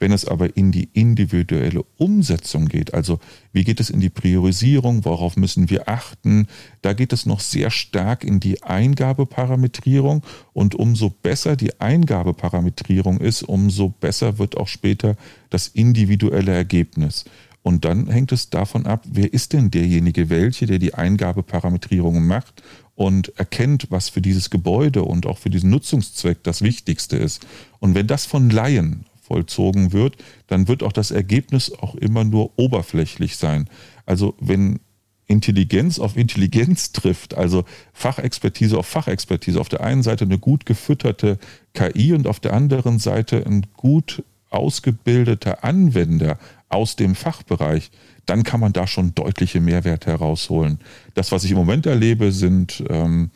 Wenn 0.00 0.10
es 0.10 0.26
aber 0.26 0.56
in 0.56 0.72
die 0.72 0.90
individuelle 0.92 1.84
Umsetzung 1.96 2.66
geht, 2.66 2.92
also 2.92 3.20
wie 3.52 3.62
geht 3.62 3.78
es 3.78 3.88
in 3.88 4.00
die 4.00 4.10
Priorisierung, 4.10 5.04
worauf 5.04 5.36
müssen 5.36 5.70
wir 5.70 5.88
achten, 5.88 6.48
da 6.82 6.92
geht 6.92 7.12
es 7.12 7.24
noch 7.24 7.40
sehr 7.40 7.70
stark 7.70 8.24
in 8.24 8.40
die 8.40 8.62
Eingabeparametrierung 8.64 10.22
und 10.52 10.74
umso 10.74 11.08
besser 11.08 11.54
die 11.54 11.80
Eingabeparametrierung 11.80 13.20
ist, 13.20 13.44
umso 13.44 13.88
besser 13.88 14.38
wird 14.38 14.56
auch 14.56 14.68
später 14.68 15.16
das 15.50 15.68
individuelle 15.68 16.52
Ergebnis. 16.52 17.24
Und 17.66 17.84
dann 17.84 18.06
hängt 18.06 18.30
es 18.30 18.48
davon 18.48 18.86
ab, 18.86 19.02
wer 19.10 19.32
ist 19.32 19.52
denn 19.52 19.72
derjenige, 19.72 20.30
welche, 20.30 20.66
der 20.66 20.78
die 20.78 20.94
Eingabeparametrierungen 20.94 22.24
macht 22.24 22.62
und 22.94 23.36
erkennt, 23.40 23.88
was 23.90 24.08
für 24.08 24.20
dieses 24.20 24.50
Gebäude 24.50 25.02
und 25.02 25.26
auch 25.26 25.38
für 25.38 25.50
diesen 25.50 25.70
Nutzungszweck 25.70 26.44
das 26.44 26.62
Wichtigste 26.62 27.16
ist. 27.16 27.44
Und 27.80 27.96
wenn 27.96 28.06
das 28.06 28.24
von 28.24 28.50
Laien, 28.50 29.06
vollzogen 29.20 29.92
wird, 29.92 30.14
dann 30.46 30.68
wird 30.68 30.84
auch 30.84 30.92
das 30.92 31.10
Ergebnis 31.10 31.72
auch 31.72 31.96
immer 31.96 32.22
nur 32.22 32.56
oberflächlich 32.56 33.36
sein. 33.36 33.68
Also 34.04 34.36
wenn 34.38 34.78
Intelligenz 35.26 35.98
auf 35.98 36.16
Intelligenz 36.16 36.92
trifft, 36.92 37.34
also 37.34 37.64
Fachexpertise 37.92 38.78
auf 38.78 38.86
Fachexpertise, 38.86 39.60
auf 39.60 39.68
der 39.68 39.80
einen 39.80 40.04
Seite 40.04 40.24
eine 40.24 40.38
gut 40.38 40.66
gefütterte 40.66 41.40
KI 41.74 42.12
und 42.12 42.28
auf 42.28 42.38
der 42.38 42.52
anderen 42.52 43.00
Seite 43.00 43.44
ein 43.44 43.66
gut 43.76 44.22
ausgebildeter 44.50 45.64
Anwender 45.64 46.38
aus 46.68 46.96
dem 46.96 47.14
Fachbereich, 47.14 47.90
dann 48.26 48.42
kann 48.42 48.60
man 48.60 48.72
da 48.72 48.86
schon 48.86 49.14
deutliche 49.14 49.60
Mehrwerte 49.60 50.10
herausholen. 50.10 50.80
Das, 51.14 51.32
was 51.32 51.44
ich 51.44 51.52
im 51.52 51.56
Moment 51.56 51.86
erlebe, 51.86 52.32
sind, 52.32 52.82
ähm, 52.88 53.30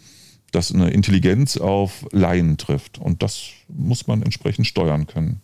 dass 0.52 0.72
eine 0.72 0.90
Intelligenz 0.90 1.56
auf 1.56 2.06
Laien 2.10 2.56
trifft. 2.56 2.98
Und 2.98 3.22
das 3.22 3.50
muss 3.68 4.06
man 4.06 4.22
entsprechend 4.22 4.66
steuern 4.66 5.06
können. 5.06 5.40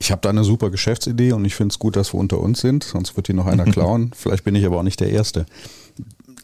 Ich 0.00 0.10
habe 0.10 0.20
da 0.20 0.30
eine 0.30 0.44
super 0.44 0.70
Geschäftsidee 0.70 1.32
und 1.32 1.44
ich 1.44 1.54
finde 1.54 1.72
es 1.72 1.78
gut, 1.78 1.96
dass 1.96 2.12
wir 2.12 2.18
unter 2.18 2.40
uns 2.40 2.60
sind, 2.60 2.82
sonst 2.82 3.16
wird 3.16 3.28
die 3.28 3.32
noch 3.32 3.46
einer 3.46 3.64
klauen. 3.72 4.10
Vielleicht 4.14 4.44
bin 4.44 4.56
ich 4.56 4.66
aber 4.66 4.78
auch 4.78 4.82
nicht 4.82 5.00
der 5.00 5.10
Erste. 5.10 5.46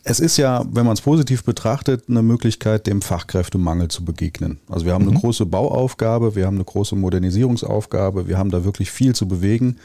Es 0.02 0.18
ist 0.18 0.38
ja, 0.38 0.64
wenn 0.72 0.86
man 0.86 0.94
es 0.94 1.02
positiv 1.02 1.44
betrachtet, 1.44 2.04
eine 2.08 2.22
Möglichkeit, 2.22 2.86
dem 2.86 3.02
Fachkräftemangel 3.02 3.88
zu 3.88 4.04
begegnen. 4.04 4.58
Also 4.68 4.86
wir 4.86 4.94
haben 4.94 5.04
mhm. 5.04 5.10
eine 5.10 5.20
große 5.20 5.44
Bauaufgabe, 5.46 6.34
wir 6.34 6.46
haben 6.46 6.56
eine 6.56 6.64
große 6.64 6.96
Modernisierungsaufgabe, 6.96 8.26
wir 8.26 8.38
haben 8.38 8.50
da 8.50 8.64
wirklich 8.64 8.90
viel 8.90 9.14
zu 9.14 9.28
bewegen 9.28 9.76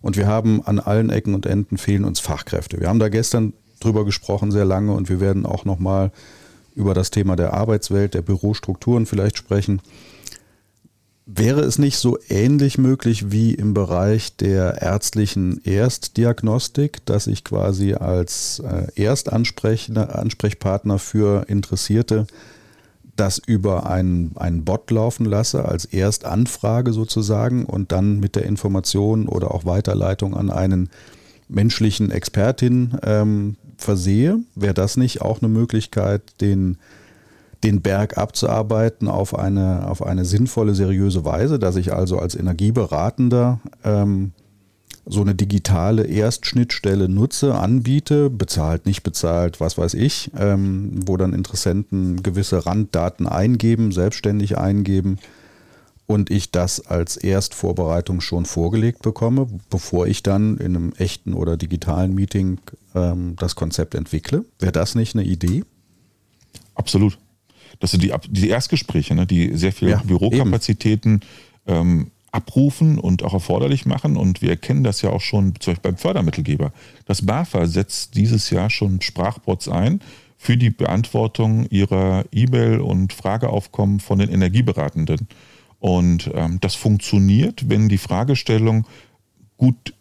und 0.00 0.16
wir 0.16 0.26
haben 0.26 0.62
an 0.64 0.78
allen 0.78 1.10
Ecken 1.10 1.34
und 1.34 1.44
Enden 1.44 1.76
fehlen 1.76 2.04
uns 2.04 2.20
Fachkräfte. 2.20 2.80
Wir 2.80 2.88
haben 2.88 2.98
da 2.98 3.08
gestern 3.08 3.52
drüber 3.80 4.04
gesprochen 4.04 4.50
sehr 4.50 4.64
lange 4.64 4.92
und 4.92 5.08
wir 5.08 5.20
werden 5.20 5.44
auch 5.44 5.64
noch 5.64 5.78
mal 5.78 6.12
über 6.74 6.94
das 6.94 7.10
Thema 7.10 7.36
der 7.36 7.54
Arbeitswelt, 7.54 8.14
der 8.14 8.22
Bürostrukturen 8.22 9.04
vielleicht 9.04 9.36
sprechen. 9.36 9.82
Wäre 11.30 11.60
es 11.60 11.78
nicht 11.78 11.98
so 11.98 12.16
ähnlich 12.30 12.78
möglich 12.78 13.30
wie 13.30 13.52
im 13.52 13.74
Bereich 13.74 14.34
der 14.36 14.80
ärztlichen 14.80 15.60
Erstdiagnostik, 15.62 17.04
dass 17.04 17.26
ich 17.26 17.44
quasi 17.44 17.92
als 17.92 18.60
äh, 18.60 18.86
Erstansprechpartner 19.04 20.98
für 20.98 21.44
Interessierte 21.46 22.26
das 23.14 23.36
über 23.36 23.90
einen, 23.90 24.32
einen 24.36 24.64
Bot 24.64 24.90
laufen 24.90 25.26
lasse, 25.26 25.66
als 25.66 25.84
Erstanfrage 25.84 26.94
sozusagen 26.94 27.66
und 27.66 27.92
dann 27.92 28.20
mit 28.20 28.34
der 28.34 28.46
Information 28.46 29.28
oder 29.28 29.52
auch 29.52 29.66
Weiterleitung 29.66 30.34
an 30.34 30.48
einen 30.48 30.88
menschlichen 31.46 32.10
Expertin 32.10 32.96
ähm, 33.02 33.56
versehe? 33.76 34.38
Wäre 34.54 34.72
das 34.72 34.96
nicht 34.96 35.20
auch 35.20 35.42
eine 35.42 35.50
Möglichkeit, 35.50 36.22
den 36.40 36.78
den 37.64 37.82
Berg 37.82 38.18
abzuarbeiten 38.18 39.08
auf 39.08 39.36
eine, 39.36 39.88
auf 39.88 40.04
eine 40.04 40.24
sinnvolle, 40.24 40.74
seriöse 40.74 41.24
Weise, 41.24 41.58
dass 41.58 41.76
ich 41.76 41.92
also 41.92 42.18
als 42.18 42.34
Energieberatender 42.34 43.60
ähm, 43.84 44.32
so 45.10 45.22
eine 45.22 45.34
digitale 45.34 46.04
Erstschnittstelle 46.06 47.08
nutze, 47.08 47.54
anbiete, 47.54 48.28
bezahlt, 48.28 48.84
nicht 48.86 49.02
bezahlt, 49.02 49.58
was 49.60 49.78
weiß 49.78 49.94
ich, 49.94 50.30
ähm, 50.38 51.00
wo 51.06 51.16
dann 51.16 51.32
Interessenten 51.32 52.22
gewisse 52.22 52.66
Randdaten 52.66 53.26
eingeben, 53.26 53.90
selbstständig 53.90 54.58
eingeben 54.58 55.18
und 56.06 56.30
ich 56.30 56.50
das 56.50 56.86
als 56.86 57.16
Erstvorbereitung 57.16 58.20
schon 58.20 58.44
vorgelegt 58.44 59.02
bekomme, 59.02 59.46
bevor 59.70 60.06
ich 60.06 60.22
dann 60.22 60.58
in 60.58 60.76
einem 60.76 60.92
echten 60.96 61.32
oder 61.34 61.56
digitalen 61.56 62.14
Meeting 62.14 62.60
ähm, 62.94 63.34
das 63.38 63.56
Konzept 63.56 63.94
entwickle. 63.94 64.44
Wäre 64.58 64.72
das 64.72 64.94
nicht 64.94 65.14
eine 65.14 65.24
Idee? 65.24 65.64
Absolut. 66.74 67.18
Das 67.80 67.90
sind 67.90 68.02
die, 68.02 68.12
die 68.28 68.48
Erstgespräche, 68.48 69.14
ne, 69.14 69.26
die 69.26 69.56
sehr 69.56 69.72
viele 69.72 69.92
ja, 69.92 70.02
Bürokapazitäten 70.04 71.20
ähm, 71.66 72.10
abrufen 72.32 72.98
und 72.98 73.22
auch 73.22 73.34
erforderlich 73.34 73.86
machen. 73.86 74.16
Und 74.16 74.42
wir 74.42 74.50
erkennen 74.50 74.84
das 74.84 75.02
ja 75.02 75.10
auch 75.10 75.20
schon 75.20 75.54
zum 75.60 75.72
Beispiel 75.72 75.90
beim 75.90 75.98
Fördermittelgeber. 75.98 76.72
Das 77.06 77.24
BAFA 77.24 77.66
setzt 77.66 78.14
dieses 78.16 78.50
Jahr 78.50 78.70
schon 78.70 79.00
Sprachbots 79.00 79.68
ein 79.68 80.00
für 80.36 80.56
die 80.56 80.70
Beantwortung 80.70 81.66
ihrer 81.68 82.24
E-Mail- 82.32 82.80
und 82.80 83.12
Frageaufkommen 83.12 84.00
von 84.00 84.18
den 84.18 84.30
Energieberatenden. 84.30 85.28
Und 85.80 86.30
ähm, 86.34 86.58
das 86.60 86.74
funktioniert, 86.74 87.68
wenn 87.68 87.88
die 87.88 87.98
Fragestellung 87.98 88.86
gut 89.56 89.94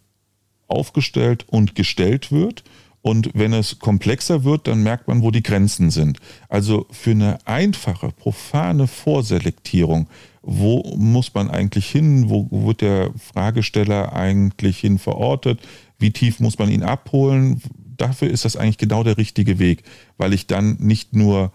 aufgestellt 0.68 1.46
und 1.48 1.76
gestellt 1.76 2.32
wird 2.32 2.64
und 3.08 3.30
wenn 3.34 3.54
es 3.54 3.80
komplexer 3.80 4.44
wird, 4.44 4.68
dann 4.68 4.84
merkt 4.84 5.08
man, 5.08 5.22
wo 5.22 5.32
die 5.32 5.42
Grenzen 5.42 5.92
sind. 5.92 6.20
Also 6.50 6.88
für 6.92 7.12
eine 7.12 7.38
einfache, 7.48 8.10
profane 8.10 8.86
Vorselektierung, 8.86 10.10
wo 10.42 10.94
muss 10.98 11.34
man 11.34 11.50
eigentlich 11.50 11.90
hin? 11.90 12.30
Wo 12.30 12.50
wird 12.52 12.82
der 12.82 13.12
Fragesteller 13.18 14.12
eigentlich 14.12 14.80
hin 14.80 15.00
verortet? 15.00 15.62
Wie 15.98 16.12
tief 16.12 16.42
muss 16.42 16.60
man 16.60 16.70
ihn 16.70 16.84
abholen? 16.84 17.62
Dafür 17.96 18.30
ist 18.30 18.44
das 18.44 18.58
eigentlich 18.58 18.78
genau 18.78 19.04
der 19.06 19.18
richtige 19.18 19.58
Weg, 19.58 19.84
weil 20.18 20.34
ich 20.34 20.48
dann 20.48 20.76
nicht 20.80 21.16
nur 21.16 21.54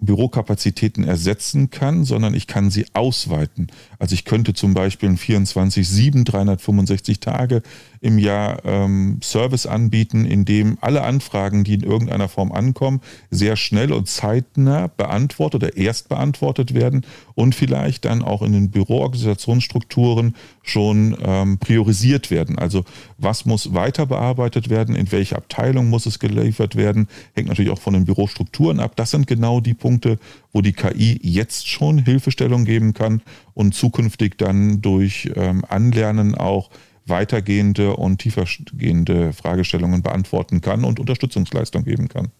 Bürokapazitäten 0.00 1.04
ersetzen 1.04 1.70
kann, 1.70 2.04
sondern 2.04 2.34
ich 2.34 2.46
kann 2.46 2.70
sie 2.70 2.86
ausweiten. 2.92 3.68
Also 3.98 4.14
ich 4.14 4.24
könnte 4.24 4.52
zum 4.54 4.74
Beispiel 4.74 5.08
in 5.08 5.16
24, 5.16 5.88
7, 5.88 6.24
365 6.24 7.20
Tage 7.20 7.62
im 8.04 8.18
Jahr 8.18 8.62
ähm, 8.66 9.18
Service 9.22 9.64
anbieten, 9.64 10.26
in 10.26 10.44
dem 10.44 10.76
alle 10.82 11.04
Anfragen, 11.04 11.64
die 11.64 11.72
in 11.72 11.82
irgendeiner 11.82 12.28
Form 12.28 12.52
ankommen, 12.52 13.00
sehr 13.30 13.56
schnell 13.56 13.94
und 13.94 14.08
zeitnah 14.08 14.88
beantwortet 14.88 15.62
oder 15.62 15.76
erst 15.78 16.10
beantwortet 16.10 16.74
werden 16.74 17.06
und 17.34 17.54
vielleicht 17.54 18.04
dann 18.04 18.20
auch 18.22 18.42
in 18.42 18.52
den 18.52 18.70
Büroorganisationsstrukturen 18.70 20.36
schon 20.62 21.16
ähm, 21.22 21.56
priorisiert 21.56 22.30
werden. 22.30 22.58
Also 22.58 22.84
was 23.16 23.46
muss 23.46 23.72
weiter 23.72 24.04
bearbeitet 24.04 24.68
werden, 24.68 24.94
in 24.94 25.10
welche 25.10 25.36
Abteilung 25.36 25.88
muss 25.88 26.04
es 26.04 26.18
geliefert 26.18 26.76
werden, 26.76 27.08
hängt 27.32 27.48
natürlich 27.48 27.72
auch 27.72 27.80
von 27.80 27.94
den 27.94 28.04
Bürostrukturen 28.04 28.80
ab. 28.80 28.96
Das 28.96 29.12
sind 29.12 29.26
genau 29.26 29.60
die 29.60 29.74
Punkte, 29.74 30.18
wo 30.52 30.60
die 30.60 30.74
KI 30.74 31.18
jetzt 31.22 31.68
schon 31.68 32.04
Hilfestellung 32.04 32.66
geben 32.66 32.92
kann 32.92 33.22
und 33.54 33.74
zukünftig 33.74 34.36
dann 34.36 34.82
durch 34.82 35.32
ähm, 35.36 35.64
Anlernen 35.66 36.34
auch 36.34 36.68
weitergehende 37.06 37.96
und 37.96 38.18
tiefergehende 38.18 39.32
Fragestellungen 39.32 40.02
beantworten 40.02 40.60
kann 40.60 40.84
und 40.84 41.00
Unterstützungsleistung 41.00 41.84
geben 41.84 42.08
kann. 42.08 42.30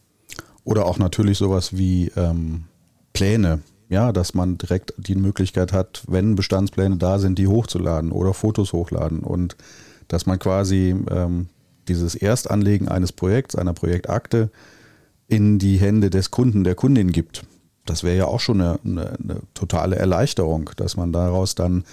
Oder 0.64 0.86
auch 0.86 0.98
natürlich 0.98 1.38
sowas 1.38 1.76
wie 1.76 2.10
ähm, 2.16 2.64
Pläne, 3.12 3.60
ja, 3.90 4.12
dass 4.12 4.34
man 4.34 4.56
direkt 4.56 4.94
die 4.96 5.14
Möglichkeit 5.14 5.72
hat, 5.72 6.02
wenn 6.08 6.34
Bestandspläne 6.34 6.96
da 6.96 7.18
sind, 7.18 7.38
die 7.38 7.46
hochzuladen 7.46 8.12
oder 8.12 8.32
Fotos 8.32 8.72
hochladen 8.72 9.20
und 9.20 9.56
dass 10.08 10.26
man 10.26 10.38
quasi 10.38 10.94
ähm, 11.10 11.48
dieses 11.88 12.14
Erstanlegen 12.14 12.88
eines 12.88 13.12
Projekts, 13.12 13.56
einer 13.56 13.74
Projektakte 13.74 14.50
in 15.28 15.58
die 15.58 15.76
Hände 15.76 16.10
des 16.10 16.30
Kunden, 16.30 16.64
der 16.64 16.74
Kundin 16.74 17.12
gibt. 17.12 17.44
Das 17.84 18.02
wäre 18.02 18.16
ja 18.16 18.26
auch 18.26 18.40
schon 18.40 18.60
eine, 18.60 18.78
eine, 18.84 19.18
eine 19.22 19.40
totale 19.52 19.96
Erleichterung, 19.96 20.70
dass 20.76 20.96
man 20.96 21.12
daraus 21.12 21.54
dann 21.54 21.84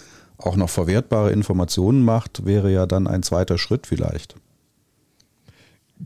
auch 0.42 0.56
noch 0.56 0.70
verwertbare 0.70 1.32
Informationen 1.32 2.04
macht, 2.04 2.46
wäre 2.46 2.72
ja 2.72 2.86
dann 2.86 3.08
ein 3.08 3.24
zweiter 3.24 3.58
Schritt 3.58 3.88
vielleicht. 3.88 4.36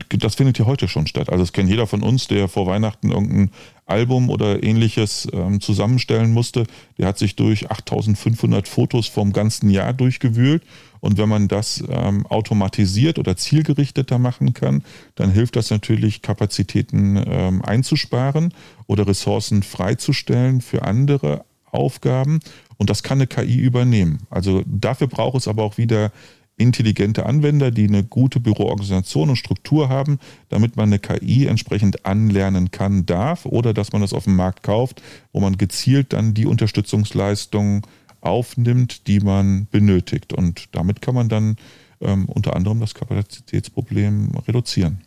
Das 0.09 0.35
findet 0.35 0.59
ja 0.59 0.65
heute 0.65 0.87
schon 0.87 1.07
statt. 1.07 1.29
Also 1.29 1.43
es 1.43 1.53
kennt 1.53 1.69
jeder 1.69 1.87
von 1.87 2.03
uns, 2.03 2.27
der 2.27 2.47
vor 2.47 2.67
Weihnachten 2.67 3.11
irgendein 3.11 3.51
Album 3.85 4.29
oder 4.29 4.61
ähnliches 4.61 5.27
ähm, 5.31 5.61
zusammenstellen 5.61 6.33
musste. 6.33 6.65
Der 6.97 7.07
hat 7.07 7.17
sich 7.17 7.35
durch 7.35 7.71
8500 7.71 8.67
Fotos 8.67 9.07
vom 9.07 9.31
ganzen 9.31 9.69
Jahr 9.69 9.93
durchgewühlt. 9.93 10.63
Und 10.99 11.17
wenn 11.17 11.29
man 11.29 11.47
das 11.47 11.83
ähm, 11.87 12.25
automatisiert 12.25 13.19
oder 13.19 13.37
zielgerichteter 13.37 14.17
machen 14.17 14.53
kann, 14.53 14.83
dann 15.15 15.31
hilft 15.31 15.55
das 15.55 15.69
natürlich, 15.69 16.21
Kapazitäten 16.21 17.23
ähm, 17.25 17.61
einzusparen 17.61 18.53
oder 18.87 19.07
Ressourcen 19.07 19.63
freizustellen 19.63 20.61
für 20.61 20.83
andere 20.83 21.45
Aufgaben. 21.71 22.39
Und 22.77 22.89
das 22.89 23.03
kann 23.03 23.17
eine 23.17 23.27
KI 23.27 23.57
übernehmen. 23.57 24.19
Also 24.29 24.63
dafür 24.65 25.07
braucht 25.07 25.37
es 25.37 25.47
aber 25.47 25.63
auch 25.63 25.77
wieder 25.77 26.11
intelligente 26.57 27.25
Anwender, 27.25 27.71
die 27.71 27.87
eine 27.87 28.03
gute 28.03 28.39
Büroorganisation 28.39 29.29
und 29.29 29.35
Struktur 29.35 29.89
haben, 29.89 30.19
damit 30.49 30.77
man 30.77 30.89
eine 30.89 30.99
KI 30.99 31.47
entsprechend 31.47 32.05
anlernen 32.05 32.71
kann, 32.71 33.05
darf 33.05 33.45
oder 33.45 33.73
dass 33.73 33.91
man 33.91 34.01
das 34.01 34.13
auf 34.13 34.23
dem 34.23 34.35
Markt 34.35 34.63
kauft, 34.63 35.01
wo 35.33 35.41
man 35.41 35.57
gezielt 35.57 36.13
dann 36.13 36.33
die 36.33 36.45
Unterstützungsleistungen 36.45 37.81
aufnimmt, 38.21 39.07
die 39.07 39.19
man 39.19 39.67
benötigt. 39.69 40.33
Und 40.33 40.69
damit 40.71 41.01
kann 41.01 41.15
man 41.15 41.29
dann 41.29 41.57
ähm, 42.01 42.25
unter 42.25 42.55
anderem 42.55 42.79
das 42.79 42.93
Kapazitätsproblem 42.93 44.31
reduzieren. 44.47 45.01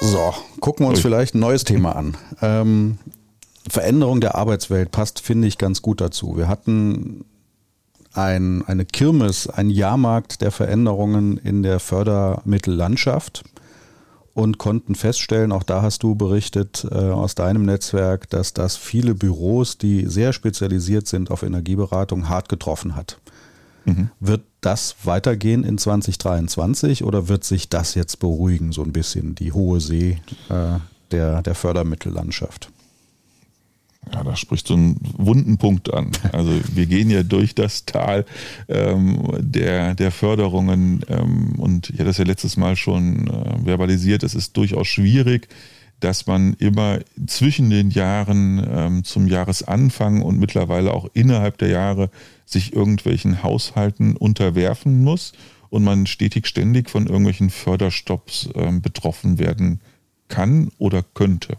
So, 0.00 0.34
gucken 0.60 0.84
wir 0.84 0.90
uns 0.90 1.00
vielleicht 1.00 1.34
ein 1.34 1.40
neues 1.40 1.64
Thema 1.64 1.96
an. 1.96 2.16
Ähm, 2.42 2.98
Veränderung 3.68 4.20
der 4.20 4.34
Arbeitswelt 4.34 4.90
passt, 4.90 5.20
finde 5.20 5.48
ich, 5.48 5.58
ganz 5.58 5.82
gut 5.82 6.00
dazu. 6.00 6.36
Wir 6.36 6.48
hatten 6.48 7.24
ein, 8.16 8.64
eine 8.66 8.84
Kirmes, 8.84 9.48
ein 9.48 9.70
Jahrmarkt 9.70 10.40
der 10.40 10.50
Veränderungen 10.50 11.36
in 11.36 11.62
der 11.62 11.80
Fördermittellandschaft. 11.80 13.44
und 14.34 14.58
konnten 14.58 14.94
feststellen, 14.94 15.50
auch 15.50 15.62
da 15.62 15.80
hast 15.80 16.02
du 16.02 16.14
berichtet 16.14 16.86
äh, 16.90 16.94
aus 16.94 17.34
deinem 17.34 17.64
Netzwerk, 17.64 18.28
dass 18.28 18.52
das 18.52 18.76
viele 18.76 19.14
Büros, 19.14 19.78
die 19.78 20.04
sehr 20.06 20.34
spezialisiert 20.34 21.06
sind 21.06 21.30
auf 21.30 21.42
Energieberatung, 21.42 22.28
hart 22.28 22.50
getroffen 22.50 22.96
hat. 22.96 23.18
Mhm. 23.86 24.10
Wird 24.20 24.42
das 24.60 24.96
weitergehen 25.04 25.64
in 25.64 25.78
2023 25.78 27.02
oder 27.02 27.28
wird 27.28 27.44
sich 27.44 27.70
das 27.70 27.94
jetzt 27.94 28.18
beruhigen, 28.18 28.72
so 28.72 28.82
ein 28.82 28.92
bisschen, 28.92 29.34
die 29.36 29.52
hohe 29.52 29.80
See 29.80 30.20
äh, 30.50 30.80
der, 31.12 31.40
der 31.40 31.54
Fördermittellandschaft? 31.54 32.70
Ja, 34.12 34.22
da 34.22 34.36
spricht 34.36 34.68
so 34.68 34.74
einen 34.74 34.98
wunden 35.16 35.58
Punkt 35.58 35.92
an. 35.92 36.12
Also 36.32 36.52
wir 36.72 36.86
gehen 36.86 37.10
ja 37.10 37.22
durch 37.22 37.54
das 37.54 37.86
Tal 37.86 38.24
ähm, 38.68 39.20
der, 39.38 39.94
der 39.94 40.12
Förderungen 40.12 41.02
ähm, 41.08 41.54
und 41.58 41.90
ich 41.90 41.96
hatte 41.96 42.06
das 42.06 42.18
ja 42.18 42.24
letztes 42.24 42.56
Mal 42.56 42.76
schon 42.76 43.26
äh, 43.26 43.64
verbalisiert, 43.64 44.22
es 44.22 44.34
ist 44.34 44.56
durchaus 44.56 44.86
schwierig, 44.86 45.48
dass 46.00 46.26
man 46.26 46.54
immer 46.54 47.00
zwischen 47.26 47.70
den 47.70 47.90
Jahren 47.90 48.64
ähm, 48.70 49.04
zum 49.04 49.26
Jahresanfang 49.26 50.22
und 50.22 50.38
mittlerweile 50.38 50.92
auch 50.92 51.08
innerhalb 51.14 51.58
der 51.58 51.68
Jahre 51.68 52.10
sich 52.44 52.74
irgendwelchen 52.74 53.42
Haushalten 53.42 54.16
unterwerfen 54.16 55.02
muss 55.02 55.32
und 55.70 55.84
man 55.84 56.06
stetig 56.06 56.46
ständig 56.46 56.90
von 56.90 57.06
irgendwelchen 57.06 57.50
Förderstopps 57.50 58.50
ähm, 58.54 58.82
betroffen 58.82 59.38
werden 59.38 59.80
kann 60.28 60.70
oder 60.78 61.02
könnte. 61.02 61.56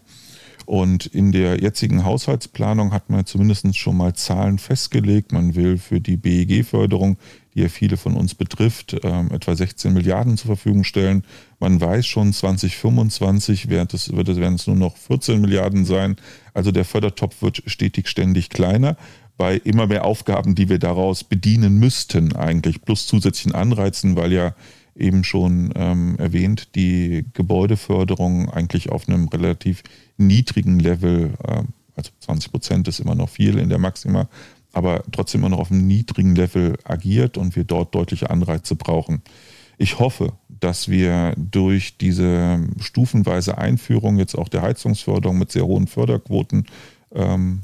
Und 0.67 1.05
in 1.05 1.31
der 1.31 1.61
jetzigen 1.61 2.03
Haushaltsplanung 2.03 2.91
hat 2.91 3.09
man 3.09 3.25
zumindest 3.25 3.77
schon 3.77 3.95
mal 3.95 4.13
Zahlen 4.15 4.59
festgelegt. 4.59 5.31
Man 5.31 5.55
will 5.55 5.77
für 5.77 6.01
die 6.01 6.17
BEG-Förderung, 6.17 7.15
die 7.55 7.61
ja 7.61 7.69
viele 7.69 7.95
von 7.95 8.17
uns 8.17 8.35
betrifft, 8.35 8.97
ähm, 9.01 9.31
etwa 9.31 9.55
16 9.55 9.93
Milliarden 9.93 10.35
zur 10.35 10.47
Verfügung 10.47 10.83
stellen. 10.83 11.23
Man 11.61 11.79
weiß 11.79 12.05
schon, 12.05 12.33
2025 12.33 13.69
wird 13.69 13.93
es, 13.93 14.11
wird 14.11 14.27
es, 14.27 14.35
werden 14.39 14.55
es 14.55 14.67
nur 14.67 14.75
noch 14.75 14.97
14 14.97 15.39
Milliarden 15.39 15.85
sein. 15.85 16.17
Also 16.53 16.71
der 16.71 16.83
Fördertopf 16.83 17.41
wird 17.41 17.63
stetig 17.65 18.09
ständig 18.09 18.49
kleiner 18.49 18.97
bei 19.37 19.55
immer 19.55 19.87
mehr 19.87 20.03
Aufgaben, 20.03 20.53
die 20.53 20.67
wir 20.67 20.79
daraus 20.79 21.23
bedienen 21.23 21.79
müssten 21.79 22.35
eigentlich, 22.35 22.81
plus 22.81 23.07
zusätzlichen 23.07 23.55
Anreizen, 23.55 24.17
weil 24.17 24.33
ja 24.33 24.53
eben 24.97 25.23
schon 25.23 25.71
ähm, 25.75 26.15
erwähnt, 26.17 26.75
die 26.75 27.25
Gebäudeförderung 27.33 28.49
eigentlich 28.49 28.89
auf 28.89 29.07
einem 29.07 29.27
relativ 29.27 29.83
niedrigen 30.17 30.79
Level, 30.79 31.33
äh, 31.43 31.63
also 31.95 32.11
20 32.19 32.51
Prozent 32.51 32.87
ist 32.87 32.99
immer 32.99 33.15
noch 33.15 33.29
viel 33.29 33.57
in 33.57 33.69
der 33.69 33.79
Maxima, 33.79 34.27
aber 34.73 35.03
trotzdem 35.11 35.41
immer 35.41 35.49
noch 35.49 35.59
auf 35.59 35.71
einem 35.71 35.87
niedrigen 35.87 36.35
Level 36.35 36.77
agiert 36.83 37.37
und 37.37 37.55
wir 37.55 37.63
dort 37.63 37.95
deutliche 37.95 38.29
Anreize 38.29 38.75
brauchen. 38.75 39.21
Ich 39.77 39.99
hoffe, 39.99 40.33
dass 40.49 40.89
wir 40.89 41.33
durch 41.37 41.97
diese 41.97 42.59
stufenweise 42.79 43.57
Einführung 43.57 44.17
jetzt 44.17 44.35
auch 44.35 44.49
der 44.49 44.63
Heizungsförderung 44.63 45.37
mit 45.37 45.51
sehr 45.51 45.65
hohen 45.65 45.87
Förderquoten 45.87 46.65
ähm, 47.13 47.61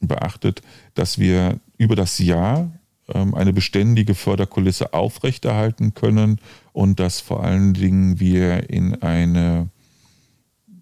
beachtet, 0.00 0.62
dass 0.94 1.18
wir 1.18 1.58
über 1.78 1.96
das 1.96 2.18
Jahr 2.18 2.70
eine 3.14 3.52
beständige 3.52 4.14
Förderkulisse 4.14 4.92
aufrechterhalten 4.92 5.94
können 5.94 6.40
und 6.72 7.00
dass 7.00 7.20
vor 7.20 7.42
allen 7.42 7.74
Dingen 7.74 8.20
wir 8.20 8.68
in 8.70 9.02
eine 9.02 9.70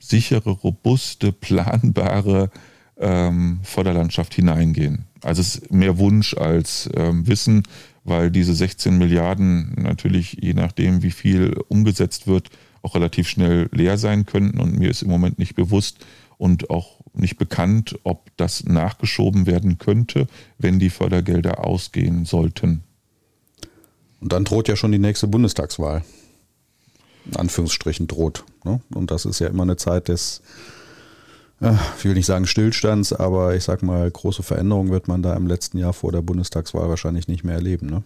sichere, 0.00 0.50
robuste, 0.50 1.32
planbare 1.40 2.50
ähm, 2.98 3.60
Förderlandschaft 3.62 4.34
hineingehen. 4.34 5.04
Also 5.22 5.40
es 5.40 5.56
ist 5.56 5.72
mehr 5.72 5.98
Wunsch 5.98 6.34
als 6.34 6.88
ähm, 6.94 7.26
Wissen, 7.26 7.62
weil 8.04 8.30
diese 8.30 8.54
16 8.54 8.96
Milliarden 8.96 9.74
natürlich, 9.76 10.38
je 10.40 10.54
nachdem, 10.54 11.02
wie 11.02 11.10
viel 11.10 11.54
umgesetzt 11.68 12.26
wird, 12.26 12.50
auch 12.82 12.94
relativ 12.94 13.28
schnell 13.28 13.68
leer 13.72 13.98
sein 13.98 14.26
könnten. 14.26 14.60
Und 14.60 14.78
mir 14.78 14.90
ist 14.90 15.02
im 15.02 15.10
Moment 15.10 15.38
nicht 15.38 15.56
bewusst 15.56 15.98
und 16.38 16.70
auch 16.70 17.00
nicht 17.14 17.38
bekannt, 17.38 17.98
ob 18.04 18.30
das 18.36 18.64
nachgeschoben 18.64 19.46
werden 19.46 19.78
könnte, 19.78 20.26
wenn 20.58 20.78
die 20.78 20.90
Fördergelder 20.90 21.64
ausgehen 21.64 22.24
sollten. 22.24 22.82
Und 24.20 24.32
dann 24.32 24.44
droht 24.44 24.68
ja 24.68 24.76
schon 24.76 24.92
die 24.92 24.98
nächste 24.98 25.26
Bundestagswahl. 25.26 26.04
In 27.26 27.36
Anführungsstrichen 27.36 28.06
droht. 28.06 28.44
Ne? 28.64 28.80
Und 28.94 29.10
das 29.10 29.24
ist 29.24 29.40
ja 29.40 29.48
immer 29.48 29.64
eine 29.64 29.76
Zeit 29.76 30.08
des, 30.08 30.42
äh, 31.60 31.72
ich 31.98 32.04
will 32.04 32.14
nicht 32.14 32.26
sagen 32.26 32.46
Stillstands, 32.46 33.12
aber 33.12 33.56
ich 33.56 33.64
sag 33.64 33.82
mal, 33.82 34.08
große 34.10 34.42
Veränderungen 34.42 34.90
wird 34.90 35.08
man 35.08 35.22
da 35.22 35.34
im 35.34 35.46
letzten 35.46 35.78
Jahr 35.78 35.92
vor 35.92 36.12
der 36.12 36.22
Bundestagswahl 36.22 36.88
wahrscheinlich 36.88 37.26
nicht 37.26 37.44
mehr 37.44 37.56
erleben. 37.56 37.88
Ne? 37.88 38.04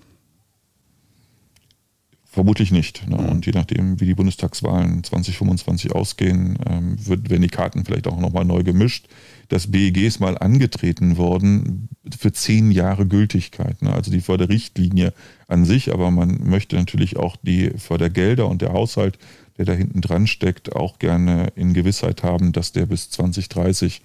Vermutlich 2.33 2.71
nicht. 2.71 3.09
Ne? 3.09 3.17
Mhm. 3.17 3.29
Und 3.29 3.47
je 3.47 3.53
nachdem, 3.53 4.01
wie 4.01 4.07
die 4.07 4.15
Bundestagswahlen 4.15 5.03
2025 5.03 5.91
ausgehen, 5.91 6.57
ähm, 6.65 6.97
wird, 7.05 7.29
werden 7.29 7.43
die 7.43 7.49
Karten 7.49 7.85
vielleicht 7.85 8.07
auch 8.07 8.21
nochmal 8.21 8.45
neu 8.45 8.63
gemischt. 8.63 9.09
Das 9.49 9.73
BEG 9.73 9.97
ist 9.97 10.21
mal 10.21 10.39
angetreten 10.39 11.17
worden 11.17 11.89
für 12.17 12.31
zehn 12.31 12.71
Jahre 12.71 13.07
Gültigkeit. 13.07 13.83
Ne? 13.83 13.93
Also 13.93 14.13
die 14.13 14.21
Förderrichtlinie 14.21 15.13
an 15.49 15.65
sich, 15.65 15.93
aber 15.93 16.13
man 16.13 16.49
möchte 16.49 16.77
natürlich 16.77 17.17
auch 17.17 17.37
die 17.43 17.73
Fördergelder 17.77 18.47
und 18.47 18.63
der 18.63 18.73
Haushalt, 18.75 19.19
der 19.59 19.65
da 19.65 19.73
hinten 19.73 20.01
dran 20.01 20.29
steckt, 20.29 20.77
auch 20.77 21.01
gerne 21.01 21.49
in 21.57 21.75
Gewissheit 21.75 22.23
haben, 22.23 22.53
dass 22.53 22.71
der 22.71 22.87
bis 22.87 23.11
2030 23.11 24.03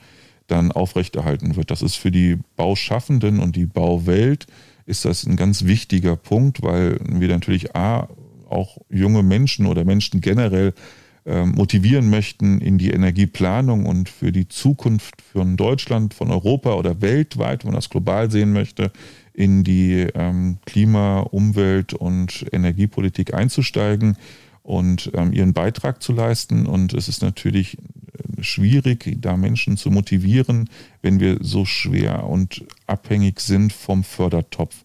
dann 0.48 0.72
aufrechterhalten 0.72 1.56
wird. 1.56 1.70
Das 1.70 1.84
ist 1.84 1.96
für 1.96 2.10
die 2.10 2.40
Bauschaffenden 2.56 3.40
und 3.40 3.56
die 3.56 3.68
Bauwelt 3.68 4.48
ist 4.86 5.06
das 5.06 5.26
ein 5.26 5.36
ganz 5.36 5.66
wichtiger 5.66 6.16
Punkt, 6.16 6.62
weil 6.62 7.00
wir 7.08 7.28
natürlich 7.28 7.76
A, 7.76 8.08
auch 8.48 8.78
junge 8.90 9.24
Menschen 9.24 9.66
oder 9.66 9.84
Menschen 9.84 10.22
generell 10.22 10.74
äh, 11.26 11.44
motivieren 11.44 12.10
möchten 12.10 12.62
in 12.62 12.78
die 12.78 12.92
Energieplanung 12.92 13.86
und 13.88 14.10
für 14.10 14.32
die 14.32 14.48
Zukunft 14.48 15.22
von 15.22 15.58
Deutschland, 15.58 16.14
von 16.14 16.30
Europa 16.30 16.74
oder 16.76 17.02
weltweit, 17.02 17.64
wenn 17.64 17.72
man 17.72 17.80
das 17.80 17.90
global 17.90 18.30
sehen 18.30 18.54
möchte, 18.54 18.92
in 19.34 19.64
die 19.64 20.08
ähm, 20.14 20.60
Klima-, 20.66 21.22
Umwelt- 21.22 21.96
und 21.96 22.46
Energiepolitik 22.52 23.34
einzusteigen 23.34 24.18
und 24.62 25.12
ähm, 25.16 25.34
ihren 25.34 25.54
Beitrag 25.54 26.02
zu 26.02 26.14
leisten. 26.14 26.68
Und 26.68 26.94
es 26.94 27.08
ist 27.08 27.24
natürlich 27.24 27.78
schwierig, 28.46 29.18
da 29.20 29.36
Menschen 29.36 29.78
zu 29.78 29.92
motivieren, 29.92 30.70
wenn 31.02 31.20
wir 31.20 31.40
so 31.42 31.66
schwer 31.66 32.26
und 32.26 32.64
abhängig 32.88 33.40
sind 33.42 33.74
vom 33.74 34.04
Fördertopf. 34.04 34.76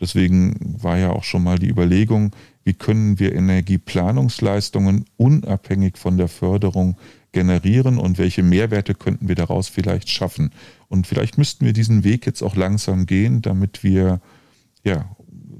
Deswegen 0.00 0.76
war 0.82 0.98
ja 0.98 1.10
auch 1.10 1.24
schon 1.24 1.42
mal 1.42 1.58
die 1.58 1.68
Überlegung, 1.68 2.32
wie 2.64 2.74
können 2.74 3.18
wir 3.18 3.34
Energieplanungsleistungen 3.34 5.06
unabhängig 5.16 5.96
von 5.98 6.16
der 6.16 6.28
Förderung 6.28 6.96
generieren 7.32 7.98
und 7.98 8.18
welche 8.18 8.42
Mehrwerte 8.42 8.94
könnten 8.94 9.28
wir 9.28 9.34
daraus 9.34 9.68
vielleicht 9.68 10.08
schaffen. 10.08 10.50
Und 10.88 11.06
vielleicht 11.06 11.38
müssten 11.38 11.64
wir 11.64 11.72
diesen 11.72 12.04
Weg 12.04 12.26
jetzt 12.26 12.42
auch 12.42 12.56
langsam 12.56 13.06
gehen, 13.06 13.42
damit 13.42 13.84
wir 13.84 14.20
ja, 14.84 15.04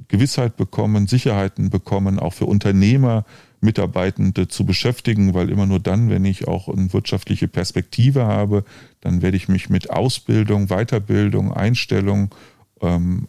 Gewissheit 0.08 0.56
bekommen, 0.56 1.06
Sicherheiten 1.06 1.70
bekommen, 1.70 2.18
auch 2.18 2.32
für 2.32 2.46
Unternehmer, 2.46 3.24
Mitarbeitende 3.60 4.48
zu 4.48 4.64
beschäftigen, 4.64 5.34
weil 5.34 5.50
immer 5.50 5.66
nur 5.66 5.80
dann, 5.80 6.10
wenn 6.10 6.24
ich 6.24 6.46
auch 6.46 6.68
eine 6.68 6.92
wirtschaftliche 6.92 7.48
Perspektive 7.48 8.26
habe, 8.26 8.64
dann 9.00 9.22
werde 9.22 9.36
ich 9.36 9.48
mich 9.48 9.70
mit 9.70 9.90
Ausbildung, 9.90 10.68
Weiterbildung, 10.68 11.52
Einstellung, 11.52 12.34
ähm, 12.80 13.28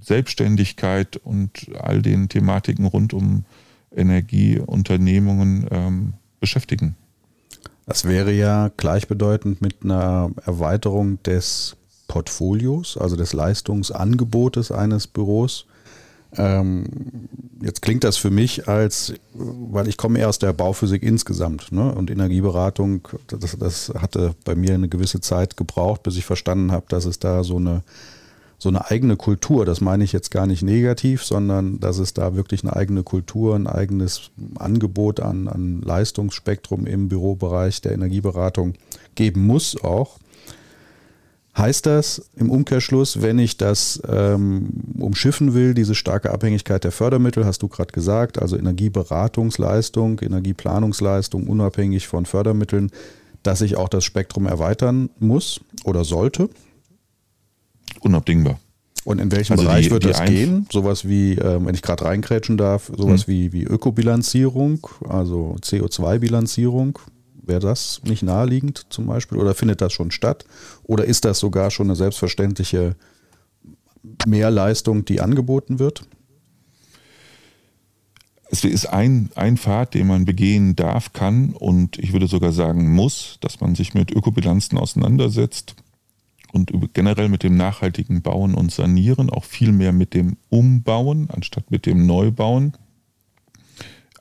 Selbstständigkeit 0.00 1.16
und 1.16 1.70
all 1.78 2.02
den 2.02 2.28
Thematiken 2.28 2.86
rund 2.86 3.14
um 3.14 3.44
Energieunternehmungen 3.94 5.66
ähm, 5.70 6.12
beschäftigen. 6.40 6.96
Das 7.86 8.04
wäre 8.04 8.32
ja 8.32 8.70
gleichbedeutend 8.76 9.60
mit 9.60 9.84
einer 9.84 10.30
Erweiterung 10.44 11.22
des 11.22 11.76
Portfolios, 12.08 12.96
also 12.96 13.16
des 13.16 13.32
Leistungsangebotes 13.32 14.70
eines 14.70 15.06
Büros. 15.06 15.66
Ähm, 16.36 16.84
jetzt 17.60 17.82
klingt 17.82 18.04
das 18.04 18.16
für 18.16 18.30
mich 18.30 18.68
als, 18.68 19.12
weil 19.34 19.88
ich 19.88 19.96
komme 19.96 20.18
eher 20.18 20.28
aus 20.28 20.38
der 20.38 20.52
Bauphysik 20.52 21.02
insgesamt 21.02 21.72
ne? 21.72 21.92
und 21.94 22.10
Energieberatung, 22.10 23.06
das, 23.26 23.56
das 23.58 23.92
hatte 23.96 24.34
bei 24.44 24.54
mir 24.54 24.74
eine 24.74 24.88
gewisse 24.88 25.20
Zeit 25.20 25.56
gebraucht, 25.56 26.02
bis 26.02 26.16
ich 26.16 26.24
verstanden 26.24 26.72
habe, 26.72 26.86
dass 26.88 27.04
es 27.04 27.18
da 27.18 27.44
so 27.44 27.56
eine 27.56 27.82
so 28.62 28.68
eine 28.68 28.88
eigene 28.92 29.16
Kultur, 29.16 29.64
das 29.64 29.80
meine 29.80 30.04
ich 30.04 30.12
jetzt 30.12 30.30
gar 30.30 30.46
nicht 30.46 30.62
negativ, 30.62 31.24
sondern 31.24 31.80
dass 31.80 31.98
es 31.98 32.14
da 32.14 32.36
wirklich 32.36 32.62
eine 32.62 32.76
eigene 32.76 33.02
Kultur, 33.02 33.56
ein 33.56 33.66
eigenes 33.66 34.30
Angebot 34.54 35.18
an, 35.18 35.48
an 35.48 35.82
Leistungsspektrum 35.82 36.86
im 36.86 37.08
Bürobereich 37.08 37.80
der 37.80 37.90
Energieberatung 37.90 38.74
geben 39.16 39.44
muss 39.44 39.82
auch. 39.82 40.20
Heißt 41.56 41.84
das 41.84 42.30
im 42.34 42.50
Umkehrschluss, 42.50 43.20
wenn 43.20 43.38
ich 43.38 43.58
das 43.58 44.00
ähm, 44.08 44.70
umschiffen 44.98 45.52
will, 45.52 45.74
diese 45.74 45.94
starke 45.94 46.30
Abhängigkeit 46.30 46.82
der 46.82 46.92
Fördermittel, 46.92 47.44
hast 47.44 47.62
du 47.62 47.68
gerade 47.68 47.92
gesagt, 47.92 48.40
also 48.40 48.56
Energieberatungsleistung, 48.56 50.20
Energieplanungsleistung 50.20 51.46
unabhängig 51.46 52.08
von 52.08 52.24
Fördermitteln, 52.24 52.90
dass 53.42 53.60
ich 53.60 53.76
auch 53.76 53.90
das 53.90 54.04
Spektrum 54.04 54.46
erweitern 54.46 55.10
muss 55.18 55.60
oder 55.84 56.04
sollte? 56.04 56.48
Unabdingbar. 58.00 58.58
Und 59.04 59.20
in 59.20 59.30
welchem 59.32 59.52
also 59.54 59.64
Bereich 59.64 59.86
die, 59.86 59.90
wird 59.90 60.04
die 60.04 60.08
das 60.08 60.24
gehen? 60.24 60.66
Sowas 60.70 61.06
wie, 61.06 61.34
ähm, 61.34 61.66
wenn 61.66 61.74
ich 61.74 61.82
gerade 61.82 62.04
reinkrätschen 62.04 62.56
darf, 62.56 62.90
sowas 62.96 63.26
hm. 63.26 63.34
wie, 63.34 63.52
wie 63.52 63.64
Ökobilanzierung, 63.64 64.86
also 65.08 65.56
CO2-Bilanzierung. 65.60 66.98
Wäre 67.44 67.60
das 67.60 68.00
nicht 68.04 68.22
naheliegend 68.22 68.86
zum 68.88 69.06
Beispiel? 69.06 69.38
Oder 69.38 69.54
findet 69.54 69.80
das 69.80 69.92
schon 69.92 70.10
statt? 70.10 70.44
Oder 70.84 71.04
ist 71.04 71.24
das 71.24 71.40
sogar 71.40 71.70
schon 71.70 71.88
eine 71.88 71.96
selbstverständliche 71.96 72.94
Mehrleistung, 74.26 75.04
die 75.04 75.20
angeboten 75.20 75.78
wird? 75.78 76.04
Es 78.48 78.64
ist 78.64 78.86
ein, 78.86 79.30
ein 79.34 79.56
Pfad, 79.56 79.94
den 79.94 80.06
man 80.06 80.24
begehen 80.24 80.76
darf, 80.76 81.14
kann 81.14 81.54
und 81.54 81.98
ich 81.98 82.12
würde 82.12 82.26
sogar 82.26 82.52
sagen 82.52 82.92
muss, 82.92 83.38
dass 83.40 83.60
man 83.60 83.74
sich 83.74 83.94
mit 83.94 84.10
Ökobilanzen 84.10 84.78
auseinandersetzt 84.78 85.74
und 86.52 86.70
generell 86.92 87.30
mit 87.30 87.42
dem 87.42 87.56
nachhaltigen 87.56 88.20
Bauen 88.20 88.54
und 88.54 88.70
Sanieren, 88.70 89.30
auch 89.30 89.44
viel 89.44 89.72
mehr 89.72 89.92
mit 89.92 90.12
dem 90.12 90.36
Umbauen 90.50 91.30
anstatt 91.30 91.70
mit 91.70 91.86
dem 91.86 92.06
Neubauen. 92.06 92.74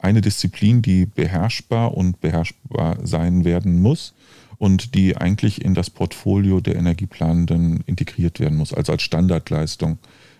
Eine 0.01 0.21
Disziplin, 0.21 0.81
die 0.81 1.05
beherrschbar 1.05 1.95
und 1.95 2.21
beherrschbar 2.21 2.97
sein 3.03 3.45
werden 3.45 3.81
muss 3.81 4.15
und 4.57 4.95
die 4.95 5.15
eigentlich 5.15 5.63
in 5.63 5.75
das 5.75 5.91
Portfolio 5.91 6.59
der 6.59 6.75
Energieplanenden 6.75 7.83
integriert 7.85 8.39
werden 8.39 8.57
muss, 8.57 8.73
also 8.73 8.91
als 8.91 9.03
Standardleistung. 9.03 9.99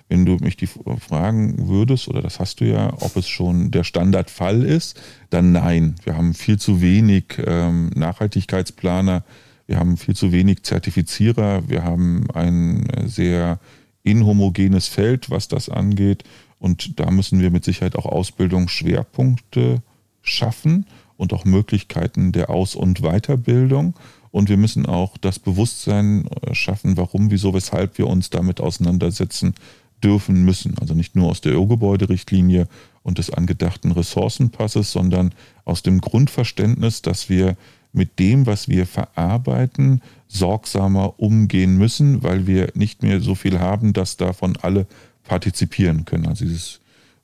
Wenn 0.10 0.26
du 0.26 0.38
mich 0.38 0.58
die 0.58 0.68
fragen 0.68 1.68
würdest, 1.70 2.08
oder 2.08 2.22
das 2.22 2.40
hast 2.40 2.60
du 2.60 2.66
ja, 2.66 2.92
ob 3.00 3.16
es 3.16 3.30
schon 3.30 3.72
der 3.72 3.84
Standardfall 3.84 4.64
ist, 4.64 5.00
dann 5.30 5.52
nein. 5.52 5.96
Wir 6.04 6.18
haben 6.18 6.34
viel 6.34 6.60
zu 6.60 6.82
wenig 6.82 7.38
ähm, 7.46 7.92
Nachhaltigkeitsplaner, 7.96 9.24
wir 9.68 9.80
haben 9.80 9.96
viel 9.96 10.16
zu 10.16 10.32
wenig 10.32 10.64
Zertifizierer, 10.64 11.70
wir 11.70 11.84
haben 11.84 12.26
ein 12.34 12.86
sehr 13.06 13.60
inhomogenes 14.04 14.88
Feld, 14.88 15.30
was 15.30 15.48
das 15.48 15.70
angeht. 15.70 16.24
Und 16.62 17.00
da 17.00 17.10
müssen 17.10 17.40
wir 17.40 17.50
mit 17.50 17.66
Sicherheit 17.66 17.96
auch 17.96 18.06
Ausbildungsschwerpunkte 18.06 19.82
schaffen 20.22 20.86
und 21.18 21.34
auch 21.34 21.44
Möglichkeiten 21.44 22.32
der 22.32 22.52
Aus- 22.52 22.76
und 22.76 23.02
Weiterbildung. 23.02 23.96
Und 24.30 24.48
wir 24.48 24.58
müssen 24.58 24.86
auch 24.86 25.18
das 25.18 25.40
Bewusstsein 25.40 26.28
äh, 26.28 26.54
schaffen, 26.54 26.98
warum, 26.98 27.32
wieso, 27.32 27.56
weshalb 27.56 27.98
wir 27.98 28.06
uns 28.06 28.30
damit 28.30 28.62
auseinandersetzen 28.62 29.56
dürfen 30.04 30.46
müssen. 30.46 30.78
Also 30.78 30.94
nicht 30.94 31.16
nur 31.16 31.30
aus 31.30 31.42
der 31.42 31.54
Ölgebäuderichtlinie 31.54 32.68
und 33.02 33.18
des 33.18 33.32
angedachten 33.32 33.92
Ressourcenpasses, 33.92 34.92
sondern 34.92 35.34
aus 35.66 35.82
dem 35.82 36.00
Grundverständnis, 36.00 37.02
dass 37.02 37.28
wir 37.28 37.58
mit 37.92 38.20
dem, 38.20 38.46
was 38.46 38.70
wir 38.70 38.86
verarbeiten, 38.86 40.04
sorgsamer 40.28 41.20
umgehen 41.20 41.76
müssen, 41.76 42.22
weil 42.22 42.46
wir 42.46 42.70
nicht 42.76 43.02
mehr 43.02 43.20
so 43.20 43.34
viel 43.34 43.60
haben, 43.60 43.94
dass 43.94 44.16
davon 44.16 44.58
alle 44.62 44.86
partizipieren 45.24 46.06
können. 46.06 46.28
Also 46.28 46.46
dieses 46.46 46.80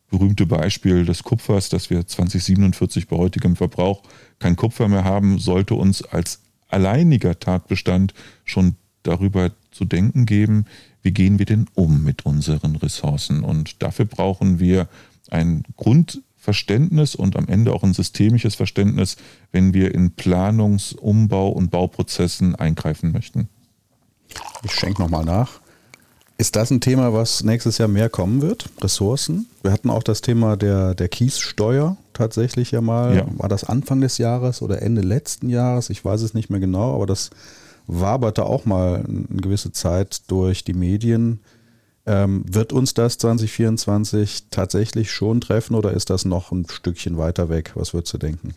berühmte 0.10 0.45
Beispiel 0.45 1.06
des 1.06 1.24
Kupfers, 1.24 1.70
dass 1.70 1.89
wir 1.89 2.06
2047 2.08 3.08
bei 3.08 3.18
heutigem 3.18 3.56
Verbrauch 3.56 4.04
kein 4.39 4.56
Kupfer 4.56 4.88
mehr 4.88 5.04
haben, 5.04 5.39
sollte 5.39 5.76
uns 5.76 6.02
als 6.04 6.41
alleiniger 6.70 7.39
Tatbestand 7.39 8.14
schon 8.45 8.76
darüber 9.04 9.52
zu 9.72 9.86
denken 9.86 10.26
geben, 10.26 10.66
wie 11.02 11.12
gehen 11.12 11.39
wir 11.39 11.45
denn 11.45 11.68
um 11.76 12.04
mit 12.04 12.26
unseren 12.26 12.76
Ressourcen. 12.76 13.43
Und 13.43 13.82
dafür 13.82 14.06
brauchen 14.06 14.60
wir 14.60 14.88
ein 15.30 15.64
Grund, 15.76 16.22
Verständnis 16.36 17.16
und 17.16 17.36
am 17.36 17.48
Ende 17.48 17.74
auch 17.74 17.84
ein 17.84 17.93
systemisches 17.93 18.56
Verständnis, 18.56 19.18
wenn 19.52 19.74
wir 19.74 19.93
in 19.93 20.16
Planungs-, 20.16 20.95
Umbau- 20.95 21.50
und 21.50 21.72
Bauprozessen 21.72 22.56
eingreifen 22.56 23.12
möchten. 23.12 23.50
Ich 24.64 24.72
schenke 24.72 25.02
nochmal 25.02 25.26
nach. 25.26 25.60
Ist 26.40 26.56
das 26.56 26.70
ein 26.70 26.82
Thema, 26.82 27.14
was 27.14 27.44
nächstes 27.44 27.80
Jahr 27.80 27.88
mehr 27.88 28.10
kommen 28.10 28.44
wird? 28.44 28.70
Ressourcen? 28.82 29.48
Wir 29.64 29.72
hatten 29.72 29.90
auch 29.90 30.04
das 30.04 30.22
Thema 30.22 30.56
der, 30.56 30.94
der 30.94 31.10
Kiessteuer 31.10 31.98
tatsächlich 32.14 32.72
ja 32.72 32.82
mal. 32.82 33.16
Ja. 33.16 33.26
War 33.38 33.50
das 33.50 33.64
Anfang 33.64 34.02
des 34.02 34.20
Jahres 34.20 34.62
oder 34.62 34.84
Ende 34.84 35.02
letzten 35.02 35.50
Jahres? 35.50 35.90
Ich 35.90 36.06
weiß 36.06 36.22
es 36.22 36.36
nicht 36.36 36.52
mehr 36.52 36.60
genau, 36.60 36.94
aber 36.94 37.08
das 37.08 37.32
waberte 37.88 38.46
auch 38.46 38.66
mal 38.66 39.04
eine 39.08 39.42
gewisse 39.42 39.72
Zeit 39.72 40.22
durch 40.28 40.64
die 40.64 40.74
Medien. 40.74 41.40
Ähm, 42.06 42.46
wird 42.48 42.72
uns 42.72 42.94
das 42.94 43.18
2024 43.18 44.46
tatsächlich 44.52 45.12
schon 45.12 45.42
treffen 45.42 45.76
oder 45.76 45.92
ist 45.92 46.12
das 46.12 46.24
noch 46.24 46.52
ein 46.52 46.68
Stückchen 46.70 47.18
weiter 47.18 47.50
weg? 47.50 47.72
Was 47.74 47.96
würdest 47.96 48.14
du 48.14 48.20
denken? 48.20 48.54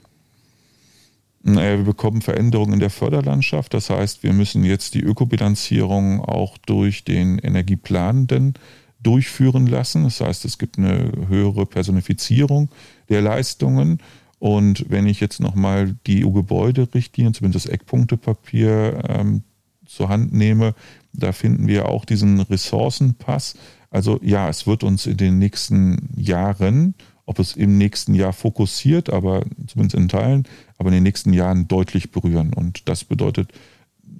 Naja, 1.43 1.79
wir 1.79 1.85
bekommen 1.85 2.21
Veränderungen 2.21 2.75
in 2.75 2.81
der 2.81 2.91
Förderlandschaft. 2.91 3.73
Das 3.73 3.89
heißt, 3.89 4.23
wir 4.23 4.33
müssen 4.33 4.63
jetzt 4.63 4.95
die 4.95 5.03
Ökobilanzierung 5.03 6.21
auch 6.21 6.59
durch 6.59 7.05
den 7.05 7.39
Energieplanenden 7.39 8.55
durchführen 9.03 9.67
lassen. 9.67 10.05
Das 10.05 10.21
heißt, 10.21 10.45
es 10.45 10.59
gibt 10.59 10.77
eine 10.77 11.13
höhere 11.29 11.65
Personifizierung 11.65 12.69
der 13.09 13.23
Leistungen. 13.23 14.03
Und 14.39 14.87
wenn 14.89 15.07
ich 15.07 15.21
jetzt 15.21 15.41
nochmal 15.41 15.97
die 16.07 16.25
EU-Gebäuderichtlinien, 16.25 17.33
zumindest 17.33 17.67
das 17.67 17.73
Eckpunktepapier 17.73 19.03
ähm, 19.09 19.43
zur 19.87 20.09
Hand 20.09 20.33
nehme, 20.33 20.75
da 21.13 21.33
finden 21.33 21.67
wir 21.67 21.89
auch 21.89 22.05
diesen 22.05 22.41
Ressourcenpass. 22.41 23.55
Also 23.91 24.21
ja, 24.23 24.49
es 24.49 24.67
wird 24.67 24.85
uns 24.85 25.07
in 25.07 25.17
den 25.17 25.39
nächsten 25.39 26.11
Jahren, 26.17 26.95
ob 27.27 27.39
es 27.39 27.57
im 27.57 27.77
nächsten 27.77 28.15
Jahr 28.15 28.33
fokussiert, 28.33 29.11
aber 29.11 29.45
zumindest 29.67 29.95
in 29.97 30.09
Teilen, 30.09 30.45
aber 30.81 30.89
in 30.89 30.95
den 30.95 31.03
nächsten 31.03 31.35
Jahren 31.35 31.69
deutlich 31.69 32.11
berühren. 32.11 32.55
Und 32.55 32.89
das 32.89 33.05
bedeutet, 33.05 33.53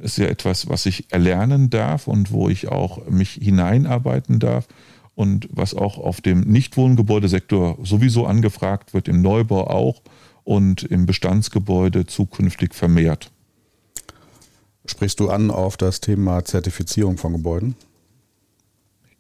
es 0.01 0.13
ist 0.13 0.19
ja 0.19 0.27
etwas, 0.27 0.69
was 0.69 0.85
ich 0.85 1.11
erlernen 1.11 1.71
darf 1.71 2.07
und 2.07 2.33
wo 2.33 2.51
ich 2.51 2.69
auch 2.69 3.09
mich 3.09 3.31
hineinarbeiten 3.31 4.41
darf 4.41 4.69
und 5.15 5.49
was 5.51 5.73
auch 5.73 5.97
auf 5.97 6.21
dem 6.21 6.41
Nichtwohngebäudesektor 6.41 7.79
sowieso 7.83 8.27
angefragt 8.27 8.93
wird, 8.93 9.09
im 9.09 9.23
Neubau 9.23 9.69
auch 9.69 10.03
und 10.45 10.83
im 10.83 11.07
Bestandsgebäude 11.07 12.05
zukünftig 12.05 12.75
vermehrt. 12.75 13.31
Sprichst 14.85 15.19
du 15.19 15.31
an 15.31 15.51
auf 15.51 15.79
das 15.79 16.03
Thema 16.03 16.45
Zertifizierung 16.45 17.17
von 17.17 17.33
Gebäuden? 17.33 17.75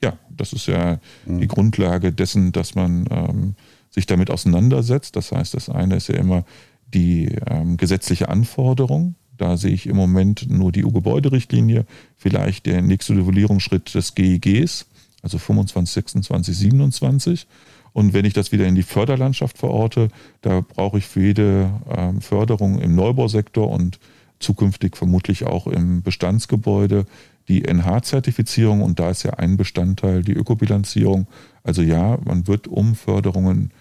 Ja, 0.04 0.18
das 0.28 0.52
ist 0.52 0.66
ja 0.66 0.98
mhm. 1.24 1.40
die 1.40 1.48
Grundlage 1.48 2.12
dessen, 2.12 2.52
dass 2.52 2.74
man 2.74 3.06
ähm, 3.10 3.54
sich 3.88 4.04
damit 4.04 4.30
auseinandersetzt. 4.30 5.16
Das 5.16 5.32
heißt, 5.32 5.54
das 5.54 5.70
eine 5.70 5.96
ist 5.96 6.08
ja 6.08 6.16
immer 6.16 6.44
die 6.92 7.36
ähm, 7.46 7.76
gesetzliche 7.76 8.28
Anforderung. 8.28 9.14
Da 9.36 9.56
sehe 9.56 9.72
ich 9.72 9.86
im 9.86 9.96
Moment 9.96 10.50
nur 10.50 10.70
die 10.70 10.84
EU-Gebäuderichtlinie, 10.84 11.86
vielleicht 12.16 12.66
der 12.66 12.82
nächste 12.82 13.14
Novellierungsschritt 13.14 13.94
des 13.94 14.14
GEGs, 14.14 14.86
also 15.22 15.38
25, 15.38 15.92
26, 15.94 16.56
27. 16.56 17.46
Und 17.92 18.12
wenn 18.12 18.24
ich 18.24 18.34
das 18.34 18.52
wieder 18.52 18.66
in 18.66 18.74
die 18.74 18.82
Förderlandschaft 18.82 19.58
verorte, 19.58 20.08
da 20.42 20.60
brauche 20.60 20.98
ich 20.98 21.06
für 21.06 21.22
jede 21.22 21.70
ähm, 21.90 22.20
Förderung 22.20 22.80
im 22.80 22.94
Neubausektor 22.94 23.68
und 23.70 23.98
zukünftig 24.38 24.96
vermutlich 24.96 25.44
auch 25.44 25.66
im 25.66 26.02
Bestandsgebäude 26.02 27.06
die 27.48 27.64
NH-Zertifizierung 27.64 28.80
und 28.80 29.00
da 29.00 29.10
ist 29.10 29.22
ja 29.24 29.34
ein 29.34 29.56
Bestandteil 29.56 30.22
die 30.22 30.34
Ökobilanzierung. 30.34 31.26
Also 31.64 31.82
ja, 31.82 32.18
man 32.24 32.46
wird, 32.46 32.68
um 32.68 32.94
Förderungen 32.94 33.72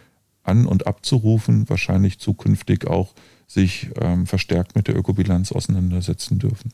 an- 0.50 0.66
und 0.66 0.88
abzurufen, 0.88 1.70
wahrscheinlich 1.70 2.20
zukünftig 2.20 2.88
auch 2.88 3.14
sich 3.48 3.90
ähm, 4.00 4.28
verstärkt 4.28 4.76
mit 4.76 4.88
der 4.88 4.98
Ökobilanz 4.98 5.52
auseinandersetzen 5.52 6.40
dürfen. 6.40 6.72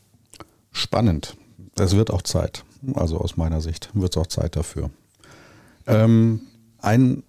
Spannend. 0.72 1.36
Es 1.78 1.96
wird 1.96 2.12
auch 2.12 2.22
Zeit. 2.22 2.64
Also 2.94 3.18
aus 3.18 3.38
meiner 3.38 3.62
Sicht 3.62 3.90
wird 3.94 4.16
es 4.16 4.22
auch 4.22 4.28
Zeit 4.28 4.56
dafür. 4.56 4.92
Ähm, 5.88 6.42
ein 6.80 7.24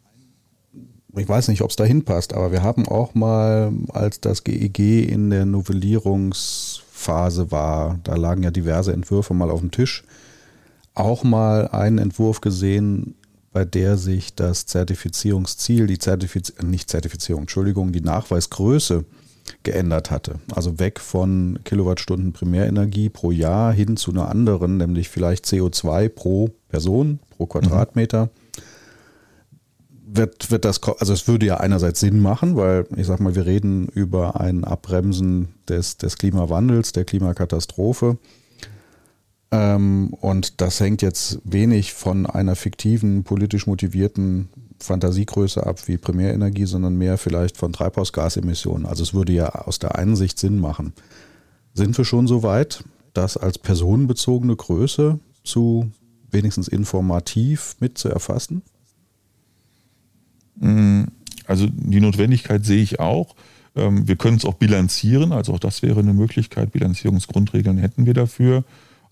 ich 1.18 1.28
weiß 1.28 1.48
nicht, 1.48 1.62
ob 1.62 1.70
es 1.70 1.76
dahin 1.76 2.04
passt, 2.04 2.34
aber 2.34 2.52
wir 2.52 2.62
haben 2.62 2.86
auch 2.86 3.14
mal, 3.14 3.72
als 3.88 4.20
das 4.20 4.44
GEG 4.44 4.78
e 4.78 5.02
in 5.04 5.30
der 5.30 5.46
Novellierungsphase 5.46 7.50
war, 7.50 7.98
da 8.04 8.16
lagen 8.16 8.42
ja 8.42 8.50
diverse 8.50 8.92
Entwürfe 8.92 9.32
mal 9.32 9.50
auf 9.50 9.60
dem 9.60 9.70
Tisch, 9.70 10.04
auch 10.94 11.24
mal 11.24 11.68
einen 11.68 11.96
Entwurf 11.98 12.42
gesehen, 12.42 13.14
bei 13.56 13.64
der 13.64 13.96
sich 13.96 14.34
das 14.34 14.66
Zertifizierungsziel, 14.66 15.86
die 15.86 15.98
Zertifiz 15.98 16.52
nicht 16.62 16.90
Zertifizierung, 16.90 17.44
Entschuldigung, 17.44 17.90
die 17.90 18.02
Nachweisgröße 18.02 19.06
geändert 19.62 20.10
hatte. 20.10 20.40
Also 20.54 20.78
weg 20.78 21.00
von 21.00 21.60
Kilowattstunden 21.64 22.34
Primärenergie 22.34 23.08
pro 23.08 23.30
Jahr 23.30 23.72
hin 23.72 23.96
zu 23.96 24.10
einer 24.10 24.28
anderen, 24.28 24.76
nämlich 24.76 25.08
vielleicht 25.08 25.46
CO2 25.46 26.10
pro 26.10 26.50
Person, 26.68 27.18
pro 27.30 27.46
Quadratmeter. 27.46 28.26
Mhm 28.26 28.30
wird, 30.08 30.50
wird 30.50 30.64
das, 30.64 30.80
also 30.82 31.12
es 31.12 31.26
würde 31.26 31.46
ja 31.46 31.56
einerseits 31.56 32.00
Sinn 32.00 32.20
machen, 32.20 32.56
weil 32.56 32.86
ich 32.94 33.06
sag 33.06 33.18
mal, 33.20 33.34
wir 33.34 33.44
reden 33.44 33.88
über 33.88 34.40
ein 34.40 34.64
Abbremsen 34.64 35.48
des, 35.68 35.96
des 35.96 36.16
Klimawandels, 36.16 36.92
der 36.92 37.04
Klimakatastrophe. 37.04 38.18
Ähm, 39.56 40.08
und 40.20 40.60
das 40.60 40.80
hängt 40.80 41.00
jetzt 41.00 41.40
wenig 41.44 41.94
von 41.94 42.26
einer 42.26 42.56
fiktiven, 42.56 43.24
politisch 43.24 43.66
motivierten 43.66 44.50
Fantasiegröße 44.80 45.66
ab 45.66 45.88
wie 45.88 45.96
Primärenergie, 45.96 46.66
sondern 46.66 46.96
mehr 46.96 47.16
vielleicht 47.16 47.56
von 47.56 47.72
Treibhausgasemissionen. 47.72 48.84
Also 48.84 49.02
es 49.02 49.14
würde 49.14 49.32
ja 49.32 49.48
aus 49.48 49.78
der 49.78 49.96
einen 49.96 50.14
Sicht 50.14 50.38
Sinn 50.38 50.60
machen. 50.60 50.92
Sind 51.72 51.96
wir 51.96 52.04
schon 52.04 52.26
so 52.26 52.42
weit, 52.42 52.84
das 53.14 53.38
als 53.38 53.56
personenbezogene 53.56 54.54
Größe 54.54 55.20
zu 55.42 55.90
wenigstens 56.30 56.68
informativ 56.68 57.76
mit 57.80 57.96
zu 57.96 58.10
erfassen? 58.10 58.60
Mm, 60.56 61.04
also 61.46 61.66
die 61.70 62.00
Notwendigkeit 62.00 62.66
sehe 62.66 62.82
ich 62.82 63.00
auch. 63.00 63.34
Ähm, 63.74 64.06
wir 64.06 64.16
können 64.16 64.36
es 64.36 64.44
auch 64.44 64.54
bilanzieren, 64.54 65.32
also 65.32 65.54
auch 65.54 65.60
das 65.60 65.80
wäre 65.80 66.00
eine 66.00 66.12
Möglichkeit. 66.12 66.72
Bilanzierungsgrundregeln 66.72 67.78
hätten 67.78 68.04
wir 68.04 68.14
dafür. 68.14 68.64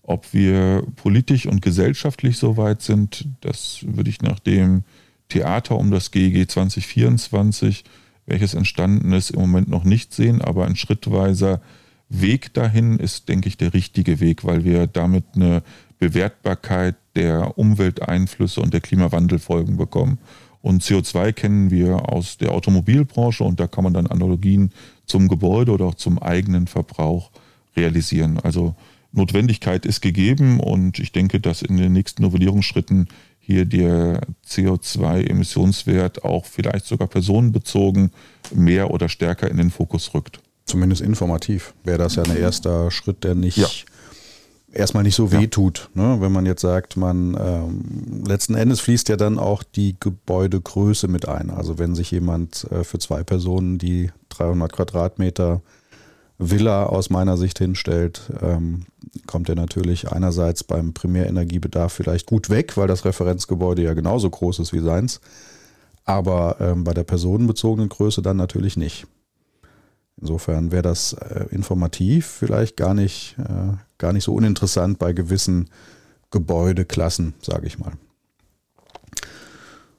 Ob 0.07 0.33
wir 0.33 0.83
politisch 0.97 1.47
und 1.47 1.63
gesellschaftlich 1.63 2.37
so 2.37 2.57
weit 2.57 2.83
sind, 2.83 3.27
das 3.41 3.79
würde 3.87 4.11
ich 4.11 4.21
nach 4.21 4.39
dem 4.39 4.83
Theater 5.29 5.77
um 5.77 5.89
das 5.89 6.11
GEG 6.11 6.49
2024, 6.49 7.83
welches 8.27 8.53
entstanden 8.53 9.13
ist, 9.13 9.31
im 9.31 9.41
Moment 9.41 9.67
noch 9.67 9.83
nicht 9.83 10.13
sehen, 10.13 10.43
aber 10.43 10.67
ein 10.67 10.75
schrittweiser 10.75 11.59
Weg 12.09 12.53
dahin 12.53 12.99
ist, 12.99 13.29
denke 13.29 13.47
ich, 13.47 13.57
der 13.57 13.73
richtige 13.73 14.19
Weg, 14.19 14.45
weil 14.45 14.63
wir 14.63 14.85
damit 14.85 15.25
eine 15.33 15.63
Bewertbarkeit 15.97 16.95
der 17.15 17.57
Umwelteinflüsse 17.57 18.61
und 18.61 18.73
der 18.75 18.81
Klimawandelfolgen 18.81 19.75
bekommen. 19.77 20.19
Und 20.61 20.83
CO2 20.83 21.33
kennen 21.33 21.71
wir 21.71 22.09
aus 22.09 22.37
der 22.37 22.51
Automobilbranche 22.51 23.43
und 23.43 23.59
da 23.59 23.65
kann 23.65 23.83
man 23.83 23.93
dann 23.93 24.07
Analogien 24.07 24.71
zum 25.05 25.27
Gebäude 25.27 25.71
oder 25.71 25.85
auch 25.85 25.95
zum 25.95 26.21
eigenen 26.21 26.67
Verbrauch 26.67 27.31
realisieren. 27.75 28.39
Also 28.39 28.75
Notwendigkeit 29.15 29.85
ist 29.85 30.01
gegeben 30.01 30.59
und 30.59 30.99
ich 30.99 31.11
denke, 31.11 31.39
dass 31.39 31.61
in 31.61 31.77
den 31.77 31.93
nächsten 31.93 32.23
Novellierungsschritten 32.23 33.07
hier 33.39 33.65
der 33.65 34.21
CO2-Emissionswert 34.47 36.23
auch 36.23 36.45
vielleicht 36.45 36.85
sogar 36.85 37.07
personenbezogen 37.07 38.11
mehr 38.53 38.89
oder 38.89 39.07
stärker 39.07 39.49
in 39.49 39.57
den 39.57 39.69
Fokus 39.69 40.13
rückt. 40.15 40.39
Zumindest 40.65 41.01
informativ 41.01 41.75
wäre 41.83 41.99
das 41.99 42.15
ja 42.15 42.23
ein 42.23 42.35
erster 42.35 42.89
Schritt, 42.89 43.23
der 43.23 43.35
nicht 43.35 43.57
ja. 43.57 43.67
erstmal 44.73 45.03
nicht 45.03 45.13
so 45.13 45.31
weh 45.31 45.45
tut. 45.45 45.91
Ne? 45.93 46.17
Wenn 46.19 46.31
man 46.31 46.47
jetzt 46.47 46.61
sagt, 46.61 46.97
man 46.97 47.37
ähm, 47.39 48.23
letzten 48.27 48.55
Endes 48.55 48.79
fließt 48.79 49.09
ja 49.09 49.15
dann 49.15 49.37
auch 49.37 49.61
die 49.61 49.95
Gebäudegröße 49.99 51.07
mit 51.07 51.27
ein. 51.27 51.51
Also 51.51 51.77
wenn 51.77 51.93
sich 51.93 52.09
jemand 52.09 52.65
äh, 52.71 52.83
für 52.83 52.97
zwei 52.97 53.23
Personen 53.23 53.77
die 53.77 54.09
300 54.29 54.71
Quadratmeter 54.73 55.61
Villa 56.37 56.85
aus 56.87 57.09
meiner 57.09 57.37
Sicht 57.37 57.59
hinstellt, 57.59 58.29
ähm, 58.41 58.85
kommt 59.25 59.47
er 59.49 59.55
natürlich 59.55 60.11
einerseits 60.11 60.63
beim 60.63 60.93
Primärenergiebedarf 60.93 61.93
vielleicht 61.93 62.25
gut 62.25 62.49
weg, 62.49 62.75
weil 62.77 62.87
das 62.87 63.05
Referenzgebäude 63.05 63.83
ja 63.83 63.93
genauso 63.93 64.29
groß 64.29 64.59
ist 64.59 64.73
wie 64.73 64.79
seins, 64.79 65.21
aber 66.03 66.57
ähm, 66.59 66.83
bei 66.83 66.93
der 66.93 67.03
personenbezogenen 67.03 67.89
Größe 67.89 68.21
dann 68.21 68.37
natürlich 68.37 68.75
nicht. 68.75 69.07
Insofern 70.19 70.71
wäre 70.71 70.83
das 70.83 71.13
äh, 71.13 71.45
informativ 71.51 72.25
vielleicht 72.25 72.77
gar 72.77 72.93
nicht, 72.93 73.35
äh, 73.37 73.73
gar 73.97 74.13
nicht 74.13 74.23
so 74.23 74.33
uninteressant 74.33 74.99
bei 74.99 75.13
gewissen 75.13 75.69
Gebäudeklassen, 76.31 77.33
sage 77.41 77.67
ich 77.67 77.79
mal. 77.79 77.93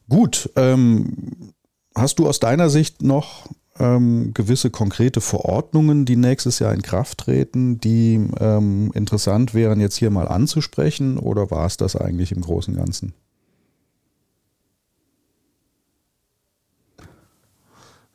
Gut, 0.08 0.50
ähm, 0.56 1.52
hast 1.94 2.18
du 2.18 2.28
aus 2.28 2.40
deiner 2.40 2.70
Sicht 2.70 3.02
noch 3.02 3.48
ähm, 3.78 4.32
gewisse 4.34 4.70
konkrete 4.70 5.20
Verordnungen, 5.20 6.04
die 6.04 6.16
nächstes 6.16 6.58
Jahr 6.58 6.72
in 6.72 6.82
Kraft 6.82 7.18
treten, 7.18 7.80
die 7.80 8.28
ähm, 8.38 8.90
interessant 8.94 9.54
wären, 9.54 9.80
jetzt 9.80 9.96
hier 9.96 10.10
mal 10.10 10.28
anzusprechen? 10.28 11.18
Oder 11.18 11.50
war 11.50 11.66
es 11.66 11.76
das 11.76 11.96
eigentlich 11.96 12.32
im 12.32 12.42
Großen 12.42 12.74
und 12.74 12.80
Ganzen? 12.80 13.14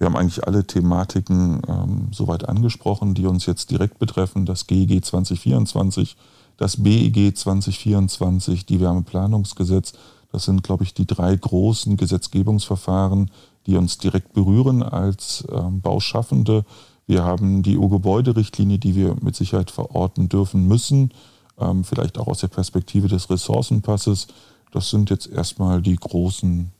Wir 0.01 0.05
haben 0.07 0.17
eigentlich 0.17 0.47
alle 0.47 0.65
Thematiken 0.65 1.61
ähm, 1.67 2.07
soweit 2.11 2.49
angesprochen, 2.49 3.13
die 3.13 3.27
uns 3.27 3.45
jetzt 3.45 3.69
direkt 3.69 3.99
betreffen. 3.99 4.47
Das 4.47 4.65
GEG 4.65 5.05
2024, 5.05 6.17
das 6.57 6.81
BEG 6.81 7.37
2024, 7.37 8.65
die 8.65 8.79
Wärmeplanungsgesetz. 8.79 9.93
Das 10.31 10.45
sind, 10.45 10.63
glaube 10.63 10.85
ich, 10.85 10.95
die 10.95 11.05
drei 11.05 11.35
großen 11.35 11.97
Gesetzgebungsverfahren, 11.97 13.29
die 13.67 13.75
uns 13.75 13.97
direkt 13.97 14.33
berühren 14.33 14.83
als 14.83 15.45
ähm, 15.51 15.81
Bauschaffende. 15.81 16.65
Wir 17.07 17.23
haben 17.23 17.63
die 17.63 17.77
EU-Gebäuderichtlinie, 17.77 18.79
die 18.79 18.95
wir 18.95 19.15
mit 19.21 19.35
Sicherheit 19.35 19.71
verorten 19.71 20.29
dürfen 20.29 20.67
müssen, 20.67 21.11
ähm, 21.59 21.83
vielleicht 21.83 22.17
auch 22.17 22.27
aus 22.27 22.39
der 22.39 22.47
Perspektive 22.47 23.07
des 23.07 23.29
Ressourcenpasses. 23.29 24.27
Das 24.71 24.89
sind 24.89 25.09
jetzt 25.09 25.27
erstmal 25.27 25.81
die 25.81 25.95
großen 25.95 26.71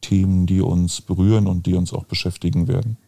Themen, 0.00 0.46
die 0.46 0.60
uns 0.60 1.00
berühren 1.00 1.46
und 1.46 1.66
die 1.66 1.74
uns 1.74 1.92
auch 1.92 2.04
beschäftigen 2.04 2.68
werden. 2.68 2.98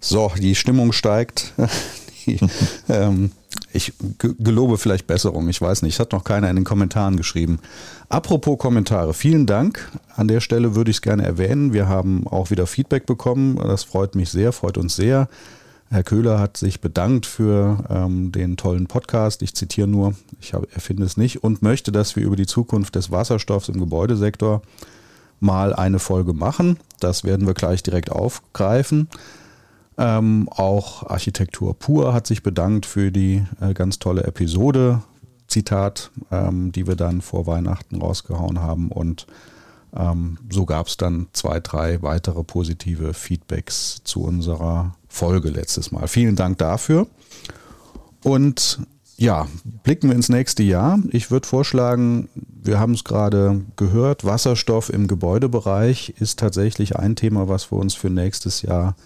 So, 0.00 0.30
die 0.38 0.54
Stimmung 0.54 0.92
steigt. 0.92 1.54
Die, 2.26 2.40
ähm, 2.88 3.32
ich 3.74 3.92
gelobe 4.18 4.78
vielleicht 4.78 5.06
Besserung, 5.06 5.48
ich 5.48 5.60
weiß 5.60 5.82
nicht, 5.82 5.98
hat 5.98 6.12
noch 6.12 6.24
keiner 6.24 6.48
in 6.48 6.56
den 6.56 6.64
Kommentaren 6.64 7.16
geschrieben. 7.16 7.58
Apropos 8.08 8.58
Kommentare, 8.58 9.14
vielen 9.14 9.46
Dank. 9.46 9.90
An 10.14 10.28
der 10.28 10.40
Stelle 10.40 10.76
würde 10.76 10.90
ich 10.90 10.98
es 10.98 11.02
gerne 11.02 11.24
erwähnen. 11.24 11.72
Wir 11.72 11.88
haben 11.88 12.26
auch 12.28 12.50
wieder 12.50 12.66
Feedback 12.66 13.04
bekommen. 13.04 13.56
Das 13.56 13.82
freut 13.82 14.14
mich 14.14 14.30
sehr, 14.30 14.52
freut 14.52 14.78
uns 14.78 14.94
sehr. 14.94 15.28
Herr 15.90 16.04
Köhler 16.04 16.38
hat 16.38 16.56
sich 16.56 16.80
bedankt 16.80 17.26
für 17.26 17.84
ähm, 17.90 18.32
den 18.32 18.56
tollen 18.56 18.86
Podcast. 18.86 19.42
Ich 19.42 19.54
zitiere 19.54 19.88
nur, 19.88 20.14
ich 20.40 20.52
erfinde 20.52 21.04
es 21.04 21.16
nicht 21.16 21.42
und 21.42 21.62
möchte, 21.62 21.92
dass 21.92 22.16
wir 22.16 22.24
über 22.24 22.36
die 22.36 22.46
Zukunft 22.46 22.94
des 22.94 23.10
Wasserstoffs 23.10 23.68
im 23.68 23.80
Gebäudesektor 23.80 24.62
mal 25.40 25.74
eine 25.74 25.98
Folge 25.98 26.32
machen. 26.32 26.78
Das 27.00 27.24
werden 27.24 27.46
wir 27.46 27.54
gleich 27.54 27.82
direkt 27.82 28.10
aufgreifen. 28.10 29.08
Ähm, 29.96 30.48
auch 30.50 31.04
Architektur 31.04 31.78
pur 31.78 32.12
hat 32.12 32.26
sich 32.26 32.42
bedankt 32.42 32.86
für 32.86 33.12
die 33.12 33.44
äh, 33.60 33.74
ganz 33.74 33.98
tolle 33.98 34.24
Episode, 34.24 35.02
Zitat, 35.46 36.10
ähm, 36.32 36.72
die 36.72 36.86
wir 36.86 36.96
dann 36.96 37.20
vor 37.20 37.46
Weihnachten 37.46 38.00
rausgehauen 38.00 38.60
haben. 38.60 38.90
Und 38.90 39.26
ähm, 39.94 40.38
so 40.50 40.66
gab 40.66 40.88
es 40.88 40.96
dann 40.96 41.28
zwei, 41.32 41.60
drei 41.60 42.02
weitere 42.02 42.42
positive 42.42 43.14
Feedbacks 43.14 44.00
zu 44.02 44.22
unserer 44.22 44.96
Folge 45.08 45.50
letztes 45.50 45.92
Mal. 45.92 46.08
Vielen 46.08 46.34
Dank 46.34 46.58
dafür. 46.58 47.06
Und 48.24 48.80
ja, 49.16 49.46
blicken 49.84 50.08
wir 50.08 50.16
ins 50.16 50.28
nächste 50.28 50.64
Jahr. 50.64 50.98
Ich 51.10 51.30
würde 51.30 51.46
vorschlagen, 51.46 52.28
wir 52.34 52.80
haben 52.80 52.94
es 52.94 53.04
gerade 53.04 53.60
gehört, 53.76 54.24
Wasserstoff 54.24 54.92
im 54.92 55.06
Gebäudebereich 55.06 56.14
ist 56.18 56.40
tatsächlich 56.40 56.96
ein 56.96 57.14
Thema, 57.14 57.48
was 57.48 57.70
wir 57.70 57.78
uns 57.78 57.94
für 57.94 58.10
nächstes 58.10 58.62
Jahr 58.62 58.96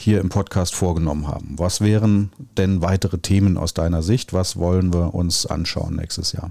hier 0.00 0.20
im 0.20 0.28
Podcast 0.28 0.74
vorgenommen 0.74 1.28
haben. 1.28 1.54
Was 1.58 1.80
wären 1.80 2.32
denn 2.56 2.82
weitere 2.82 3.18
Themen 3.18 3.56
aus 3.56 3.74
deiner 3.74 4.02
Sicht? 4.02 4.32
Was 4.32 4.56
wollen 4.56 4.92
wir 4.92 5.14
uns 5.14 5.46
anschauen 5.46 5.96
nächstes 5.96 6.32
Jahr? 6.32 6.50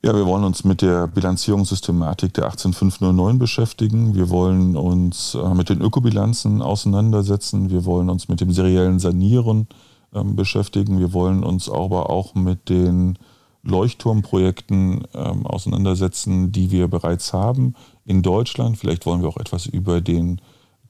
Ja, 0.00 0.14
wir 0.14 0.26
wollen 0.26 0.44
uns 0.44 0.62
mit 0.62 0.80
der 0.80 1.08
Bilanzierungssystematik 1.08 2.32
der 2.34 2.46
18509 2.46 3.38
beschäftigen. 3.38 4.14
Wir 4.14 4.30
wollen 4.30 4.76
uns 4.76 5.34
äh, 5.34 5.54
mit 5.54 5.70
den 5.70 5.80
Ökobilanzen 5.80 6.62
auseinandersetzen. 6.62 7.68
Wir 7.68 7.84
wollen 7.84 8.08
uns 8.08 8.28
mit 8.28 8.40
dem 8.40 8.52
seriellen 8.52 9.00
Sanieren 9.00 9.66
äh, 10.12 10.22
beschäftigen. 10.22 11.00
Wir 11.00 11.12
wollen 11.12 11.42
uns 11.42 11.68
aber 11.68 12.10
auch 12.10 12.36
mit 12.36 12.68
den 12.68 13.18
Leuchtturmprojekten 13.64 15.04
äh, 15.12 15.18
auseinandersetzen, 15.18 16.52
die 16.52 16.70
wir 16.70 16.86
bereits 16.86 17.32
haben 17.32 17.74
in 18.04 18.22
Deutschland. 18.22 18.78
Vielleicht 18.78 19.04
wollen 19.04 19.22
wir 19.22 19.28
auch 19.28 19.36
etwas 19.36 19.66
über 19.66 20.00
den 20.00 20.40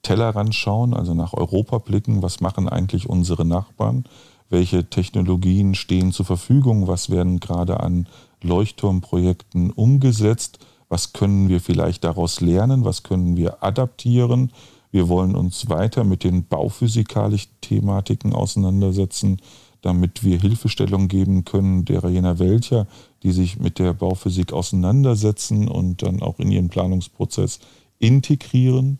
Tellerrand 0.02 0.54
schauen, 0.54 0.94
also 0.94 1.14
nach 1.14 1.34
Europa 1.34 1.78
blicken, 1.78 2.22
was 2.22 2.40
machen 2.40 2.68
eigentlich 2.68 3.08
unsere 3.08 3.44
Nachbarn, 3.44 4.04
welche 4.48 4.88
Technologien 4.88 5.74
stehen 5.74 6.12
zur 6.12 6.26
Verfügung, 6.26 6.86
was 6.86 7.10
werden 7.10 7.40
gerade 7.40 7.80
an 7.80 8.08
Leuchtturmprojekten 8.42 9.70
umgesetzt, 9.70 10.58
was 10.88 11.12
können 11.12 11.48
wir 11.48 11.60
vielleicht 11.60 12.04
daraus 12.04 12.40
lernen, 12.40 12.84
was 12.84 13.02
können 13.02 13.36
wir 13.36 13.62
adaptieren. 13.62 14.52
Wir 14.90 15.08
wollen 15.08 15.36
uns 15.36 15.68
weiter 15.68 16.04
mit 16.04 16.24
den 16.24 16.46
bauphysikalischen 16.46 17.52
Thematiken 17.60 18.32
auseinandersetzen, 18.32 19.38
damit 19.82 20.24
wir 20.24 20.40
Hilfestellung 20.40 21.08
geben 21.08 21.44
können 21.44 21.84
derer 21.84 22.08
jener 22.08 22.38
welcher, 22.38 22.86
die 23.22 23.32
sich 23.32 23.58
mit 23.58 23.78
der 23.78 23.92
Bauphysik 23.92 24.52
auseinandersetzen 24.52 25.68
und 25.68 26.02
dann 26.02 26.22
auch 26.22 26.38
in 26.38 26.50
ihren 26.50 26.68
Planungsprozess 26.68 27.60
integrieren 27.98 28.98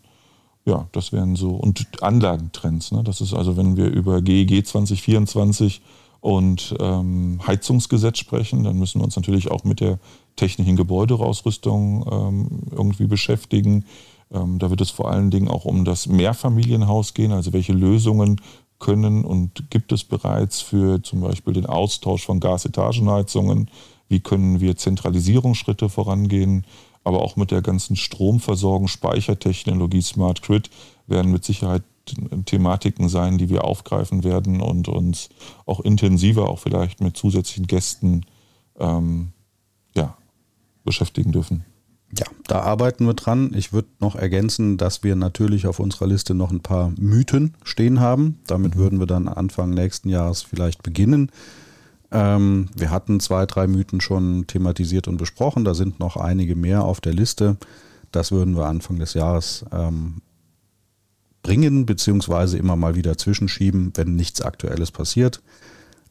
ja, 0.65 0.87
das 0.91 1.11
wären 1.11 1.35
so. 1.35 1.51
Und 1.51 1.87
Anlagentrends. 2.01 2.91
Ne? 2.91 3.03
Das 3.03 3.21
ist 3.21 3.33
also, 3.33 3.57
wenn 3.57 3.77
wir 3.77 3.87
über 3.87 4.21
GEG 4.21 4.65
2024 4.65 5.81
und 6.21 6.75
ähm, 6.79 7.39
Heizungsgesetz 7.45 8.19
sprechen, 8.19 8.63
dann 8.63 8.77
müssen 8.77 8.99
wir 8.99 9.05
uns 9.05 9.15
natürlich 9.15 9.51
auch 9.51 9.63
mit 9.63 9.79
der 9.79 9.99
technischen 10.35 10.75
Gebäudeausrüstung 10.75 12.05
ähm, 12.11 12.47
irgendwie 12.71 13.07
beschäftigen. 13.07 13.85
Ähm, 14.31 14.59
da 14.59 14.69
wird 14.69 14.81
es 14.81 14.89
vor 14.89 15.09
allen 15.09 15.31
Dingen 15.31 15.47
auch 15.47 15.65
um 15.65 15.85
das 15.85 16.07
Mehrfamilienhaus 16.07 17.13
gehen, 17.13 17.31
also 17.31 17.53
welche 17.53 17.73
Lösungen 17.73 18.41
können 18.79 19.25
und 19.25 19.69
gibt 19.69 19.91
es 19.91 20.03
bereits 20.03 20.61
für 20.61 21.03
zum 21.03 21.21
Beispiel 21.21 21.53
den 21.53 21.65
Austausch 21.65 22.25
von 22.25 22.39
Gasetagenheizungen? 22.39 23.69
Wie 24.07 24.21
können 24.21 24.59
wir 24.59 24.77
Zentralisierungsschritte 24.77 25.89
vorangehen? 25.89 26.65
Aber 27.03 27.21
auch 27.21 27.35
mit 27.35 27.51
der 27.51 27.61
ganzen 27.61 27.95
Stromversorgung, 27.95 28.87
Speichertechnologie, 28.87 30.01
Smart 30.01 30.41
Grid 30.41 30.69
werden 31.07 31.31
mit 31.31 31.43
Sicherheit 31.43 31.83
Thematiken 32.45 33.09
sein, 33.09 33.37
die 33.37 33.49
wir 33.49 33.63
aufgreifen 33.63 34.23
werden 34.23 34.61
und 34.61 34.87
uns 34.87 35.29
auch 35.65 35.79
intensiver, 35.79 36.49
auch 36.49 36.59
vielleicht 36.59 37.01
mit 37.01 37.15
zusätzlichen 37.15 37.67
Gästen 37.67 38.25
ähm, 38.79 39.29
ja, 39.95 40.17
beschäftigen 40.83 41.31
dürfen. 41.31 41.65
Ja, 42.17 42.25
da 42.47 42.61
arbeiten 42.61 43.05
wir 43.05 43.13
dran. 43.13 43.51
Ich 43.53 43.71
würde 43.71 43.89
noch 43.99 44.15
ergänzen, 44.15 44.77
dass 44.77 45.03
wir 45.03 45.15
natürlich 45.15 45.67
auf 45.67 45.79
unserer 45.79 46.07
Liste 46.07 46.33
noch 46.33 46.49
ein 46.49 46.61
paar 46.61 46.91
Mythen 46.97 47.53
stehen 47.63 47.99
haben. 47.99 48.39
Damit 48.47 48.75
mhm. 48.75 48.79
würden 48.79 48.99
wir 48.99 49.05
dann 49.05 49.27
Anfang 49.27 49.69
nächsten 49.71 50.09
Jahres 50.09 50.41
vielleicht 50.41 50.81
beginnen. 50.81 51.31
Ähm, 52.11 52.69
wir 52.75 52.89
hatten 52.89 53.19
zwei, 53.19 53.45
drei 53.45 53.67
Mythen 53.67 54.01
schon 54.01 54.47
thematisiert 54.47 55.07
und 55.07 55.17
besprochen. 55.17 55.65
Da 55.65 55.73
sind 55.73 55.99
noch 55.99 56.17
einige 56.17 56.55
mehr 56.55 56.83
auf 56.83 57.01
der 57.01 57.13
Liste. 57.13 57.57
Das 58.11 58.31
würden 58.31 58.57
wir 58.57 58.65
Anfang 58.65 58.97
des 58.97 59.13
Jahres 59.13 59.65
ähm, 59.71 60.21
bringen, 61.43 61.85
beziehungsweise 61.85 62.57
immer 62.57 62.75
mal 62.75 62.95
wieder 62.95 63.17
zwischenschieben, 63.17 63.93
wenn 63.95 64.15
nichts 64.15 64.41
Aktuelles 64.41 64.91
passiert. 64.91 65.41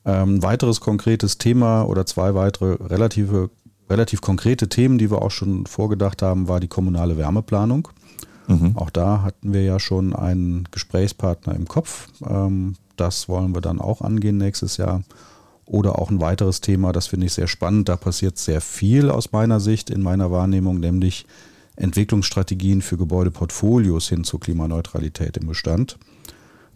Ähm, 0.04 0.36
ein 0.36 0.42
weiteres 0.42 0.80
konkretes 0.80 1.38
Thema 1.38 1.82
oder 1.82 2.06
zwei 2.06 2.34
weitere 2.34 2.74
relative, 2.84 3.50
relativ 3.90 4.20
konkrete 4.20 4.68
Themen, 4.68 4.98
die 4.98 5.10
wir 5.10 5.22
auch 5.22 5.30
schon 5.32 5.66
vorgedacht 5.66 6.22
haben, 6.22 6.48
war 6.48 6.60
die 6.60 6.68
kommunale 6.68 7.16
Wärmeplanung. 7.16 7.88
Mhm. 8.46 8.76
Auch 8.76 8.90
da 8.90 9.22
hatten 9.22 9.52
wir 9.52 9.62
ja 9.62 9.78
schon 9.78 10.14
einen 10.14 10.68
Gesprächspartner 10.70 11.54
im 11.54 11.66
Kopf. 11.66 12.08
Ähm, 12.26 12.76
das 12.96 13.28
wollen 13.28 13.54
wir 13.54 13.60
dann 13.60 13.80
auch 13.80 14.00
angehen 14.00 14.38
nächstes 14.38 14.76
Jahr. 14.76 15.02
Oder 15.68 15.98
auch 15.98 16.10
ein 16.10 16.22
weiteres 16.22 16.62
Thema, 16.62 16.92
das 16.92 17.08
finde 17.08 17.26
ich 17.26 17.34
sehr 17.34 17.46
spannend. 17.46 17.90
Da 17.90 17.96
passiert 17.96 18.38
sehr 18.38 18.62
viel 18.62 19.10
aus 19.10 19.32
meiner 19.32 19.60
Sicht, 19.60 19.90
in 19.90 20.00
meiner 20.00 20.30
Wahrnehmung, 20.30 20.80
nämlich 20.80 21.26
Entwicklungsstrategien 21.76 22.80
für 22.80 22.96
Gebäudeportfolios 22.96 24.08
hin 24.08 24.24
zur 24.24 24.40
Klimaneutralität 24.40 25.36
im 25.36 25.46
Bestand. 25.46 25.98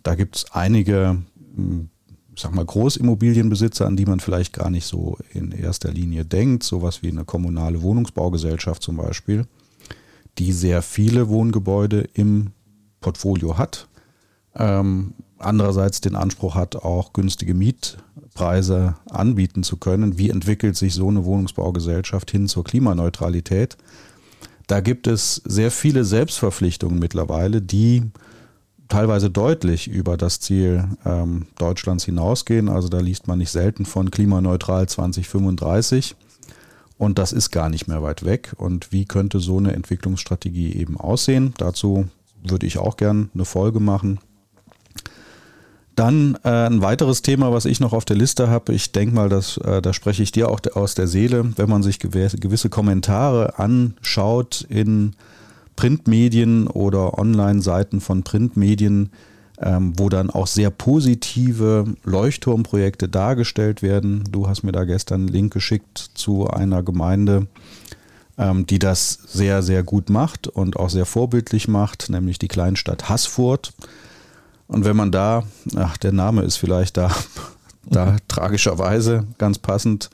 Da 0.03 0.14
gibt 0.14 0.36
es 0.36 0.53
einige, 0.53 1.22
hm, 1.57 1.88
sag 2.36 2.55
mal, 2.55 2.66
Großimmobilienbesitzer, 2.66 3.86
an 3.86 3.97
die 3.97 4.05
man 4.05 4.20
vielleicht 4.20 4.53
gar 4.53 4.68
nicht 4.68 4.84
so 4.84 5.16
in 5.32 5.53
erster 5.53 5.90
Linie 5.90 6.26
denkt, 6.26 6.62
sowas 6.62 7.03
wie 7.03 7.09
eine 7.09 7.24
kommunale 7.24 7.80
Wohnungsbaugesellschaft 7.80 8.82
zum 8.82 8.99
Beispiel, 8.99 9.47
die 10.38 10.53
sehr 10.53 10.82
viele 10.82 11.30
Wohngebäude 11.30 12.11
im 12.12 12.51
Portfolio 13.01 13.57
hat. 13.57 13.88
Ähm, 14.55 15.14
andererseits 15.38 16.00
den 16.00 16.14
Anspruch 16.14 16.55
hat, 16.55 16.76
auch 16.76 17.12
günstige 17.12 17.55
Mietpreise 17.55 18.96
anbieten 19.11 19.62
zu 19.62 19.76
können. 19.76 20.18
Wie 20.18 20.30
entwickelt 20.30 20.76
sich 20.76 20.94
so 20.94 21.09
eine 21.09 21.24
Wohnungsbaugesellschaft 21.24 22.30
hin 22.30 22.48
zur 22.48 22.64
Klimaneutralität? 22.64 23.76
Da 24.66 24.80
gibt 24.80 25.07
es 25.07 25.42
sehr 25.44 25.70
viele 25.70 26.05
Selbstverpflichtungen 26.05 26.98
mittlerweile, 26.98 27.61
die 27.61 28.05
teilweise 28.88 29.30
deutlich 29.30 29.88
über 29.88 30.16
das 30.16 30.40
Ziel 30.40 30.84
ähm, 31.05 31.46
Deutschlands 31.59 32.05
hinausgehen. 32.05 32.68
Also 32.68 32.88
da 32.88 33.00
liest 33.00 33.26
man 33.26 33.38
nicht 33.38 33.50
selten 33.50 33.86
von 33.86 34.11
klimaneutral 34.11 34.88
2035. 34.88 36.14
Und 36.98 37.18
das 37.18 37.32
ist 37.32 37.50
gar 37.50 37.68
nicht 37.68 37.88
mehr 37.88 38.03
weit 38.03 38.24
weg. 38.24 38.55
Und 38.59 38.92
wie 38.92 39.07
könnte 39.07 39.40
so 39.40 39.59
eine 39.59 39.72
Entwicklungsstrategie 39.72 40.74
eben 40.74 40.96
aussehen? 40.96 41.55
Dazu 41.59 42.09
würde 42.44 42.66
ich 42.66 42.78
auch 42.78 42.96
gern 42.96 43.30
eine 43.34 43.44
Folge 43.44 43.80
machen. 43.80 44.20
Dann 46.03 46.36
äh, 46.42 46.48
ein 46.48 46.82
weiteres 46.82 47.22
Thema, 47.22 47.53
was 47.53 47.64
ich 47.64 47.78
noch 47.78 47.92
auf 47.92 48.05
der 48.05 48.16
Liste 48.16 48.50
habe. 48.50 48.74
Ich 48.74 48.90
denke 48.90 49.14
mal, 49.14 49.28
dass, 49.28 49.57
äh, 49.59 49.80
da 49.80 49.92
spreche 49.92 50.24
ich 50.24 50.32
dir 50.32 50.48
auch 50.50 50.59
aus 50.74 50.96
der 50.96 51.07
Seele, 51.07 51.53
wenn 51.55 51.70
man 51.70 51.84
sich 51.84 52.00
gewisse, 52.00 52.38
gewisse 52.38 52.70
Kommentare 52.70 53.61
anschaut 53.61 54.66
in 54.68 55.12
Printmedien 55.76 56.66
oder 56.66 57.18
Online-Seiten 57.18 58.00
von 58.00 58.24
Printmedien, 58.24 59.11
ähm, 59.61 59.92
wo 59.96 60.09
dann 60.09 60.30
auch 60.30 60.48
sehr 60.48 60.70
positive 60.70 61.84
Leuchtturmprojekte 62.03 63.09
dargestellt 63.09 63.80
werden. 63.80 64.24
Du 64.28 64.48
hast 64.48 64.64
mir 64.64 64.72
da 64.72 64.82
gestern 64.82 65.20
einen 65.20 65.28
Link 65.28 65.53
geschickt 65.53 66.11
zu 66.14 66.50
einer 66.50 66.82
Gemeinde, 66.82 67.46
ähm, 68.38 68.66
die 68.66 68.80
das 68.80 69.20
sehr, 69.28 69.62
sehr 69.62 69.84
gut 69.84 70.11
macht 70.11 70.48
und 70.48 70.76
auch 70.76 70.90
sehr 70.90 71.07
vorbildlich 71.07 71.68
macht, 71.68 72.11
nämlich 72.11 72.40
die 72.40 72.48
Kleinstadt 72.48 73.09
Haßfurt. 73.09 73.72
Und 74.73 74.87
wenn 74.87 74.97
man 74.97 75.12
da, 75.12 75.45
ach, 75.77 75.99
der 75.99 76.12
Name 76.12 76.43
ist 76.43 76.57
vielleicht 76.57 76.97
da, 76.97 77.11
da 77.85 78.16
tragischerweise 78.27 79.27
ganz 79.39 79.59
passend, 79.59 80.11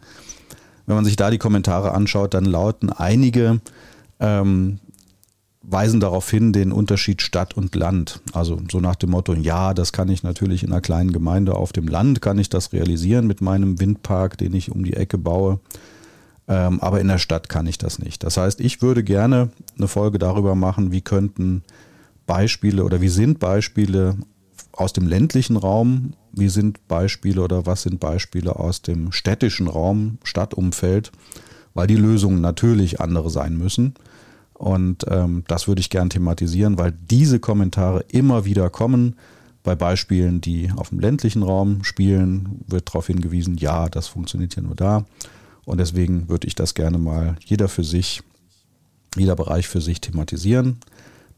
wenn 0.86 0.96
man 0.96 1.04
sich 1.04 1.16
da 1.16 1.30
die 1.30 1.38
Kommentare 1.38 1.92
anschaut, 1.92 2.34
dann 2.34 2.44
lauten 2.44 2.90
einige, 2.90 3.60
ähm, 4.18 4.80
weisen 5.62 6.00
darauf 6.00 6.28
hin, 6.30 6.52
den 6.52 6.72
Unterschied 6.72 7.22
Stadt 7.22 7.54
und 7.54 7.74
Land. 7.74 8.20
Also 8.32 8.58
so 8.70 8.80
nach 8.80 8.96
dem 8.96 9.10
Motto, 9.10 9.34
ja, 9.34 9.74
das 9.74 9.92
kann 9.92 10.08
ich 10.08 10.22
natürlich 10.22 10.62
in 10.64 10.72
einer 10.72 10.80
kleinen 10.80 11.12
Gemeinde 11.12 11.54
auf 11.54 11.72
dem 11.72 11.86
Land, 11.86 12.22
kann 12.22 12.38
ich 12.38 12.48
das 12.48 12.72
realisieren 12.72 13.26
mit 13.26 13.40
meinem 13.40 13.78
Windpark, 13.78 14.38
den 14.38 14.54
ich 14.54 14.72
um 14.72 14.82
die 14.82 14.94
Ecke 14.94 15.18
baue. 15.18 15.60
Ähm, 16.48 16.80
aber 16.80 17.00
in 17.00 17.08
der 17.08 17.18
Stadt 17.18 17.48
kann 17.48 17.66
ich 17.66 17.78
das 17.78 17.98
nicht. 17.98 18.24
Das 18.24 18.38
heißt, 18.38 18.60
ich 18.60 18.82
würde 18.82 19.04
gerne 19.04 19.50
eine 19.76 19.88
Folge 19.88 20.18
darüber 20.18 20.54
machen, 20.54 20.90
wie 20.90 21.02
könnten 21.02 21.62
Beispiele 22.26 22.82
oder 22.82 23.00
wie 23.02 23.08
sind 23.08 23.38
Beispiele 23.38 24.16
aus 24.78 24.92
dem 24.92 25.08
ländlichen 25.08 25.56
Raum, 25.56 26.12
wie 26.32 26.48
sind 26.48 26.86
Beispiele 26.86 27.42
oder 27.42 27.66
was 27.66 27.82
sind 27.82 27.98
Beispiele 27.98 28.56
aus 28.56 28.80
dem 28.80 29.10
städtischen 29.10 29.66
Raum, 29.66 30.18
Stadtumfeld, 30.22 31.10
weil 31.74 31.88
die 31.88 31.96
Lösungen 31.96 32.40
natürlich 32.40 33.00
andere 33.00 33.28
sein 33.28 33.56
müssen. 33.58 33.94
Und 34.54 35.04
ähm, 35.08 35.42
das 35.48 35.66
würde 35.66 35.80
ich 35.80 35.90
gern 35.90 36.10
thematisieren, 36.10 36.78
weil 36.78 36.92
diese 36.92 37.40
Kommentare 37.40 38.04
immer 38.08 38.44
wieder 38.44 38.70
kommen. 38.70 39.16
Bei 39.64 39.74
Beispielen, 39.74 40.40
die 40.40 40.70
auf 40.76 40.90
dem 40.90 41.00
ländlichen 41.00 41.42
Raum 41.42 41.82
spielen, 41.82 42.60
wird 42.68 42.88
darauf 42.88 43.08
hingewiesen, 43.08 43.56
ja, 43.56 43.88
das 43.88 44.06
funktioniert 44.06 44.54
ja 44.54 44.62
nur 44.62 44.76
da. 44.76 45.04
Und 45.64 45.78
deswegen 45.78 46.28
würde 46.28 46.46
ich 46.46 46.54
das 46.54 46.74
gerne 46.74 46.98
mal 46.98 47.36
jeder 47.44 47.68
für 47.68 47.84
sich, 47.84 48.22
jeder 49.16 49.34
Bereich 49.34 49.66
für 49.66 49.80
sich 49.80 50.00
thematisieren. 50.00 50.78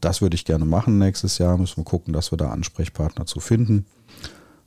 Das 0.01 0.21
würde 0.21 0.35
ich 0.35 0.45
gerne 0.45 0.65
machen 0.65 0.97
nächstes 0.97 1.37
Jahr. 1.37 1.57
Müssen 1.57 1.77
wir 1.77 1.83
gucken, 1.83 2.13
dass 2.13 2.31
wir 2.31 2.37
da 2.37 2.49
Ansprechpartner 2.49 3.25
zu 3.25 3.39
finden. 3.39 3.85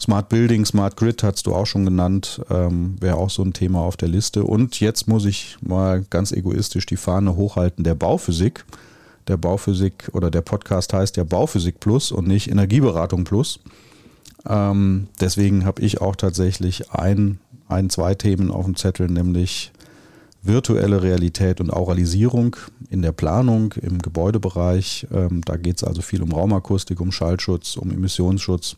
Smart 0.00 0.28
Building, 0.28 0.64
Smart 0.64 0.96
Grid 0.96 1.22
hast 1.22 1.46
du 1.46 1.54
auch 1.54 1.66
schon 1.66 1.84
genannt, 1.84 2.40
ähm, 2.50 2.96
wäre 3.00 3.16
auch 3.16 3.30
so 3.30 3.42
ein 3.42 3.52
Thema 3.52 3.80
auf 3.80 3.96
der 3.96 4.08
Liste. 4.08 4.44
Und 4.44 4.80
jetzt 4.80 5.08
muss 5.08 5.24
ich 5.24 5.56
mal 5.60 6.04
ganz 6.10 6.32
egoistisch 6.32 6.86
die 6.86 6.96
Fahne 6.96 7.36
hochhalten 7.36 7.84
der 7.84 7.94
Bauphysik. 7.94 8.64
Der 9.28 9.36
Bauphysik 9.36 10.10
oder 10.12 10.30
der 10.30 10.42
Podcast 10.42 10.92
heißt 10.92 11.16
ja 11.16 11.24
Bauphysik 11.24 11.80
Plus 11.80 12.12
und 12.12 12.26
nicht 12.26 12.50
Energieberatung 12.50 13.24
Plus. 13.24 13.60
Ähm, 14.46 15.08
deswegen 15.20 15.64
habe 15.64 15.80
ich 15.82 16.00
auch 16.00 16.16
tatsächlich 16.16 16.90
ein, 16.90 17.38
ein, 17.68 17.88
zwei 17.88 18.14
Themen 18.14 18.50
auf 18.50 18.66
dem 18.66 18.76
Zettel, 18.76 19.08
nämlich 19.08 19.72
virtuelle 20.46 21.02
Realität 21.02 21.60
und 21.60 21.72
Auralisierung 21.72 22.56
in 22.90 23.02
der 23.02 23.12
Planung, 23.12 23.72
im 23.80 23.98
Gebäudebereich. 23.98 25.06
Ähm, 25.12 25.40
da 25.44 25.56
geht 25.56 25.78
es 25.78 25.84
also 25.84 26.02
viel 26.02 26.22
um 26.22 26.32
Raumakustik, 26.32 27.00
um 27.00 27.12
Schallschutz, 27.12 27.76
um 27.76 27.90
Emissionsschutz 27.90 28.76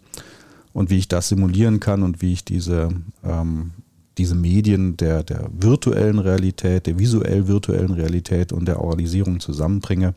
und 0.73 0.91
wie 0.91 0.99
ich 0.99 1.09
das 1.09 1.29
simulieren 1.29 1.81
kann 1.81 2.03
und 2.03 2.23
wie 2.23 2.33
ich 2.33 2.45
diese, 2.45 2.91
ähm, 3.25 3.73
diese 4.17 4.35
Medien 4.35 4.97
der, 4.97 5.23
der 5.23 5.49
virtuellen 5.53 6.19
Realität, 6.19 6.87
der 6.87 6.99
visuell 6.99 7.49
virtuellen 7.49 7.93
Realität 7.93 8.53
und 8.53 8.67
der 8.67 8.81
Auralisierung 8.81 9.41
zusammenbringe. 9.41 10.15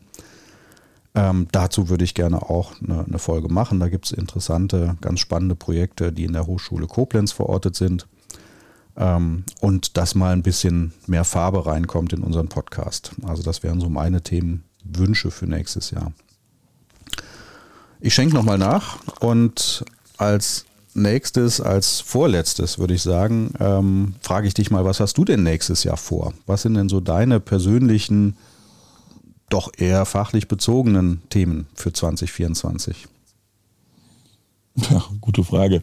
Ähm, 1.14 1.48
dazu 1.50 1.88
würde 1.88 2.04
ich 2.04 2.14
gerne 2.14 2.42
auch 2.48 2.72
eine, 2.80 3.04
eine 3.04 3.18
Folge 3.18 3.52
machen. 3.52 3.80
Da 3.80 3.88
gibt 3.88 4.06
es 4.06 4.12
interessante, 4.12 4.96
ganz 5.00 5.18
spannende 5.18 5.56
Projekte, 5.56 6.12
die 6.12 6.24
in 6.24 6.32
der 6.32 6.46
Hochschule 6.46 6.86
Koblenz 6.86 7.32
verortet 7.32 7.74
sind 7.74 8.06
ähm, 9.00 9.44
und 9.60 9.96
dass 9.96 10.14
mal 10.14 10.32
ein 10.32 10.42
bisschen 10.42 10.92
mehr 11.06 11.24
Farbe 11.24 11.66
reinkommt 11.66 12.12
in 12.12 12.22
unseren 12.22 12.48
Podcast. 12.48 13.12
Also 13.26 13.42
das 13.42 13.62
wären 13.62 13.80
so 13.80 13.88
meine 13.88 14.22
Themenwünsche 14.22 15.30
für 15.30 15.46
nächstes 15.46 15.90
Jahr. 15.90 16.12
Ich 18.00 18.14
schenke 18.14 18.34
nochmal 18.34 18.58
nach 18.58 18.98
und 19.20 19.84
als 20.18 20.66
nächstes, 20.92 21.60
als 21.60 22.00
vorletztes 22.00 22.78
würde 22.78 22.94
ich 22.94 23.02
sagen, 23.02 23.54
ähm, 23.58 24.14
frage 24.20 24.46
ich 24.46 24.54
dich 24.54 24.70
mal, 24.70 24.84
was 24.84 25.00
hast 25.00 25.16
du 25.16 25.24
denn 25.24 25.42
nächstes 25.42 25.82
Jahr 25.84 25.96
vor? 25.96 26.34
Was 26.46 26.62
sind 26.62 26.74
denn 26.74 26.88
so 26.88 27.00
deine 27.00 27.40
persönlichen, 27.40 28.36
doch 29.48 29.70
eher 29.76 30.04
fachlich 30.04 30.46
bezogenen 30.46 31.22
Themen 31.30 31.66
für 31.74 31.92
2024? 31.92 33.08
Ja, 34.90 35.04
gute 35.20 35.42
Frage. 35.42 35.82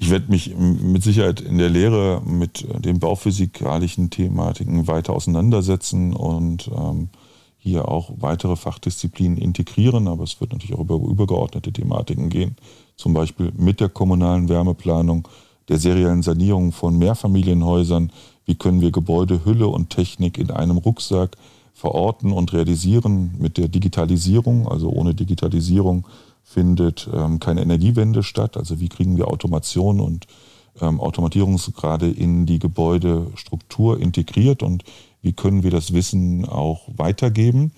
Ich 0.00 0.10
werde 0.10 0.30
mich 0.30 0.54
mit 0.56 1.02
Sicherheit 1.02 1.40
in 1.40 1.58
der 1.58 1.68
Lehre 1.68 2.22
mit 2.24 2.64
den 2.84 3.00
bauphysikalischen 3.00 4.10
Thematiken 4.10 4.86
weiter 4.86 5.12
auseinandersetzen 5.12 6.14
und 6.14 6.70
ähm, 6.72 7.08
hier 7.58 7.88
auch 7.88 8.12
weitere 8.20 8.54
Fachdisziplinen 8.54 9.36
integrieren, 9.36 10.06
aber 10.06 10.22
es 10.22 10.40
wird 10.40 10.52
natürlich 10.52 10.76
auch 10.76 10.82
über 10.82 10.94
übergeordnete 10.94 11.72
Thematiken 11.72 12.28
gehen, 12.28 12.54
zum 12.94 13.12
Beispiel 13.12 13.52
mit 13.56 13.80
der 13.80 13.88
kommunalen 13.88 14.48
Wärmeplanung, 14.48 15.26
der 15.68 15.78
seriellen 15.78 16.22
Sanierung 16.22 16.70
von 16.70 16.96
Mehrfamilienhäusern, 16.96 18.12
wie 18.46 18.54
können 18.54 18.80
wir 18.80 18.92
Gebäude, 18.92 19.44
Hülle 19.44 19.66
und 19.66 19.90
Technik 19.90 20.38
in 20.38 20.52
einem 20.52 20.76
Rucksack 20.76 21.36
verorten 21.74 22.30
und 22.30 22.52
realisieren 22.52 23.34
mit 23.38 23.58
der 23.58 23.66
Digitalisierung, 23.66 24.68
also 24.68 24.90
ohne 24.90 25.14
Digitalisierung 25.14 26.06
findet 26.48 27.08
ähm, 27.12 27.40
keine 27.40 27.60
Energiewende 27.60 28.22
statt. 28.22 28.56
Also 28.56 28.80
wie 28.80 28.88
kriegen 28.88 29.18
wir 29.18 29.28
Automation 29.28 30.00
und 30.00 30.26
ähm, 30.80 30.98
Automatisierungsgrade 30.98 32.10
in 32.10 32.46
die 32.46 32.58
Gebäudestruktur 32.58 34.00
integriert 34.00 34.62
und 34.62 34.82
wie 35.20 35.34
können 35.34 35.62
wir 35.62 35.70
das 35.70 35.92
Wissen 35.92 36.46
auch 36.46 36.88
weitergeben. 36.96 37.72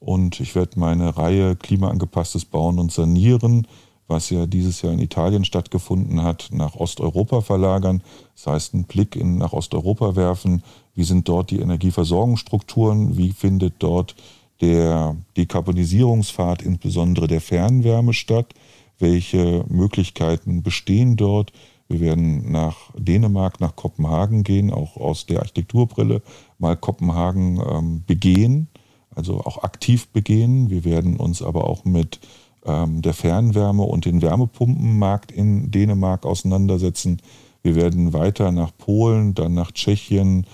Und 0.00 0.40
ich 0.40 0.54
werde 0.54 0.78
meine 0.78 1.16
Reihe 1.16 1.54
Klimaangepasstes 1.56 2.46
Bauen 2.46 2.78
und 2.78 2.92
Sanieren, 2.92 3.66
was 4.06 4.30
ja 4.30 4.46
dieses 4.46 4.80
Jahr 4.82 4.92
in 4.92 5.00
Italien 5.00 5.44
stattgefunden 5.44 6.22
hat, 6.22 6.48
nach 6.50 6.76
Osteuropa 6.76 7.42
verlagern. 7.42 8.02
Das 8.34 8.46
heißt, 8.46 8.74
einen 8.74 8.84
Blick 8.84 9.16
in, 9.16 9.38
nach 9.38 9.52
Osteuropa 9.52 10.16
werfen. 10.16 10.62
Wie 10.94 11.04
sind 11.04 11.28
dort 11.28 11.50
die 11.50 11.60
Energieversorgungsstrukturen? 11.60 13.16
Wie 13.18 13.32
findet 13.32 13.74
dort 13.78 14.14
der 14.60 15.16
Dekarbonisierungspfad, 15.36 16.62
insbesondere 16.62 17.26
der 17.26 17.40
Fernwärme 17.40 18.12
statt? 18.12 18.54
Welche 18.98 19.64
Möglichkeiten 19.68 20.62
bestehen 20.62 21.16
dort? 21.16 21.52
Wir 21.88 22.00
werden 22.00 22.50
nach 22.50 22.90
Dänemark, 22.96 23.60
nach 23.60 23.76
Kopenhagen 23.76 24.42
gehen, 24.42 24.72
auch 24.72 24.96
aus 24.96 25.26
der 25.26 25.40
Architekturbrille 25.40 26.22
mal 26.58 26.76
Kopenhagen 26.76 27.60
ähm, 27.60 28.04
begehen, 28.06 28.68
also 29.14 29.40
auch 29.40 29.62
aktiv 29.62 30.08
begehen. 30.08 30.70
Wir 30.70 30.84
werden 30.84 31.16
uns 31.16 31.42
aber 31.42 31.68
auch 31.68 31.84
mit 31.84 32.20
ähm, 32.64 33.02
der 33.02 33.12
Fernwärme 33.12 33.82
und 33.82 34.06
den 34.06 34.22
Wärmepumpenmarkt 34.22 35.30
in 35.30 35.70
Dänemark 35.70 36.24
auseinandersetzen. 36.24 37.20
Wir 37.62 37.74
werden 37.76 38.12
weiter 38.12 38.50
nach 38.52 38.70
Polen, 38.76 39.34
dann 39.34 39.54
nach 39.54 39.72
Tschechien, 39.72 40.46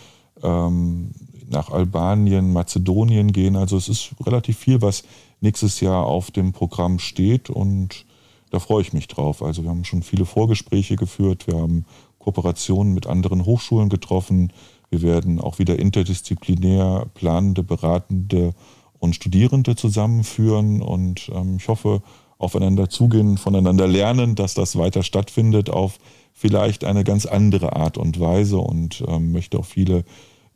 ähm, 0.43 1.11
nach 1.51 1.71
Albanien, 1.71 2.53
Mazedonien 2.53 3.33
gehen. 3.33 3.57
Also 3.57 3.77
es 3.77 3.89
ist 3.89 4.11
relativ 4.25 4.59
viel, 4.59 4.81
was 4.83 5.03
nächstes 5.41 5.81
Jahr 5.81 6.07
auf 6.07 6.31
dem 6.31 6.53
Programm 6.53 6.99
steht 6.99 7.51
und 7.51 8.07
da 8.51 8.59
freue 8.59 8.83
ich 8.83 8.93
mich 8.93 9.09
drauf. 9.09 9.43
Also 9.43 9.63
wir 9.63 9.71
haben 9.71 9.85
schon 9.85 10.03
viele 10.03 10.25
Vorgespräche 10.25 10.97
geführt, 10.97 11.47
wir 11.47 11.59
haben 11.59 11.85
Kooperationen 12.19 12.95
mit 12.95 13.07
anderen 13.07 13.45
Hochschulen 13.45 13.89
getroffen, 13.89 14.53
wir 14.91 15.03
werden 15.03 15.41
auch 15.41 15.59
wieder 15.59 15.79
interdisziplinär 15.79 17.07
planende, 17.15 17.63
beratende 17.63 18.55
und 18.99 19.15
Studierende 19.15 19.77
zusammenführen 19.77 20.83
und 20.83 21.31
ähm, 21.35 21.57
ich 21.57 21.69
hoffe, 21.69 22.03
aufeinander 22.39 22.89
zugehen, 22.89 23.37
voneinander 23.37 23.87
lernen, 23.87 24.35
dass 24.35 24.55
das 24.55 24.77
weiter 24.77 25.03
stattfindet 25.03 25.69
auf 25.69 25.99
vielleicht 26.33 26.85
eine 26.85 27.05
ganz 27.05 27.27
andere 27.27 27.77
Art 27.77 27.99
und 27.99 28.19
Weise 28.19 28.59
und 28.59 29.05
ähm, 29.07 29.33
möchte 29.33 29.59
auch 29.59 29.67
viele 29.67 30.05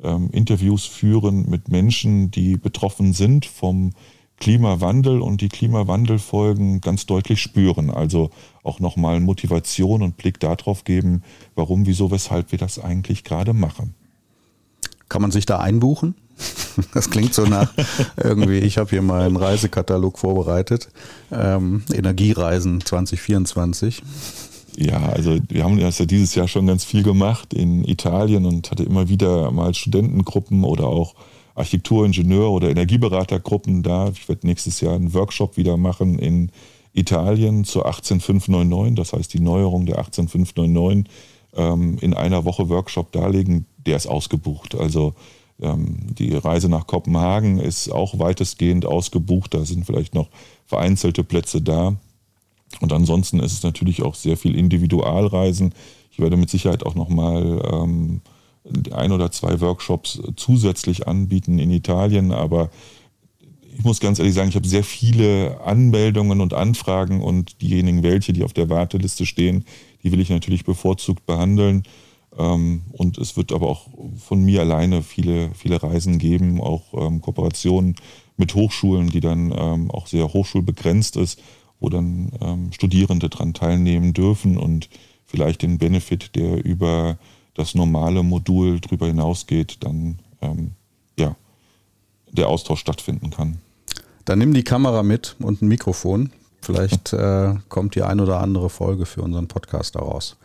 ähm, 0.03 0.31
Interviews 0.31 0.85
führen 0.87 1.49
mit 1.49 1.69
Menschen, 1.69 2.31
die 2.31 2.57
betroffen 2.57 3.13
sind 3.13 3.47
vom 3.47 3.93
Klimawandel 4.39 5.21
und 5.21 5.41
die 5.41 5.49
Klimawandelfolgen 5.49 6.81
ganz 6.81 7.07
deutlich 7.07 7.41
spüren. 7.41 7.91
Also 7.91 8.31
auch 8.63 8.81
nochmal 8.81 9.21
Motivation 9.21 10.03
und 10.03 10.17
Blick 10.17 10.41
darauf 10.41 10.85
geben, 10.85 11.23
warum, 11.55 11.87
wieso, 11.87 12.11
weshalb 12.11 12.53
wir 12.53 12.59
das 12.59 12.79
eigentlich 12.79 13.25
gerade 13.25 13.53
machen. 13.53 13.95
Kann 15.09 15.23
man 15.23 15.31
sich 15.31 15.47
da 15.47 15.59
einbuchen? 15.59 16.15
Das 16.93 17.09
klingt 17.09 17.33
so 17.33 17.45
nach 17.45 17.73
irgendwie, 18.17 18.59
ich 18.59 18.79
habe 18.79 18.91
hier 18.91 19.01
mal 19.01 19.23
einen 19.23 19.37
Reisekatalog 19.37 20.19
vorbereitet. 20.19 20.89
Ähm, 21.31 21.85
Energiereisen 21.93 22.81
2024. 22.81 24.03
Ja, 24.77 25.01
also 25.09 25.39
wir 25.49 25.65
haben 25.65 25.79
das 25.79 25.99
ja 25.99 26.07
dieses 26.07 26.35
Jahr 26.35 26.49
schon 26.49 26.67
ganz 26.67 26.85
viel 26.85 27.03
gemacht 27.03 27.55
in 27.55 27.85
Italien 27.85 28.45
und 28.45 28.71
hatte 28.71 28.83
immer 28.83 29.09
wieder 29.09 29.51
mal 29.51 29.73
Studentengruppen 29.75 30.65
oder 30.65 30.87
auch 30.87 31.15
Architektur, 31.55 32.05
Ingenieur 32.05 32.51
oder 32.51 32.71
Energieberatergruppen 32.71 33.83
da. 33.83 34.09
Ich 34.09 34.29
werde 34.29 34.47
nächstes 34.47 34.81
Jahr 34.81 34.95
einen 34.95 35.15
Workshop 35.15 35.57
wieder 35.57 35.77
machen 35.77 36.19
in 36.19 36.51
Italien 36.93 37.65
zur 37.65 37.87
18599, 37.87 38.97
das 38.97 39.13
heißt 39.13 39.35
die 39.35 39.41
Neuerung 39.41 39.87
der 39.87 39.99
18599 39.99 41.13
ähm, 41.57 41.99
in 42.01 42.15
einer 42.15 42.45
Woche 42.45 42.69
Workshop 42.69 43.13
darlegen, 43.13 43.67
der 43.87 43.97
ist 43.97 44.07
ausgebucht. 44.07 44.75
Also 44.75 45.15
ähm, 45.61 46.15
die 46.15 46.35
Reise 46.35 46.69
nach 46.69 46.87
Kopenhagen 46.87 47.59
ist 47.59 47.91
auch 47.91 48.19
weitestgehend 48.19 48.87
ausgebucht. 48.87 49.55
Da 49.55 49.65
sind 49.65 49.87
vielleicht 49.87 50.15
noch 50.15 50.29
vereinzelte 50.67 51.25
Plätze 51.25 51.63
da. 51.63 51.97
Und 52.81 52.93
ansonsten 52.93 53.41
ist 53.41 53.53
es 53.53 53.63
natürlich 53.63 54.03
auch 54.03 54.15
sehr 54.15 54.37
viel 54.37 54.57
Individualreisen. 54.57 55.75
Ich 56.11 56.19
werde 56.19 56.37
mit 56.37 56.51
Sicherheit 56.51 56.85
auch 56.85 56.95
nochmal 56.95 57.63
ähm, 57.73 58.21
ein 58.93 59.13
oder 59.13 59.31
zwei 59.31 59.61
Workshops 59.61 60.21
zusätzlich 60.37 61.07
anbieten 61.07 61.59
in 61.59 61.71
Italien, 61.71 62.33
aber 62.33 62.71
ich 63.77 63.85
muss 63.85 64.01
ganz 64.01 64.19
ehrlich 64.19 64.35
sagen, 64.35 64.49
ich 64.49 64.55
habe 64.55 64.69
sehr 64.69 64.85
viele 64.85 65.61
Anmeldungen 65.65 66.41
und 66.41 66.55
Anfragen 66.55 67.21
und 67.21 67.61
diejenigen, 67.61 68.03
welche, 68.03 68.33
die 68.33 68.45
auf 68.45 68.53
der 68.53 68.71
Warteliste 68.71 69.27
stehen, 69.27 69.65
die 70.03 70.13
will 70.13 70.21
ich 70.21 70.31
natürlich 70.31 70.65
bevorzugt 70.65 71.27
behandeln. 71.27 71.83
Ähm, 72.39 72.83
und 72.93 73.19
es 73.19 73.37
wird 73.37 73.53
aber 73.53 73.69
auch 73.69 73.89
von 74.17 74.43
mir 74.45 74.61
alleine 74.61 75.03
viele, 75.03 75.51
viele 75.55 75.83
Reisen 75.83 76.19
geben, 76.19 76.61
auch 76.61 76.83
ähm, 76.95 77.21
Kooperationen 77.21 77.97
mit 78.37 78.55
Hochschulen, 78.55 79.09
die 79.09 79.21
dann 79.21 79.53
ähm, 79.57 79.91
auch 79.91 80.07
sehr 80.07 80.33
hochschulbegrenzt 80.33 81.17
ist, 81.17 81.41
wo 81.85 81.91
dann 81.91 82.71
Studierende 82.73 83.29
daran 83.29 83.53
teilnehmen 83.53 84.15
dürfen 84.15 84.57
und 84.57 84.89
vielleicht 85.27 85.61
den 85.63 85.77
Benefit, 85.79 86.35
der 86.35 86.65
über 86.65 87.19
das 87.55 87.75
normale 87.75 88.23
Modul 88.23 88.81
drüber 88.81 89.07
hinausgeht, 89.07 89.79
dann 89.81 90.19
ja, 91.19 91.37
der 92.33 92.49
Austausch 92.49 92.81
stattfinden 92.81 93.31
kann. 93.31 93.59
Dann 94.25 94.39
nimm 94.39 94.55
die 94.55 94.65
Kamera 94.65 95.03
mit 95.03 95.37
und 95.39 95.63
ein 95.63 95.69
Mikrofon. 95.69 96.31
Vielleicht 96.61 97.13
äh, 97.13 97.55
kommt 97.69 97.95
die 97.95 98.03
ein 98.03 98.21
oder 98.21 98.41
andere 98.41 98.71
Folge 98.71 99.07
für 99.07 99.23
unseren 99.23 99.49
Podcast 99.49 99.95
daraus. 99.95 100.37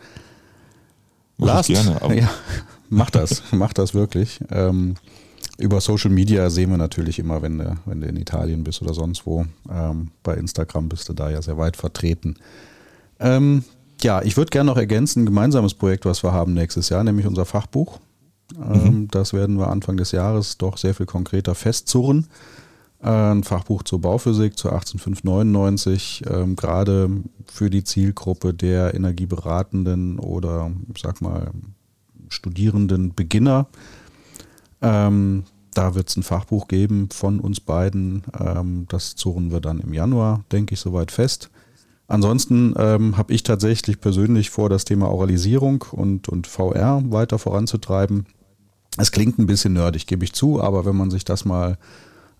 Last, 1.38 1.68
gerne, 1.68 1.98
ja, 2.20 2.30
mach 2.90 3.10
das, 3.10 3.42
mach 3.52 3.72
das 3.72 3.94
wirklich. 3.94 4.40
Ähm, 4.50 4.96
über 5.60 5.80
Social 5.80 6.10
Media 6.10 6.50
sehen 6.50 6.70
wir 6.70 6.78
natürlich 6.78 7.18
immer, 7.18 7.42
wenn 7.42 7.58
du, 7.58 7.76
wenn 7.86 8.00
du 8.00 8.06
in 8.06 8.16
Italien 8.16 8.64
bist 8.64 8.82
oder 8.82 8.94
sonst 8.94 9.26
wo. 9.26 9.46
Ähm, 9.70 10.10
bei 10.22 10.34
Instagram 10.34 10.88
bist 10.88 11.08
du 11.08 11.12
da 11.12 11.30
ja 11.30 11.42
sehr 11.42 11.58
weit 11.58 11.76
vertreten. 11.76 12.36
Ähm, 13.18 13.64
ja, 14.00 14.22
ich 14.22 14.36
würde 14.36 14.50
gerne 14.50 14.70
noch 14.70 14.78
ergänzen, 14.78 15.22
ein 15.22 15.26
gemeinsames 15.26 15.74
Projekt, 15.74 16.04
was 16.04 16.22
wir 16.22 16.32
haben 16.32 16.54
nächstes 16.54 16.88
Jahr, 16.88 17.04
nämlich 17.04 17.26
unser 17.26 17.44
Fachbuch. 17.44 17.98
Ähm, 18.56 18.84
mhm. 18.84 19.08
Das 19.08 19.32
werden 19.32 19.58
wir 19.58 19.68
Anfang 19.68 19.96
des 19.96 20.12
Jahres 20.12 20.58
doch 20.58 20.78
sehr 20.78 20.94
viel 20.94 21.06
konkreter 21.06 21.54
festzurren 21.54 22.26
ein 23.02 23.44
Fachbuch 23.44 23.82
zur 23.82 24.00
Bauphysik 24.00 24.58
zur 24.58 24.72
18599, 24.72 26.24
ähm, 26.28 26.56
gerade 26.56 27.08
für 27.46 27.70
die 27.70 27.84
Zielgruppe 27.84 28.52
der 28.52 28.94
Energieberatenden 28.94 30.18
oder, 30.18 30.70
ich 30.94 31.00
sag 31.00 31.20
mal, 31.20 31.50
Studierenden 32.28 33.14
Beginner. 33.14 33.68
Ähm, 34.82 35.44
da 35.74 35.94
wird 35.94 36.08
es 36.08 36.16
ein 36.16 36.22
Fachbuch 36.22 36.68
geben 36.68 37.08
von 37.10 37.40
uns 37.40 37.60
beiden. 37.60 38.22
Ähm, 38.38 38.86
das 38.88 39.14
zurren 39.14 39.52
wir 39.52 39.60
dann 39.60 39.80
im 39.80 39.92
Januar, 39.92 40.44
denke 40.50 40.74
ich, 40.74 40.80
soweit 40.80 41.10
fest. 41.10 41.50
Ansonsten 42.08 42.74
ähm, 42.76 43.16
habe 43.16 43.32
ich 43.32 43.44
tatsächlich 43.44 44.00
persönlich 44.00 44.50
vor, 44.50 44.68
das 44.68 44.84
Thema 44.84 45.10
Oralisierung 45.10 45.84
und, 45.92 46.28
und 46.28 46.48
VR 46.48 47.02
weiter 47.06 47.38
voranzutreiben. 47.38 48.26
Es 48.96 49.12
klingt 49.12 49.38
ein 49.38 49.46
bisschen 49.46 49.74
nerdig, 49.74 50.08
gebe 50.08 50.24
ich 50.24 50.32
zu, 50.32 50.60
aber 50.60 50.84
wenn 50.84 50.96
man 50.96 51.12
sich 51.12 51.24
das 51.24 51.44
mal 51.44 51.78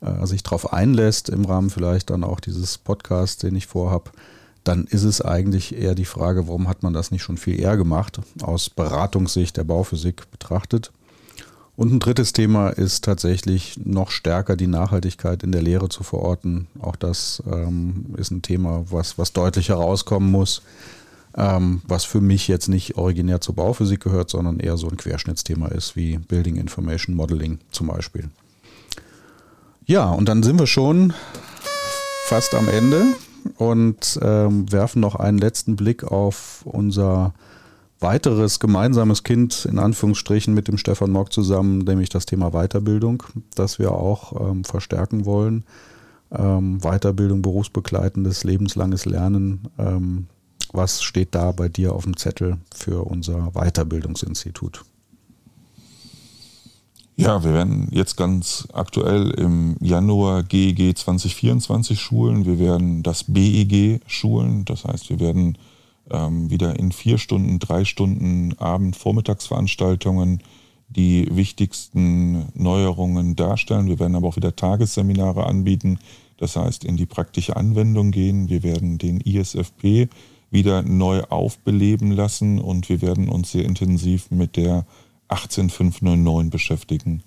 äh, 0.01 0.27
sich 0.27 0.43
darauf 0.43 0.73
einlässt, 0.73 1.29
im 1.29 1.45
Rahmen 1.45 1.71
vielleicht 1.71 2.11
dann 2.11 2.25
auch 2.25 2.41
dieses 2.41 2.79
Podcasts, 2.79 3.37
den 3.37 3.55
ich 3.55 3.69
vorhab, 3.69 4.13
dann 4.65 4.85
ist 4.85 5.05
es 5.05 5.23
eigentlich 5.23 5.77
eher 5.77 5.95
die 5.95 6.05
Frage, 6.05 6.49
warum 6.49 6.69
hat 6.69 6.83
man 6.83 6.93
das 6.93 7.13
nicht 7.13 7.23
schon 7.23 7.37
viel 7.37 7.59
eher 7.59 7.77
gemacht, 7.77 8.21
aus 8.43 8.71
Beratungssicht 8.71 9.57
der 9.57 9.65
Bauphysik 9.65 10.31
betrachtet. 10.31 10.91
Und 11.81 11.95
ein 11.95 11.99
drittes 11.99 12.35
Thema 12.35 12.69
ist 12.69 13.05
tatsächlich 13.05 13.81
noch 13.83 14.11
stärker 14.11 14.55
die 14.55 14.67
Nachhaltigkeit 14.67 15.43
in 15.43 15.51
der 15.51 15.63
Lehre 15.63 15.89
zu 15.89 16.03
verorten. 16.03 16.67
Auch 16.79 16.95
das 16.95 17.43
ähm, 17.51 18.05
ist 18.19 18.31
ein 18.31 18.43
Thema, 18.43 18.85
was, 18.91 19.17
was 19.17 19.33
deutlich 19.33 19.71
herauskommen 19.71 20.31
muss, 20.31 20.61
ähm, 21.35 21.81
was 21.89 22.05
für 22.05 22.21
mich 22.21 22.49
jetzt 22.49 22.69
nicht 22.69 22.99
originär 22.99 23.41
zur 23.41 23.55
Bauphysik 23.55 24.01
gehört, 24.01 24.29
sondern 24.29 24.61
eher 24.61 24.77
so 24.77 24.91
ein 24.91 24.99
Querschnittsthema 24.99 25.69
ist, 25.69 25.97
wie 25.97 26.19
Building 26.19 26.57
Information 26.57 27.17
Modeling 27.17 27.61
zum 27.71 27.87
Beispiel. 27.87 28.29
Ja, 29.87 30.11
und 30.11 30.29
dann 30.29 30.43
sind 30.43 30.59
wir 30.59 30.67
schon 30.67 31.15
fast 32.27 32.55
am 32.55 32.69
Ende 32.69 33.07
und 33.57 34.21
ähm, 34.21 34.71
werfen 34.71 35.01
noch 35.01 35.15
einen 35.15 35.39
letzten 35.39 35.77
Blick 35.77 36.05
auf 36.05 36.61
unser 36.67 37.33
weiteres 38.01 38.61
gemeinsames 38.61 39.23
Kind, 39.23 39.67
in 39.67 39.79
Anführungsstrichen, 39.79 40.55
mit 40.55 40.69
dem 40.69 40.79
Stefan 40.79 41.11
Mock 41.11 41.33
zusammen, 41.33 41.79
nämlich 41.79 42.09
das 42.09 42.27
Thema 42.27 42.51
Weiterbildung, 42.51 43.23
das 43.55 43.79
wir 43.79 43.93
auch 43.93 44.51
ähm, 44.51 44.65
verstärken 44.65 45.27
wollen. 45.27 45.65
Ähm, 46.33 46.81
Weiterbildung, 46.81 47.43
berufsbegleitendes, 47.43 48.45
lebenslanges 48.45 49.05
Lernen. 49.05 49.69
Ähm, 49.79 50.27
was 50.73 51.03
steht 51.03 51.35
da 51.35 51.53
bei 51.53 51.69
dir 51.69 51.93
auf 51.93 52.05
dem 52.05 52.17
Zettel 52.17 52.59
für 52.75 53.05
unser 53.05 53.51
Weiterbildungsinstitut? 53.53 54.85
Ja, 57.17 57.45
wir 57.45 57.53
werden 57.53 57.89
jetzt 57.91 58.17
ganz 58.17 58.67
aktuell 58.73 59.31
im 59.33 59.77
Januar 59.81 60.43
GEG 60.43 60.97
2024 60.97 62.01
schulen. 62.01 62.47
Wir 62.47 62.59
werden 62.59 63.03
das 63.03 63.25
BEG 63.25 64.01
schulen. 64.07 64.65
Das 64.65 64.85
heißt, 64.85 65.11
wir 65.11 65.21
werden 65.21 65.59
ähm, 66.11 66.51
wieder 66.51 66.79
in 66.79 66.93
vier 66.93 67.19
Stunden, 67.19 67.59
drei 67.59 67.85
Stunden 67.85 68.59
Abend-, 68.59 68.97
Vormittagsveranstaltungen 68.97 70.43
die 70.91 71.29
wichtigsten 71.31 72.49
Neuerungen 72.55 73.37
darstellen. 73.37 73.87
Wir 73.87 74.01
werden 74.01 74.17
aber 74.17 74.29
auch 74.29 74.37
wieder 74.37 74.57
Tagesseminare 74.57 75.47
anbieten. 75.47 75.99
Das 76.37 76.57
heißt, 76.57 76.85
in 76.85 76.97
die 76.97 77.07
praktische 77.07 77.57
Anwendung 77.57 78.11
gehen. 78.11 78.49
Wir 78.49 78.63
werden 78.63 78.99
den 78.99 79.21
ISFP 79.21 80.09
wieder 80.51 80.83
neu 80.83 81.23
aufbeleben 81.29 82.11
lassen 82.11 82.59
und 82.59 82.89
wir 82.89 83.03
werden 83.03 83.29
uns 83.29 83.53
sehr 83.53 83.65
intensiv 83.65 84.31
mit 84.31 84.57
der 84.57 84.85
18599 85.29 86.51
beschäftigen. 86.51 87.23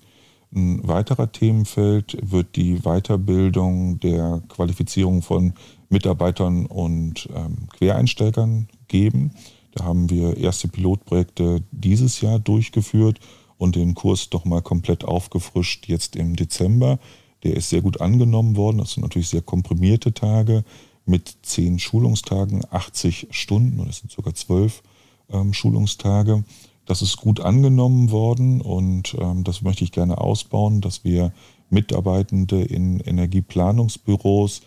Ein 0.54 0.86
weiterer 0.86 1.32
Themenfeld 1.32 2.16
wird 2.22 2.54
die 2.54 2.78
Weiterbildung 2.82 3.98
der 3.98 4.40
Qualifizierung 4.48 5.22
von 5.22 5.54
Mitarbeitern 5.88 6.66
und 6.66 7.28
ähm, 7.34 7.68
Quereinsteigern 7.76 8.68
geben. 8.86 9.32
Da 9.72 9.84
haben 9.84 10.10
wir 10.10 10.36
erste 10.36 10.68
Pilotprojekte 10.68 11.62
dieses 11.72 12.20
Jahr 12.20 12.38
durchgeführt 12.38 13.18
und 13.58 13.74
den 13.74 13.94
Kurs 13.94 14.30
doch 14.30 14.44
mal 14.44 14.62
komplett 14.62 15.04
aufgefrischt 15.04 15.88
jetzt 15.88 16.14
im 16.14 16.36
Dezember. 16.36 17.00
Der 17.42 17.56
ist 17.56 17.70
sehr 17.70 17.82
gut 17.82 18.00
angenommen 18.00 18.56
worden. 18.56 18.78
Das 18.78 18.92
sind 18.92 19.02
natürlich 19.02 19.28
sehr 19.28 19.42
komprimierte 19.42 20.14
Tage 20.14 20.62
mit 21.04 21.36
zehn 21.42 21.78
Schulungstagen, 21.80 22.62
80 22.70 23.28
Stunden, 23.30 23.84
das 23.86 23.98
sind 23.98 24.10
sogar 24.10 24.34
zwölf 24.34 24.82
ähm, 25.30 25.52
Schulungstage. 25.52 26.44
Das 26.86 27.00
ist 27.00 27.16
gut 27.16 27.40
angenommen 27.40 28.10
worden 28.10 28.60
und 28.60 29.16
ähm, 29.18 29.44
das 29.44 29.62
möchte 29.62 29.84
ich 29.84 29.92
gerne 29.92 30.18
ausbauen, 30.18 30.80
dass 30.80 31.04
wir 31.04 31.32
Mitarbeitende 31.70 32.62
in 32.62 33.00
Energieplanungsbüros 33.00 34.62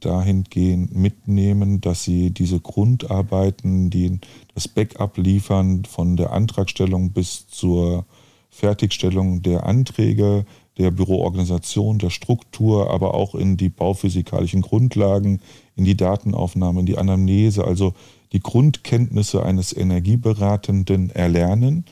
dahingehend 0.00 0.94
mitnehmen, 0.96 1.80
dass 1.80 2.04
sie 2.04 2.30
diese 2.30 2.60
Grundarbeiten, 2.60 3.90
die 3.90 4.18
das 4.54 4.66
Backup 4.66 5.16
liefern, 5.18 5.84
von 5.84 6.16
der 6.16 6.32
Antragstellung 6.32 7.10
bis 7.10 7.46
zur 7.48 8.06
Fertigstellung 8.50 9.42
der 9.42 9.66
Anträge, 9.66 10.44
der 10.78 10.90
Büroorganisation, 10.90 11.98
der 11.98 12.10
Struktur, 12.10 12.90
aber 12.90 13.14
auch 13.14 13.34
in 13.34 13.56
die 13.56 13.68
bauphysikalischen 13.68 14.62
Grundlagen, 14.62 15.40
in 15.76 15.84
die 15.84 15.96
Datenaufnahme, 15.96 16.80
in 16.80 16.86
die 16.86 16.98
Anamnese, 16.98 17.64
also 17.64 17.94
die 18.32 18.40
Grundkenntnisse 18.40 19.42
eines 19.42 19.76
Energieberatenden 19.76 21.10
erlernen. 21.10 21.84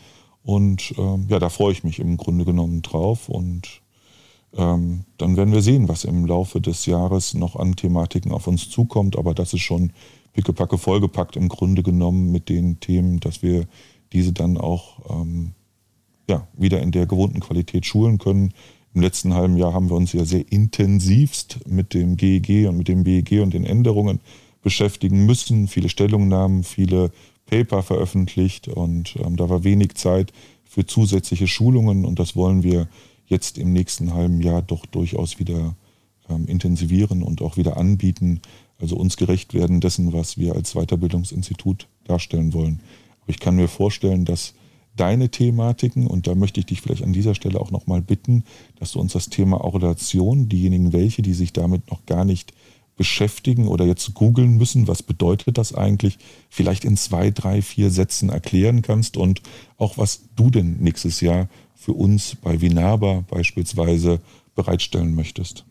Und 0.43 0.95
ähm, 0.97 1.27
ja, 1.29 1.39
da 1.39 1.49
freue 1.49 1.73
ich 1.73 1.85
mich 1.85 1.99
im 1.99 2.17
Grunde 2.17 2.45
genommen 2.45 2.83
drauf. 2.83 3.29
Und 3.29 3.83
ähm, 4.55 5.05
dann 5.19 5.37
werden 5.37 5.53
wir 5.53 5.63
sehen, 5.63 5.89
was 5.89 6.05
im 6.05 6.25
Laufe 6.27 6.61
des 6.61 6.87
Jahres 6.87 7.35
noch 7.35 7.57
an 7.57 7.77
Thematiken 7.77 8.33
auf 8.33 8.47
uns 8.47 8.71
zukommt. 8.71 9.19
Aber 9.19 9.35
das 9.35 9.53
ist 9.53 9.63
schon 9.63 9.93
pickepacke 10.33 10.79
vollgepackt 10.79 11.37
im 11.37 11.49
Grunde 11.49 11.83
genommen 11.83 12.31
mit 12.31 12.49
den 12.49 12.81
Themen, 12.81 13.21
dass 13.21 13.43
wir 13.43 13.67
diese 14.13 14.33
dann 14.33 14.57
auch 14.57 15.01
ähm, 15.11 15.53
ja, 16.31 16.47
wieder 16.57 16.81
in 16.81 16.93
der 16.93 17.07
gewohnten 17.07 17.41
Qualität 17.41 17.87
schulen 17.87 18.19
können. 18.19 18.55
Im 18.95 19.03
letzten 19.03 19.35
halben 19.35 19.57
Jahr 19.57 19.75
haben 19.75 19.91
wir 19.91 19.97
uns 19.97 20.13
ja 20.13 20.25
sehr 20.25 20.51
intensivst 20.51 21.61
mit 21.67 21.95
dem 21.95 22.17
GEG 22.17 22.69
und 22.69 22.79
mit 22.79 22.89
dem 22.89 23.05
BEG 23.05 23.43
und 23.43 23.53
den 23.53 23.65
Änderungen 23.65 24.21
beschäftigen 24.69 25.25
müssen. 25.25 25.67
Viele 25.67 25.89
Stellungnahmen, 25.89 26.63
viele 26.63 27.11
Paper 27.47 27.83
veröffentlicht 27.83 28.69
und 28.69 29.17
ähm, 29.17 29.37
da 29.37 29.49
war 29.49 29.65
wenig 29.65 29.95
Zeit 29.95 30.31
für 30.67 30.85
zusätzliche 30.85 31.47
Schulungen 31.47 32.05
und 32.05 32.19
das 32.19 32.37
wollen 32.37 32.63
wir 32.63 32.87
jetzt 33.25 33.57
im 33.57 33.73
nächsten 33.73 34.13
halben 34.13 34.43
Jahr 34.43 34.61
doch 34.61 34.85
durchaus 34.85 35.39
wieder 35.39 35.75
ähm, 36.29 36.45
intensivieren 36.45 37.23
und 37.23 37.41
auch 37.41 37.57
wieder 37.57 37.79
anbieten. 37.79 38.43
Also 38.79 38.97
uns 38.97 39.17
gerecht 39.17 39.55
werden 39.55 39.81
dessen, 39.81 40.13
was 40.13 40.37
wir 40.37 40.55
als 40.55 40.75
Weiterbildungsinstitut 40.75 41.89
darstellen 42.05 42.53
wollen. 42.53 42.81
Aber 43.23 43.31
ich 43.31 43.41
kann 43.41 43.57
mir 43.57 43.69
vorstellen, 43.69 44.27
dass 44.27 44.53
deine 44.97 45.31
Thematiken, 45.31 46.07
und 46.07 46.27
da 46.27 46.35
möchte 46.35 46.61
ich 46.61 46.67
dich 46.67 46.83
vielleicht 46.83 47.05
an 47.05 47.15
dieser 47.15 47.35
Stelle 47.35 47.59
auch 47.59 47.71
nochmal 47.71 48.03
bitten, 48.03 48.45
dass 48.79 48.93
du 48.93 49.01
uns 49.01 49.15
das 49.15 49.31
Thema 49.31 49.65
Orelation, 49.65 50.51
diejenigen 50.51 50.93
welche, 50.93 51.23
die 51.23 51.33
sich 51.33 51.55
damit 51.55 51.91
noch 51.91 52.05
gar 52.05 52.27
nicht 52.27 52.53
beschäftigen 52.99 53.69
oder 53.69 53.87
jetzt 53.87 54.13
googeln 54.13 54.59
müssen, 54.59 54.87
was 54.87 55.03
bedeutet 55.03 55.57
das 55.57 55.75
eigentlich, 55.75 56.19
vielleicht 56.51 56.85
in 56.85 56.99
zwei, 56.99 57.31
drei, 57.31 57.63
vier 57.63 57.91
Sätzen 57.91 58.29
erklären 58.29 58.83
kannst 58.83 59.17
und 59.17 59.41
auch 59.79 59.97
was 59.97 60.25
du 60.37 60.51
denn 60.51 60.77
nächstes 60.81 61.23
Jahr 61.23 61.49
für 61.75 61.93
uns 61.93 62.35
bei 62.35 62.61
Vinaba 62.61 63.25
beispielsweise 63.31 64.21
bereitstellen 64.55 65.15
möchtest. 65.15 65.65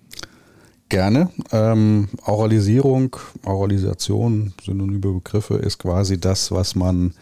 Gerne. 0.89 1.29
Ähm, 1.51 2.07
Oralisierung, 2.25 3.17
Oralisation, 3.45 4.53
synonyme 4.65 4.99
Begriffe, 4.99 5.55
ist 5.55 5.79
quasi 5.79 6.17
das, 6.17 6.49
was 6.51 6.75
man 6.75 7.13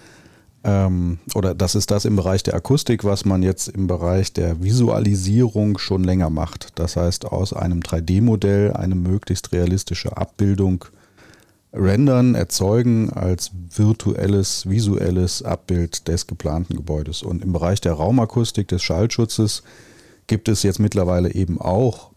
ähm, 0.66 1.20
oder 1.36 1.54
das 1.54 1.76
ist 1.76 1.92
das 1.92 2.06
im 2.06 2.16
Bereich 2.16 2.42
der 2.42 2.56
Akustik, 2.56 3.04
was 3.04 3.24
man 3.24 3.44
jetzt 3.44 3.68
im 3.68 3.86
Bereich 3.86 4.34
der 4.34 4.64
Visualisierung 4.64 5.78
schon 5.78 6.04
länger 6.04 6.32
macht. 6.32 6.70
Das 6.76 6.96
heißt, 6.96 7.26
aus 7.26 7.54
einem 7.54 7.82
3D-Modell 7.82 8.74
eine 8.74 8.96
möglichst 8.96 9.52
realistische 9.52 10.18
Abbildung 10.18 10.86
rendern, 11.72 12.34
erzeugen 12.34 13.12
als 13.12 13.52
virtuelles, 13.76 14.68
visuelles 14.68 15.44
Abbild 15.44 16.08
des 16.08 16.26
geplanten 16.26 16.76
Gebäudes. 16.76 17.22
Und 17.22 17.44
im 17.44 17.54
Bereich 17.54 17.80
der 17.80 17.94
Raumakustik, 17.94 18.68
des 18.68 18.82
Schallschutzes, 18.82 19.62
gibt 20.26 20.48
es 20.48 20.64
jetzt 20.64 20.80
mittlerweile 20.80 21.32
eben 21.34 21.62
auch 21.62 22.10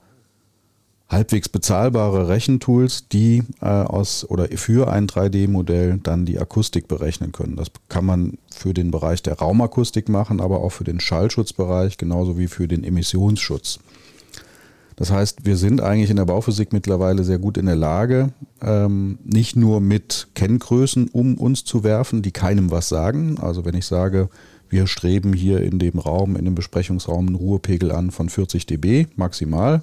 halbwegs 1.09 1.49
bezahlbare 1.49 2.29
Rechentools, 2.29 3.09
die 3.09 3.43
äh, 3.61 3.67
aus 3.67 4.29
oder 4.29 4.47
für 4.57 4.93
ein 4.93 5.07
3D-Modell 5.07 5.99
dann 6.03 6.27
die 6.27 6.39
Akustik 6.39 6.87
berechnen 6.87 7.33
können. 7.33 7.57
Das 7.57 7.69
kann 7.89 8.05
man 8.05 8.39
für 8.55 8.75
den 8.75 8.91
Bereich 8.91 9.23
der 9.23 9.39
Raumakustik 9.39 10.09
machen, 10.09 10.41
aber 10.41 10.61
auch 10.61 10.71
für 10.71 10.85
den 10.85 11.01
Schallschutzbereich, 11.01 11.97
genauso 11.97 12.37
wie 12.37 12.47
für 12.47 12.69
den 12.69 12.85
Emissionsschutz. 12.85 13.79
Das 14.97 15.13
heißt, 15.13 15.47
wir 15.47 15.57
sind 15.57 15.81
eigentlich 15.81 16.11
in 16.11 16.17
der 16.17 16.25
Bauphysik 16.25 16.73
mittlerweile 16.73 17.23
sehr 17.23 17.39
gut 17.39 17.57
in 17.57 17.67
der 17.67 17.77
Lage, 17.77 18.33
ähm, 18.61 19.19
nicht 19.25 19.55
nur 19.55 19.81
mit 19.81 20.27
Kenngrößen 20.35 21.09
um 21.09 21.37
uns 21.39 21.65
zu 21.65 21.85
werfen, 21.85 22.21
die 22.21 22.33
keinem 22.33 22.73
was 22.73 22.89
sagen. 22.89 23.39
Also 23.41 23.65
wenn 23.65 23.77
ich 23.77 23.87
sage, 23.87 24.29
wir 24.69 24.89
streben 24.89 25.33
hier 25.33 25.63
in 25.63 25.79
dem 25.79 26.01
Raum, 26.01 26.35
in 26.35 26.45
dem 26.45 26.57
Besprechungsraum 26.57 27.29
einen 27.29 27.37
Ruhepegel 27.37 27.93
an 27.93 28.11
von 28.11 28.29
40 28.29 28.67
dB 28.67 29.07
maximal, 29.15 29.83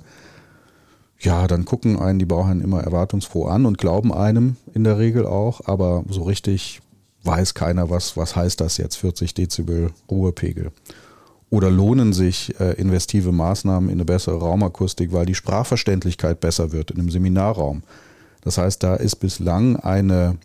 ja, 1.25 1.47
dann 1.47 1.65
gucken 1.65 1.99
einen 1.99 2.19
die 2.19 2.25
Bauherren 2.25 2.61
immer 2.61 2.81
erwartungsfroh 2.81 3.45
an 3.45 3.65
und 3.65 3.77
glauben 3.77 4.13
einem 4.13 4.55
in 4.73 4.83
der 4.83 4.97
Regel 4.97 5.25
auch, 5.25 5.61
aber 5.65 6.03
so 6.09 6.23
richtig 6.23 6.81
weiß 7.23 7.53
keiner, 7.53 7.89
was, 7.89 8.15
was 8.15 8.35
heißt 8.35 8.61
das 8.61 8.77
jetzt, 8.77 8.95
40 8.97 9.33
Dezibel 9.33 9.91
Ruhepegel. 10.09 10.71
Oder 11.49 11.69
lohnen 11.71 12.13
sich 12.13 12.59
äh, 12.59 12.73
investive 12.73 13.31
Maßnahmen 13.31 13.89
in 13.89 13.95
eine 13.95 14.05
bessere 14.05 14.39
Raumakustik, 14.39 15.11
weil 15.11 15.25
die 15.25 15.35
Sprachverständlichkeit 15.35 16.39
besser 16.39 16.71
wird 16.71 16.91
in 16.91 16.99
einem 16.99 17.09
Seminarraum. 17.09 17.83
Das 18.41 18.57
heißt, 18.57 18.83
da 18.83 18.95
ist 18.95 19.17
bislang 19.17 19.75
eine, 19.75 20.37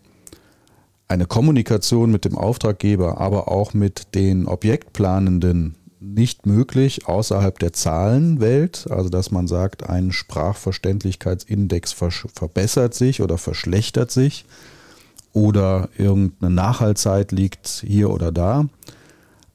eine 1.07 1.25
Kommunikation 1.25 2.11
mit 2.11 2.25
dem 2.25 2.37
Auftraggeber, 2.37 3.19
aber 3.19 3.51
auch 3.51 3.73
mit 3.73 4.15
den 4.15 4.47
Objektplanenden 4.47 5.75
nicht 6.01 6.47
möglich 6.47 7.07
außerhalb 7.07 7.59
der 7.59 7.73
Zahlenwelt, 7.73 8.87
also 8.89 9.09
dass 9.09 9.29
man 9.29 9.47
sagt, 9.47 9.87
ein 9.87 10.11
Sprachverständlichkeitsindex 10.11 11.93
verbessert 11.93 12.95
sich 12.95 13.21
oder 13.21 13.37
verschlechtert 13.37 14.09
sich 14.09 14.45
oder 15.31 15.89
irgendeine 15.97 16.53
Nachhaltzeit 16.53 17.31
liegt 17.31 17.83
hier 17.85 18.09
oder 18.09 18.31
da. 18.31 18.65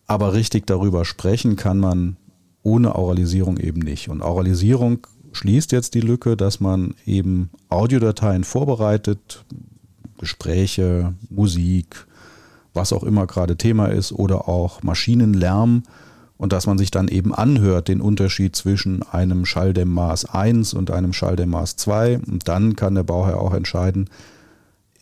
Aber 0.07 0.35
richtig 0.35 0.69
darüber 0.69 1.05
sprechen 1.05 1.57
kann 1.57 1.79
man 1.79 2.17
ohne 2.63 2.95
Auralisierung 2.95 3.59
eben 3.59 3.81
nicht. 3.81 4.09
Und 4.09 4.23
Auralisierung 4.23 5.07
schließt 5.33 5.73
jetzt 5.73 5.95
die 5.95 6.01
Lücke, 6.01 6.37
dass 6.37 6.61
man 6.61 6.95
eben 7.05 7.51
Audiodateien 7.69 8.45
vorbereitet, 8.45 9.45
Gespräche, 10.19 11.15
Musik, 11.29 12.07
was 12.73 12.93
auch 12.93 13.03
immer 13.03 13.27
gerade 13.27 13.57
Thema 13.57 13.87
ist 13.87 14.13
oder 14.13 14.49
auch 14.49 14.85
Maschinenlärm 14.85 15.83
und 16.39 16.53
dass 16.53 16.67
man 16.67 16.79
sich 16.79 16.91
dann 16.91 17.09
eben 17.09 17.35
anhört, 17.35 17.89
den 17.89 18.01
Unterschied 18.01 18.55
zwischen 18.55 19.03
einem 19.03 19.47
Schalldämmmaß 19.47 20.27
1 20.27 20.75
und 20.75 20.91
einem 20.91 21.13
Schalldämmmaß 21.13 21.77
2. 21.77 22.21
Und 22.27 22.49
dann 22.49 22.77
kann 22.77 22.95
der 22.95 23.05
Bauherr 23.05 23.41
auch 23.41 23.55
entscheiden, 23.55 24.11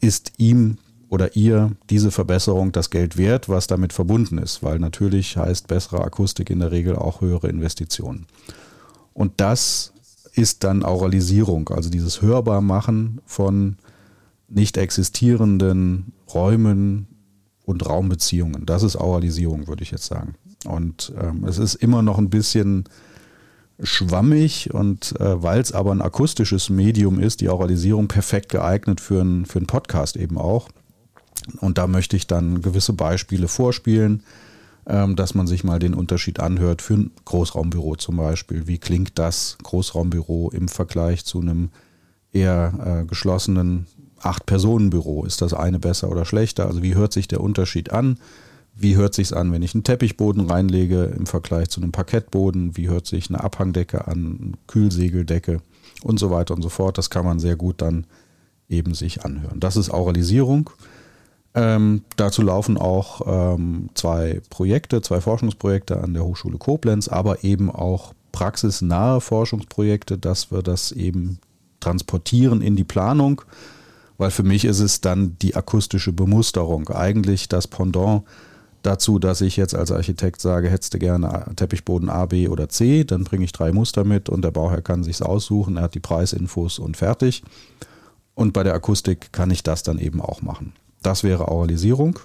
ist 0.00 0.32
ihm 0.36 0.78
oder 1.08 1.36
ihr 1.36 1.72
diese 1.90 2.10
Verbesserung 2.10 2.72
das 2.72 2.90
Geld 2.90 3.16
wert, 3.16 3.48
was 3.48 3.66
damit 3.66 3.92
verbunden 3.92 4.38
ist, 4.38 4.62
weil 4.62 4.78
natürlich 4.78 5.36
heißt 5.36 5.68
bessere 5.68 6.02
Akustik 6.02 6.50
in 6.50 6.60
der 6.60 6.72
Regel 6.72 6.96
auch 6.96 7.20
höhere 7.20 7.48
Investitionen. 7.48 8.26
Und 9.12 9.34
das 9.36 9.92
ist 10.32 10.64
dann 10.64 10.82
Auralisierung, 10.82 11.68
also 11.68 11.90
dieses 11.90 12.20
Hörbarmachen 12.20 13.20
von 13.26 13.76
nicht 14.48 14.76
existierenden 14.76 16.12
Räumen 16.32 17.06
und 17.64 17.86
Raumbeziehungen. 17.86 18.66
Das 18.66 18.82
ist 18.82 18.96
Auralisierung, 18.96 19.68
würde 19.68 19.82
ich 19.82 19.90
jetzt 19.90 20.06
sagen. 20.06 20.34
Und 20.64 21.12
ähm, 21.20 21.44
es 21.44 21.58
ist 21.58 21.74
immer 21.74 22.02
noch 22.02 22.18
ein 22.18 22.30
bisschen 22.30 22.84
schwammig 23.82 24.72
und 24.72 25.18
äh, 25.20 25.42
weil 25.42 25.60
es 25.60 25.72
aber 25.72 25.92
ein 25.92 26.02
akustisches 26.02 26.70
Medium 26.70 27.18
ist, 27.18 27.40
die 27.40 27.48
Oralisierung 27.48 28.08
perfekt 28.08 28.50
geeignet 28.50 29.00
für 29.00 29.20
einen 29.20 29.46
für 29.46 29.60
Podcast 29.60 30.16
eben 30.16 30.38
auch. 30.38 30.68
Und 31.60 31.78
da 31.78 31.86
möchte 31.86 32.16
ich 32.16 32.26
dann 32.26 32.62
gewisse 32.62 32.92
Beispiele 32.92 33.48
vorspielen, 33.48 34.22
ähm, 34.86 35.16
dass 35.16 35.34
man 35.34 35.46
sich 35.46 35.64
mal 35.64 35.78
den 35.78 35.94
Unterschied 35.94 36.40
anhört 36.40 36.82
für 36.82 36.94
ein 36.94 37.10
Großraumbüro 37.24 37.96
zum 37.96 38.16
Beispiel. 38.16 38.66
Wie 38.66 38.78
klingt 38.78 39.18
das 39.18 39.58
Großraumbüro 39.62 40.50
im 40.50 40.68
Vergleich 40.68 41.24
zu 41.24 41.40
einem 41.40 41.70
eher 42.32 43.02
äh, 43.02 43.06
geschlossenen 43.06 43.86
Acht-Personen-Büro? 44.20 45.24
Ist 45.24 45.42
das 45.42 45.52
eine 45.52 45.78
besser 45.78 46.10
oder 46.10 46.24
schlechter? 46.24 46.66
Also 46.66 46.82
wie 46.82 46.94
hört 46.94 47.12
sich 47.12 47.28
der 47.28 47.40
Unterschied 47.40 47.92
an? 47.92 48.18
Wie 48.76 48.96
hört 48.96 49.14
sich 49.14 49.36
an, 49.36 49.52
wenn 49.52 49.62
ich 49.62 49.74
einen 49.74 49.84
Teppichboden 49.84 50.50
reinlege 50.50 51.04
im 51.04 51.26
Vergleich 51.26 51.68
zu 51.68 51.80
einem 51.80 51.92
Parkettboden? 51.92 52.76
Wie 52.76 52.88
hört 52.88 53.06
sich 53.06 53.28
eine 53.28 53.42
Abhangdecke 53.42 54.08
an, 54.08 54.56
Kühlsegeldecke 54.66 55.60
und 56.02 56.18
so 56.18 56.30
weiter 56.30 56.54
und 56.54 56.62
so 56.62 56.68
fort? 56.68 56.98
Das 56.98 57.10
kann 57.10 57.24
man 57.24 57.38
sehr 57.38 57.56
gut 57.56 57.80
dann 57.80 58.06
eben 58.68 58.94
sich 58.94 59.24
anhören. 59.24 59.60
Das 59.60 59.76
ist 59.76 59.90
Auralisierung. 59.90 60.70
Ähm, 61.54 62.02
dazu 62.16 62.42
laufen 62.42 62.76
auch 62.76 63.20
ähm, 63.26 63.90
zwei 63.94 64.40
Projekte, 64.50 65.02
zwei 65.02 65.20
Forschungsprojekte 65.20 66.02
an 66.02 66.12
der 66.12 66.24
Hochschule 66.24 66.58
Koblenz, 66.58 67.06
aber 67.06 67.44
eben 67.44 67.70
auch 67.70 68.12
praxisnahe 68.32 69.20
Forschungsprojekte, 69.20 70.18
dass 70.18 70.50
wir 70.50 70.62
das 70.62 70.90
eben 70.90 71.38
transportieren 71.78 72.60
in 72.60 72.74
die 72.74 72.82
Planung, 72.82 73.42
weil 74.18 74.32
für 74.32 74.42
mich 74.42 74.64
ist 74.64 74.80
es 74.80 75.00
dann 75.00 75.36
die 75.40 75.54
akustische 75.54 76.12
Bemusterung, 76.12 76.88
eigentlich 76.88 77.48
das 77.48 77.68
Pendant 77.68 78.24
dazu, 78.86 79.18
dass 79.18 79.40
ich 79.40 79.56
jetzt 79.56 79.74
als 79.74 79.90
Architekt 79.90 80.40
sage, 80.40 80.68
hättest 80.70 80.94
du 80.94 80.98
gerne 80.98 81.46
Teppichboden 81.56 82.08
A, 82.08 82.26
B 82.26 82.48
oder 82.48 82.68
C, 82.68 83.04
dann 83.04 83.24
bringe 83.24 83.44
ich 83.44 83.52
drei 83.52 83.72
Muster 83.72 84.04
mit 84.04 84.28
und 84.28 84.42
der 84.42 84.50
Bauherr 84.50 84.82
kann 84.82 85.02
sich's 85.02 85.22
aussuchen, 85.22 85.76
er 85.76 85.84
hat 85.84 85.94
die 85.94 86.00
Preisinfos 86.00 86.78
und 86.78 86.96
fertig. 86.96 87.42
Und 88.34 88.52
bei 88.52 88.62
der 88.62 88.74
Akustik 88.74 89.32
kann 89.32 89.50
ich 89.50 89.62
das 89.62 89.82
dann 89.82 89.98
eben 89.98 90.20
auch 90.20 90.42
machen. 90.42 90.72
Das 91.02 91.22
wäre 91.22 91.48
Auralisierung. 91.48 92.18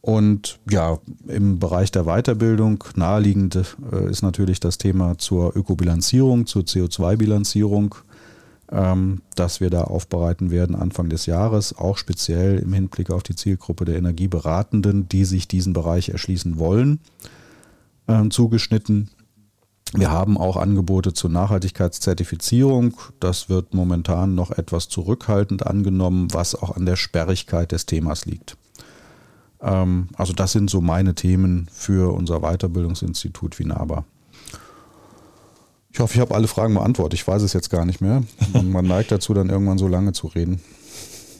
Und 0.00 0.60
ja, 0.70 0.98
im 1.26 1.58
Bereich 1.58 1.90
der 1.90 2.04
Weiterbildung 2.04 2.84
naheliegend 2.94 3.56
äh, 3.90 4.10
ist 4.10 4.22
natürlich 4.22 4.60
das 4.60 4.76
Thema 4.76 5.16
zur 5.16 5.56
Ökobilanzierung, 5.56 6.46
zur 6.46 6.62
CO2-Bilanzierung 6.62 7.94
ähm, 8.74 9.22
das 9.36 9.60
wir 9.60 9.70
da 9.70 9.82
aufbereiten 9.82 10.50
werden 10.50 10.74
Anfang 10.74 11.08
des 11.08 11.26
Jahres, 11.26 11.76
auch 11.78 11.96
speziell 11.96 12.58
im 12.58 12.72
Hinblick 12.72 13.10
auf 13.10 13.22
die 13.22 13.36
Zielgruppe 13.36 13.84
der 13.84 13.96
Energieberatenden, 13.96 15.08
die 15.08 15.24
sich 15.24 15.46
diesen 15.46 15.72
Bereich 15.72 16.08
erschließen 16.08 16.58
wollen, 16.58 16.98
äh, 18.08 18.28
zugeschnitten. 18.28 19.10
Wir 19.92 20.10
haben 20.10 20.36
auch 20.36 20.56
Angebote 20.56 21.12
zur 21.12 21.30
Nachhaltigkeitszertifizierung. 21.30 22.96
Das 23.20 23.48
wird 23.48 23.74
momentan 23.74 24.34
noch 24.34 24.50
etwas 24.50 24.88
zurückhaltend 24.88 25.64
angenommen, 25.64 26.28
was 26.32 26.56
auch 26.56 26.76
an 26.76 26.84
der 26.84 26.96
Sperrigkeit 26.96 27.70
des 27.70 27.86
Themas 27.86 28.26
liegt. 28.26 28.56
Ähm, 29.60 30.08
also 30.16 30.32
das 30.32 30.50
sind 30.50 30.68
so 30.68 30.80
meine 30.80 31.14
Themen 31.14 31.68
für 31.70 32.12
unser 32.12 32.40
Weiterbildungsinstitut 32.40 33.56
Vinaba. 33.60 34.04
Ich 35.94 36.00
hoffe, 36.00 36.14
ich 36.14 36.20
habe 36.20 36.34
alle 36.34 36.48
Fragen 36.48 36.74
beantwortet. 36.74 37.20
Ich 37.20 37.26
weiß 37.26 37.42
es 37.42 37.52
jetzt 37.52 37.70
gar 37.70 37.84
nicht 37.84 38.00
mehr. 38.00 38.24
Man 38.64 38.84
neigt 38.84 39.12
dazu, 39.12 39.32
dann 39.32 39.48
irgendwann 39.48 39.78
so 39.78 39.86
lange 39.86 40.12
zu 40.12 40.26
reden. 40.26 40.60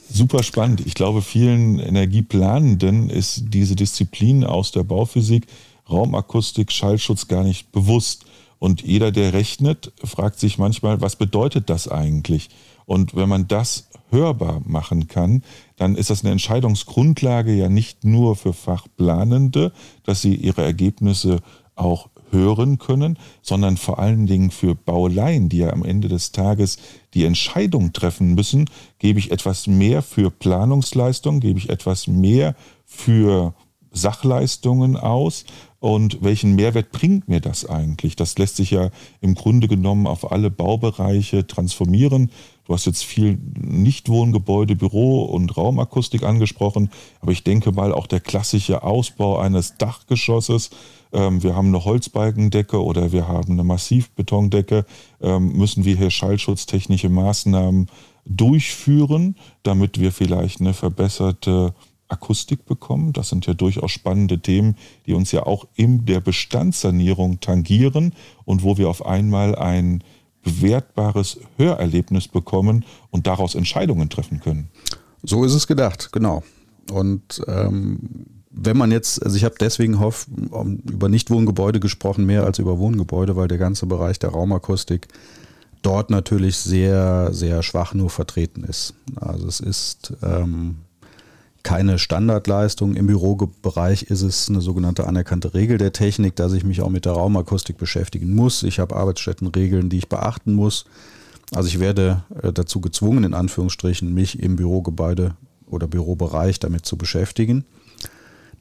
Super 0.09 0.43
spannend. 0.43 0.81
Ich 0.85 0.93
glaube, 0.93 1.21
vielen 1.21 1.77
Energieplanenden 1.77 3.09
ist 3.09 3.43
diese 3.47 3.75
Disziplin 3.75 4.45
aus 4.45 4.71
der 4.71 4.83
Bauphysik, 4.83 5.47
Raumakustik, 5.89 6.71
Schallschutz 6.71 7.27
gar 7.27 7.43
nicht 7.43 7.73
bewusst. 7.73 8.23
Und 8.57 8.81
jeder, 8.81 9.11
der 9.11 9.33
rechnet, 9.33 9.91
fragt 10.01 10.39
sich 10.39 10.57
manchmal, 10.57 11.01
was 11.01 11.17
bedeutet 11.17 11.69
das 11.69 11.89
eigentlich? 11.89 12.47
Und 12.85 13.13
wenn 13.13 13.27
man 13.27 13.49
das 13.49 13.89
hörbar 14.09 14.61
machen 14.63 15.09
kann, 15.09 15.43
dann 15.75 15.95
ist 15.97 16.11
das 16.11 16.23
eine 16.23 16.31
Entscheidungsgrundlage 16.31 17.53
ja 17.53 17.67
nicht 17.67 18.05
nur 18.05 18.37
für 18.37 18.53
Fachplanende, 18.53 19.73
dass 20.05 20.21
sie 20.21 20.35
ihre 20.35 20.63
Ergebnisse 20.63 21.39
auch 21.75 22.07
hören 22.31 22.77
können, 22.77 23.17
sondern 23.41 23.77
vor 23.77 23.99
allen 23.99 24.27
Dingen 24.27 24.51
für 24.51 24.75
Bauleien, 24.75 25.49
die 25.49 25.59
ja 25.59 25.71
am 25.71 25.83
Ende 25.83 26.07
des 26.07 26.31
Tages 26.31 26.77
die 27.13 27.25
Entscheidung 27.25 27.93
treffen 27.93 28.33
müssen, 28.33 28.69
gebe 28.99 29.19
ich 29.19 29.31
etwas 29.31 29.67
mehr 29.67 30.01
für 30.01 30.31
Planungsleistung, 30.31 31.39
gebe 31.39 31.59
ich 31.59 31.69
etwas 31.69 32.07
mehr 32.07 32.55
für 32.85 33.53
Sachleistungen 33.91 34.97
aus 34.97 35.45
und 35.79 36.23
welchen 36.23 36.55
Mehrwert 36.55 36.91
bringt 36.91 37.29
mir 37.29 37.41
das 37.41 37.65
eigentlich? 37.65 38.15
Das 38.15 38.37
lässt 38.37 38.57
sich 38.57 38.71
ja 38.71 38.89
im 39.21 39.35
Grunde 39.35 39.67
genommen 39.67 40.07
auf 40.07 40.31
alle 40.31 40.51
Baubereiche 40.51 41.47
transformieren. 41.47 42.31
Du 42.65 42.73
hast 42.73 42.85
jetzt 42.85 43.03
viel 43.03 43.37
Nichtwohngebäude, 43.59 44.75
Büro 44.75 45.23
und 45.23 45.55
Raumakustik 45.55 46.23
angesprochen, 46.23 46.89
aber 47.21 47.31
ich 47.31 47.43
denke 47.43 47.71
mal 47.71 47.93
auch 47.93 48.07
der 48.07 48.19
klassische 48.19 48.83
Ausbau 48.83 49.37
eines 49.37 49.77
Dachgeschosses 49.77 50.71
ähm, 51.15 51.41
wir 51.41 51.55
haben 51.55 51.69
eine 51.69 51.85
Holzbalkendecke 51.85 52.83
oder 52.83 53.11
wir 53.11 53.27
haben 53.27 53.53
eine 53.53 53.63
Massivbetondecke, 53.63 54.85
ähm, 55.21 55.53
müssen 55.53 55.85
wir 55.85 55.95
hier 55.95 56.11
schallschutztechnische 56.11 57.09
Maßnahmen 57.09 57.87
durchführen, 58.25 59.35
damit 59.63 59.99
wir 59.99 60.11
vielleicht 60.11 60.59
eine 60.59 60.73
verbesserte 60.73 61.73
Akustik 62.07 62.65
bekommen. 62.65 63.13
Das 63.13 63.29
sind 63.29 63.47
ja 63.47 63.53
durchaus 63.53 63.91
spannende 63.91 64.39
Themen, 64.39 64.75
die 65.05 65.13
uns 65.13 65.31
ja 65.31 65.45
auch 65.45 65.65
in 65.75 66.05
der 66.05 66.19
Bestandssanierung 66.19 67.39
tangieren 67.39 68.13
und 68.43 68.63
wo 68.63 68.77
wir 68.77 68.89
auf 68.89 69.05
einmal 69.05 69.55
ein 69.55 70.03
bewertbares 70.45 71.39
Hörerlebnis 71.57 72.29
bekommen 72.29 72.85
und 73.11 73.27
daraus 73.27 73.55
Entscheidungen 73.55 74.09
treffen 74.09 74.39
können. 74.39 74.69
So 75.23 75.43
ist 75.43 75.53
es 75.53 75.67
gedacht, 75.67 76.11
genau. 76.13 76.43
Und 76.91 77.41
ähm, 77.47 77.99
wenn 78.51 78.77
man 78.77 78.91
jetzt, 78.91 79.21
also 79.21 79.35
ich 79.35 79.43
habe 79.43 79.55
deswegen 79.59 79.99
hoff, 79.99 80.27
über 80.85 81.09
Nichtwohngebäude 81.09 81.79
gesprochen, 81.81 82.25
mehr 82.25 82.43
als 82.43 82.59
über 82.59 82.77
Wohngebäude, 82.77 83.35
weil 83.35 83.49
der 83.49 83.57
ganze 83.57 83.87
Bereich 83.87 84.19
der 84.19 84.29
Raumakustik 84.29 85.07
dort 85.81 86.09
natürlich 86.09 86.57
sehr, 86.57 87.33
sehr 87.33 87.63
schwach 87.63 87.93
nur 87.93 88.09
vertreten 88.09 88.63
ist. 88.63 88.93
Also 89.15 89.47
es 89.47 89.59
ist 89.59 90.13
ähm, 90.23 90.77
keine 91.65 91.97
Standardleistung. 91.99 92.95
Im 92.95 93.07
Bürobereich 93.07 94.03
ist 94.03 94.21
es 94.21 94.47
eine 94.47 94.61
sogenannte 94.61 95.07
anerkannte 95.07 95.55
Regel 95.55 95.77
der 95.77 95.91
Technik, 95.91 96.35
dass 96.35 96.53
ich 96.53 96.63
mich 96.63 96.81
auch 96.81 96.89
mit 96.89 97.05
der 97.05 97.13
Raumakustik 97.13 97.77
beschäftigen 97.77 98.33
muss. 98.33 98.63
Ich 98.63 98.79
habe 98.79 98.95
Arbeitsstättenregeln, 98.95 99.89
die 99.89 99.97
ich 99.97 100.07
beachten 100.07 100.53
muss. 100.53 100.85
Also 101.53 101.67
ich 101.67 101.79
werde 101.79 102.23
äh, 102.41 102.53
dazu 102.53 102.81
gezwungen, 102.81 103.23
in 103.23 103.33
Anführungsstrichen, 103.33 104.13
mich 104.13 104.39
im 104.39 104.55
Bürogebäude 104.55 105.35
oder 105.65 105.87
Bürobereich 105.87 106.59
damit 106.59 106.85
zu 106.85 106.97
beschäftigen 106.97 107.65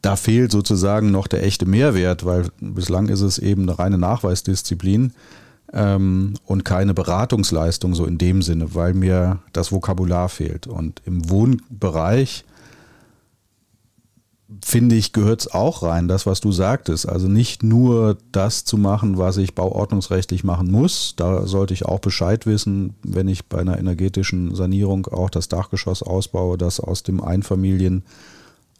da 0.04 0.16
fehlt 0.16 0.52
sozusagen 0.52 1.10
noch 1.10 1.26
der 1.26 1.42
echte 1.44 1.64
Mehrwert, 1.64 2.26
weil 2.26 2.48
bislang 2.60 3.08
ist 3.08 3.22
es 3.22 3.38
eben 3.38 3.62
eine 3.62 3.78
reine 3.78 3.96
Nachweisdisziplin 3.96 5.14
ähm, 5.72 6.34
und 6.44 6.62
keine 6.66 6.92
Beratungsleistung 6.92 7.94
so 7.94 8.04
in 8.04 8.18
dem 8.18 8.42
Sinne, 8.42 8.74
weil 8.74 8.92
mir 8.92 9.38
das 9.54 9.72
Vokabular 9.72 10.28
fehlt. 10.28 10.66
Und 10.66 11.00
im 11.06 11.30
Wohnbereich 11.30 12.44
finde 14.62 14.96
ich, 14.96 15.12
gehört 15.12 15.40
es 15.40 15.52
auch 15.52 15.82
rein, 15.82 16.08
das, 16.08 16.26
was 16.26 16.40
du 16.40 16.52
sagtest. 16.52 17.08
Also 17.08 17.28
nicht 17.28 17.62
nur 17.62 18.18
das 18.32 18.64
zu 18.64 18.76
machen, 18.76 19.18
was 19.18 19.36
ich 19.36 19.54
bauordnungsrechtlich 19.54 20.44
machen 20.44 20.70
muss. 20.70 21.14
Da 21.16 21.46
sollte 21.46 21.74
ich 21.74 21.86
auch 21.86 22.00
Bescheid 22.00 22.46
wissen, 22.46 22.94
wenn 23.02 23.28
ich 23.28 23.46
bei 23.46 23.58
einer 23.58 23.78
energetischen 23.78 24.54
Sanierung 24.54 25.06
auch 25.06 25.30
das 25.30 25.48
Dachgeschoss 25.48 26.02
ausbaue, 26.02 26.58
das 26.58 26.80
aus 26.80 27.02
dem 27.02 27.22
Einfamilien 27.22 28.04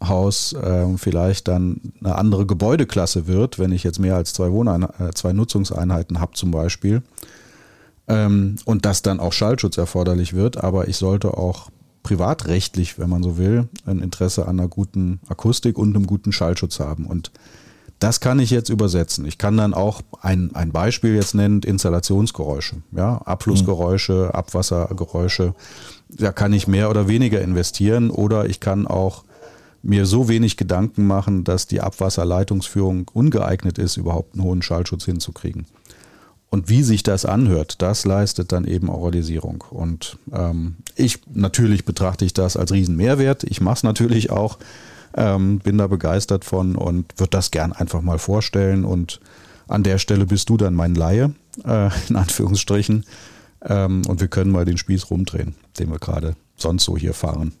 Haus 0.03 0.53
äh, 0.53 0.97
vielleicht 0.97 1.47
dann 1.47 1.79
eine 2.03 2.15
andere 2.15 2.45
Gebäudeklasse 2.45 3.27
wird, 3.27 3.59
wenn 3.59 3.71
ich 3.71 3.83
jetzt 3.83 3.99
mehr 3.99 4.15
als 4.15 4.33
zwei, 4.33 4.51
Wohnein 4.51 4.83
äh, 4.83 5.11
zwei 5.13 5.33
Nutzungseinheiten 5.33 6.19
habe 6.19 6.33
zum 6.33 6.51
Beispiel. 6.51 7.01
Ähm, 8.07 8.57
und 8.65 8.85
dass 8.85 9.01
dann 9.01 9.19
auch 9.19 9.33
Schallschutz 9.33 9.77
erforderlich 9.77 10.33
wird, 10.33 10.57
aber 10.57 10.87
ich 10.87 10.97
sollte 10.97 11.37
auch 11.37 11.69
privatrechtlich, 12.05 12.99
wenn 12.99 13.09
man 13.09 13.23
so 13.23 13.35
will, 13.39 13.67
ein 13.87 13.99
Interesse 13.99 14.43
an 14.47 14.59
einer 14.59 14.69
guten 14.69 15.19
Akustik 15.27 15.75
und 15.79 15.95
einem 15.95 16.05
guten 16.05 16.31
Schallschutz 16.31 16.79
haben. 16.79 17.07
Und 17.07 17.31
das 17.97 18.19
kann 18.19 18.37
ich 18.37 18.51
jetzt 18.51 18.69
übersetzen. 18.69 19.25
Ich 19.25 19.39
kann 19.39 19.57
dann 19.57 19.73
auch 19.73 20.01
ein, 20.21 20.53
ein 20.53 20.71
Beispiel 20.71 21.15
jetzt 21.15 21.33
nennen, 21.33 21.63
Installationsgeräusche, 21.63 22.75
ja, 22.91 23.17
Abflussgeräusche, 23.25 24.35
Abwassergeräusche. 24.35 25.55
Da 26.09 26.31
kann 26.31 26.53
ich 26.53 26.67
mehr 26.67 26.91
oder 26.91 27.07
weniger 27.07 27.41
investieren 27.41 28.11
oder 28.11 28.47
ich 28.47 28.59
kann 28.59 28.85
auch 28.85 29.23
mir 29.81 30.05
so 30.05 30.29
wenig 30.29 30.57
Gedanken 30.57 31.07
machen, 31.07 31.43
dass 31.43 31.65
die 31.65 31.81
Abwasserleitungsführung 31.81 33.09
ungeeignet 33.13 33.79
ist, 33.79 33.97
überhaupt 33.97 34.35
einen 34.35 34.43
hohen 34.43 34.61
Schallschutz 34.61 35.05
hinzukriegen. 35.05 35.65
Und 36.55 36.69
wie 36.69 36.83
sich 36.83 37.03
das 37.03 37.25
anhört, 37.25 37.81
das 37.81 38.05
leistet 38.05 38.53
dann 38.53 38.63
eben 38.63 38.87
Oralisierung. 38.87 39.65
Und 39.71 40.17
ähm, 40.31 40.77
ich 40.95 41.19
natürlich 41.33 41.83
betrachte 41.83 42.23
ich 42.23 42.31
das 42.31 42.55
als 42.55 42.71
Riesenmehrwert. 42.71 43.43
Ich 43.43 43.59
mache 43.59 43.75
es 43.75 43.83
natürlich 43.83 44.31
auch. 44.31 44.57
Ähm, 45.17 45.59
bin 45.59 45.77
da 45.77 45.87
begeistert 45.87 46.45
von 46.45 46.77
und 46.77 47.11
würde 47.17 47.31
das 47.31 47.51
gern 47.51 47.73
einfach 47.73 48.01
mal 48.01 48.19
vorstellen. 48.19 48.85
Und 48.85 49.19
an 49.67 49.83
der 49.83 49.97
Stelle 49.97 50.25
bist 50.25 50.47
du 50.47 50.55
dann 50.55 50.75
mein 50.75 50.95
Laie, 50.95 51.33
äh, 51.65 51.89
in 52.07 52.15
Anführungsstrichen. 52.15 53.03
Ähm, 53.61 54.03
und 54.07 54.21
wir 54.21 54.29
können 54.29 54.51
mal 54.51 54.63
den 54.63 54.77
Spieß 54.77 55.11
rumdrehen, 55.11 55.55
den 55.77 55.91
wir 55.91 55.99
gerade 55.99 56.37
sonst 56.55 56.85
so 56.85 56.95
hier 56.95 57.13
fahren. 57.13 57.51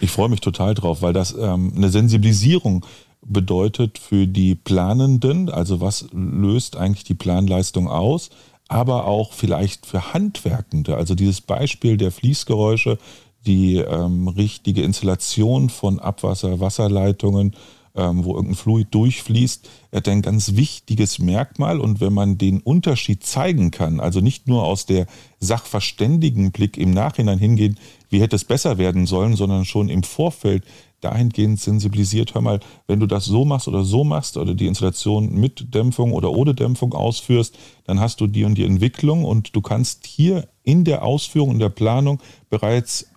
Ich 0.00 0.12
freue 0.12 0.30
mich 0.30 0.40
total 0.40 0.72
drauf, 0.72 1.02
weil 1.02 1.12
das 1.12 1.34
ähm, 1.38 1.74
eine 1.76 1.90
Sensibilisierung 1.90 2.86
bedeutet 3.28 3.98
für 3.98 4.26
die 4.26 4.54
Planenden, 4.54 5.48
also 5.48 5.80
was 5.80 6.06
löst 6.12 6.76
eigentlich 6.76 7.04
die 7.04 7.14
Planleistung 7.14 7.88
aus, 7.88 8.30
aber 8.68 9.06
auch 9.06 9.32
vielleicht 9.32 9.86
für 9.86 10.12
Handwerkende. 10.12 10.96
Also 10.96 11.14
dieses 11.14 11.40
Beispiel 11.40 11.96
der 11.96 12.10
Fließgeräusche, 12.10 12.98
die 13.46 13.76
ähm, 13.76 14.28
richtige 14.28 14.82
Installation 14.82 15.70
von 15.70 16.00
Abwasser, 16.00 16.58
Wasserleitungen, 16.60 17.54
ähm, 17.94 18.24
wo 18.24 18.34
irgendein 18.34 18.56
Fluid 18.56 18.88
durchfließt, 18.90 19.68
hat 19.94 20.08
ein 20.08 20.20
ganz 20.20 20.56
wichtiges 20.56 21.18
Merkmal. 21.18 21.80
Und 21.80 22.00
wenn 22.00 22.12
man 22.12 22.38
den 22.38 22.60
Unterschied 22.60 23.24
zeigen 23.24 23.70
kann, 23.70 24.00
also 24.00 24.20
nicht 24.20 24.48
nur 24.48 24.64
aus 24.64 24.84
der 24.86 25.06
Sachverständigenblick 25.40 26.76
im 26.76 26.90
Nachhinein 26.90 27.38
hingehen, 27.38 27.78
wie 28.10 28.20
hätte 28.20 28.36
es 28.36 28.44
besser 28.44 28.78
werden 28.78 29.06
sollen, 29.06 29.36
sondern 29.36 29.64
schon 29.64 29.88
im 29.88 30.02
Vorfeld 30.02 30.64
dahingehend 31.00 31.60
sensibilisiert, 31.60 32.34
hör 32.34 32.42
mal, 32.42 32.60
wenn 32.86 33.00
du 33.00 33.06
das 33.06 33.24
so 33.24 33.44
machst 33.44 33.68
oder 33.68 33.84
so 33.84 34.04
machst 34.04 34.36
oder 34.36 34.54
die 34.54 34.66
Installation 34.66 35.34
mit 35.34 35.74
Dämpfung 35.74 36.12
oder 36.12 36.30
ohne 36.32 36.54
Dämpfung 36.54 36.94
ausführst, 36.94 37.56
dann 37.84 38.00
hast 38.00 38.20
du 38.20 38.26
die 38.26 38.44
und 38.44 38.56
die 38.56 38.64
Entwicklung 38.64 39.24
und 39.24 39.54
du 39.54 39.60
kannst 39.60 40.06
hier 40.06 40.48
in 40.62 40.84
der 40.84 41.04
Ausführung, 41.04 41.52
in 41.52 41.58
der 41.58 41.68
Planung 41.68 42.20
bereits 42.50 43.10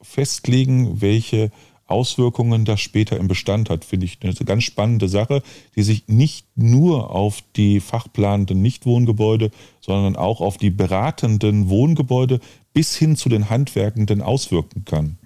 festlegen, 0.00 1.00
welche 1.00 1.50
Auswirkungen 1.86 2.64
das 2.64 2.80
später 2.80 3.16
im 3.16 3.28
Bestand 3.28 3.70
hat, 3.70 3.84
finde 3.84 4.06
ich 4.06 4.18
eine 4.20 4.34
ganz 4.34 4.64
spannende 4.64 5.08
Sache, 5.08 5.42
die 5.76 5.82
sich 5.82 6.08
nicht 6.08 6.46
nur 6.56 7.10
auf 7.10 7.42
die 7.54 7.80
fachplanenden 7.80 8.60
Nichtwohngebäude, 8.60 9.50
sondern 9.80 10.16
auch 10.16 10.40
auf 10.40 10.56
die 10.56 10.70
beratenden 10.70 11.68
Wohngebäude 11.68 12.40
bis 12.72 12.96
hin 12.96 13.16
zu 13.16 13.28
den 13.28 13.50
Handwerkenden 13.50 14.20
auswirken 14.20 14.84
kann. 14.84 15.18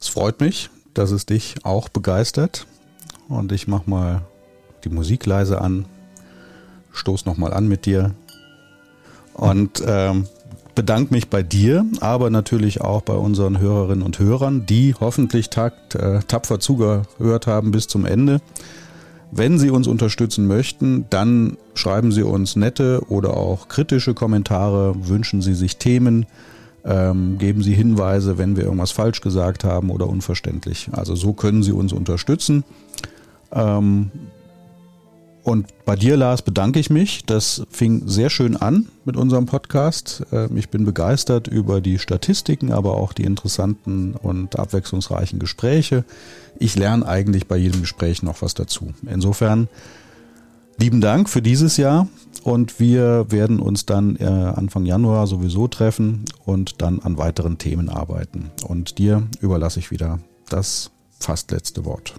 Es 0.00 0.08
freut 0.08 0.40
mich, 0.40 0.70
dass 0.94 1.10
es 1.10 1.26
dich 1.26 1.56
auch 1.64 1.88
begeistert. 1.88 2.66
Und 3.28 3.52
ich 3.52 3.68
mache 3.68 3.88
mal 3.90 4.22
die 4.84 4.88
Musik 4.88 5.26
leise 5.26 5.60
an, 5.60 5.86
stoß 6.92 7.26
nochmal 7.26 7.52
an 7.52 7.68
mit 7.68 7.84
dir 7.84 8.14
und 9.34 9.82
ähm, 9.86 10.26
bedanke 10.74 11.12
mich 11.12 11.28
bei 11.28 11.42
dir, 11.42 11.84
aber 12.00 12.30
natürlich 12.30 12.80
auch 12.80 13.02
bei 13.02 13.14
unseren 13.14 13.58
Hörerinnen 13.58 14.02
und 14.02 14.18
Hörern, 14.18 14.66
die 14.66 14.94
hoffentlich 14.98 15.50
takt, 15.50 15.94
äh, 15.94 16.20
tapfer 16.20 16.60
zugehört 16.60 17.46
haben 17.46 17.70
bis 17.70 17.86
zum 17.88 18.06
Ende. 18.06 18.40
Wenn 19.30 19.58
Sie 19.58 19.70
uns 19.70 19.86
unterstützen 19.86 20.46
möchten, 20.46 21.06
dann 21.10 21.58
schreiben 21.74 22.12
Sie 22.12 22.22
uns 22.22 22.56
nette 22.56 23.02
oder 23.08 23.36
auch 23.36 23.68
kritische 23.68 24.14
Kommentare, 24.14 24.94
wünschen 25.08 25.42
Sie 25.42 25.54
sich 25.54 25.76
Themen, 25.76 26.26
ähm, 26.88 27.36
geben 27.38 27.62
Sie 27.62 27.74
Hinweise, 27.74 28.38
wenn 28.38 28.56
wir 28.56 28.64
irgendwas 28.64 28.92
falsch 28.92 29.20
gesagt 29.20 29.62
haben 29.62 29.90
oder 29.90 30.08
unverständlich. 30.08 30.88
Also 30.92 31.14
so 31.14 31.34
können 31.34 31.62
Sie 31.62 31.72
uns 31.72 31.92
unterstützen. 31.92 32.64
Ähm, 33.52 34.10
und 35.42 35.66
bei 35.84 35.96
dir, 35.96 36.16
Lars, 36.16 36.42
bedanke 36.42 36.78
ich 36.78 36.90
mich. 36.90 37.24
Das 37.24 37.62
fing 37.70 38.02
sehr 38.06 38.28
schön 38.30 38.56
an 38.56 38.88
mit 39.04 39.16
unserem 39.16 39.46
Podcast. 39.46 40.22
Ähm, 40.32 40.56
ich 40.56 40.70
bin 40.70 40.84
begeistert 40.84 41.46
über 41.46 41.80
die 41.80 41.98
Statistiken, 41.98 42.72
aber 42.72 42.94
auch 42.94 43.12
die 43.12 43.24
interessanten 43.24 44.14
und 44.14 44.58
abwechslungsreichen 44.58 45.38
Gespräche. 45.38 46.04
Ich 46.58 46.74
lerne 46.74 47.06
eigentlich 47.06 47.46
bei 47.46 47.56
jedem 47.56 47.82
Gespräch 47.82 48.22
noch 48.22 48.40
was 48.40 48.54
dazu. 48.54 48.92
Insofern 49.06 49.68
lieben 50.78 51.00
Dank 51.00 51.28
für 51.28 51.42
dieses 51.42 51.76
Jahr 51.76 52.08
und 52.48 52.80
wir 52.80 53.26
werden 53.30 53.60
uns 53.60 53.86
dann 53.86 54.16
äh, 54.16 54.24
Anfang 54.24 54.84
Januar 54.86 55.26
sowieso 55.26 55.68
treffen 55.68 56.24
und 56.44 56.80
dann 56.80 57.00
an 57.00 57.18
weiteren 57.18 57.58
Themen 57.58 57.88
arbeiten. 57.88 58.50
Und 58.66 58.98
dir 58.98 59.26
überlasse 59.40 59.78
ich 59.78 59.90
wieder 59.90 60.18
das 60.48 60.90
fast 61.18 61.50
letzte 61.50 61.84
Wort. 61.84 62.14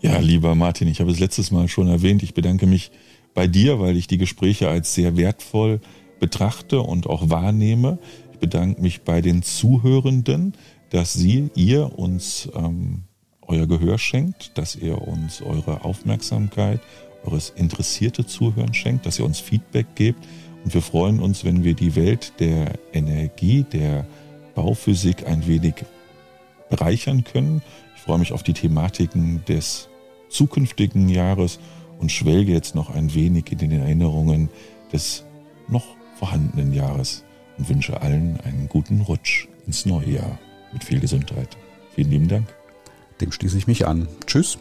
Ja, 0.00 0.18
lieber 0.18 0.54
Martin, 0.54 0.86
ich 0.88 1.00
habe 1.00 1.10
es 1.10 1.18
letztes 1.18 1.50
Mal 1.50 1.66
schon 1.68 1.88
erwähnt. 1.88 2.22
Ich 2.22 2.34
bedanke 2.34 2.66
mich 2.66 2.90
bei 3.32 3.46
dir, 3.46 3.80
weil 3.80 3.96
ich 3.96 4.06
die 4.06 4.18
Gespräche 4.18 4.68
als 4.68 4.94
sehr 4.94 5.16
wertvoll 5.16 5.80
betrachte 6.20 6.80
und 6.80 7.06
auch 7.06 7.30
wahrnehme. 7.30 7.98
Ich 8.32 8.38
bedanke 8.38 8.82
mich 8.82 9.00
bei 9.00 9.22
den 9.22 9.42
Zuhörenden, 9.42 10.54
dass 10.90 11.14
Sie, 11.14 11.50
ihr 11.54 11.98
uns 11.98 12.50
ähm, 12.54 13.04
euer 13.40 13.66
Gehör 13.66 13.96
schenkt, 13.96 14.58
dass 14.58 14.76
ihr 14.76 15.00
uns 15.00 15.40
eure 15.40 15.86
Aufmerksamkeit 15.86 16.80
eures 17.24 17.50
interessierte 17.50 18.26
Zuhören 18.26 18.74
schenkt, 18.74 19.06
dass 19.06 19.18
ihr 19.18 19.24
uns 19.24 19.40
Feedback 19.40 19.86
gebt. 19.94 20.24
Und 20.64 20.74
wir 20.74 20.82
freuen 20.82 21.20
uns, 21.20 21.44
wenn 21.44 21.64
wir 21.64 21.74
die 21.74 21.94
Welt 21.94 22.32
der 22.38 22.72
Energie, 22.92 23.64
der 23.64 24.06
Bauphysik 24.54 25.26
ein 25.26 25.46
wenig 25.46 25.74
bereichern 26.70 27.24
können. 27.24 27.62
Ich 27.96 28.02
freue 28.02 28.18
mich 28.18 28.32
auf 28.32 28.42
die 28.42 28.52
Thematiken 28.52 29.44
des 29.46 29.88
zukünftigen 30.28 31.08
Jahres 31.08 31.58
und 31.98 32.10
schwelge 32.10 32.52
jetzt 32.52 32.74
noch 32.74 32.90
ein 32.90 33.14
wenig 33.14 33.50
in 33.52 33.58
den 33.58 33.72
Erinnerungen 33.72 34.48
des 34.92 35.24
noch 35.68 35.84
vorhandenen 36.18 36.72
Jahres 36.72 37.24
und 37.58 37.68
wünsche 37.68 38.00
allen 38.00 38.40
einen 38.40 38.68
guten 38.68 39.00
Rutsch 39.00 39.48
ins 39.66 39.86
neue 39.86 40.10
Jahr 40.10 40.38
mit 40.72 40.84
viel 40.84 41.00
Gesundheit. 41.00 41.56
Vielen 41.94 42.10
lieben 42.10 42.28
Dank. 42.28 42.54
Dem 43.20 43.32
schließe 43.32 43.56
ich 43.56 43.66
mich 43.66 43.86
an. 43.86 44.08
Tschüss. 44.26 44.58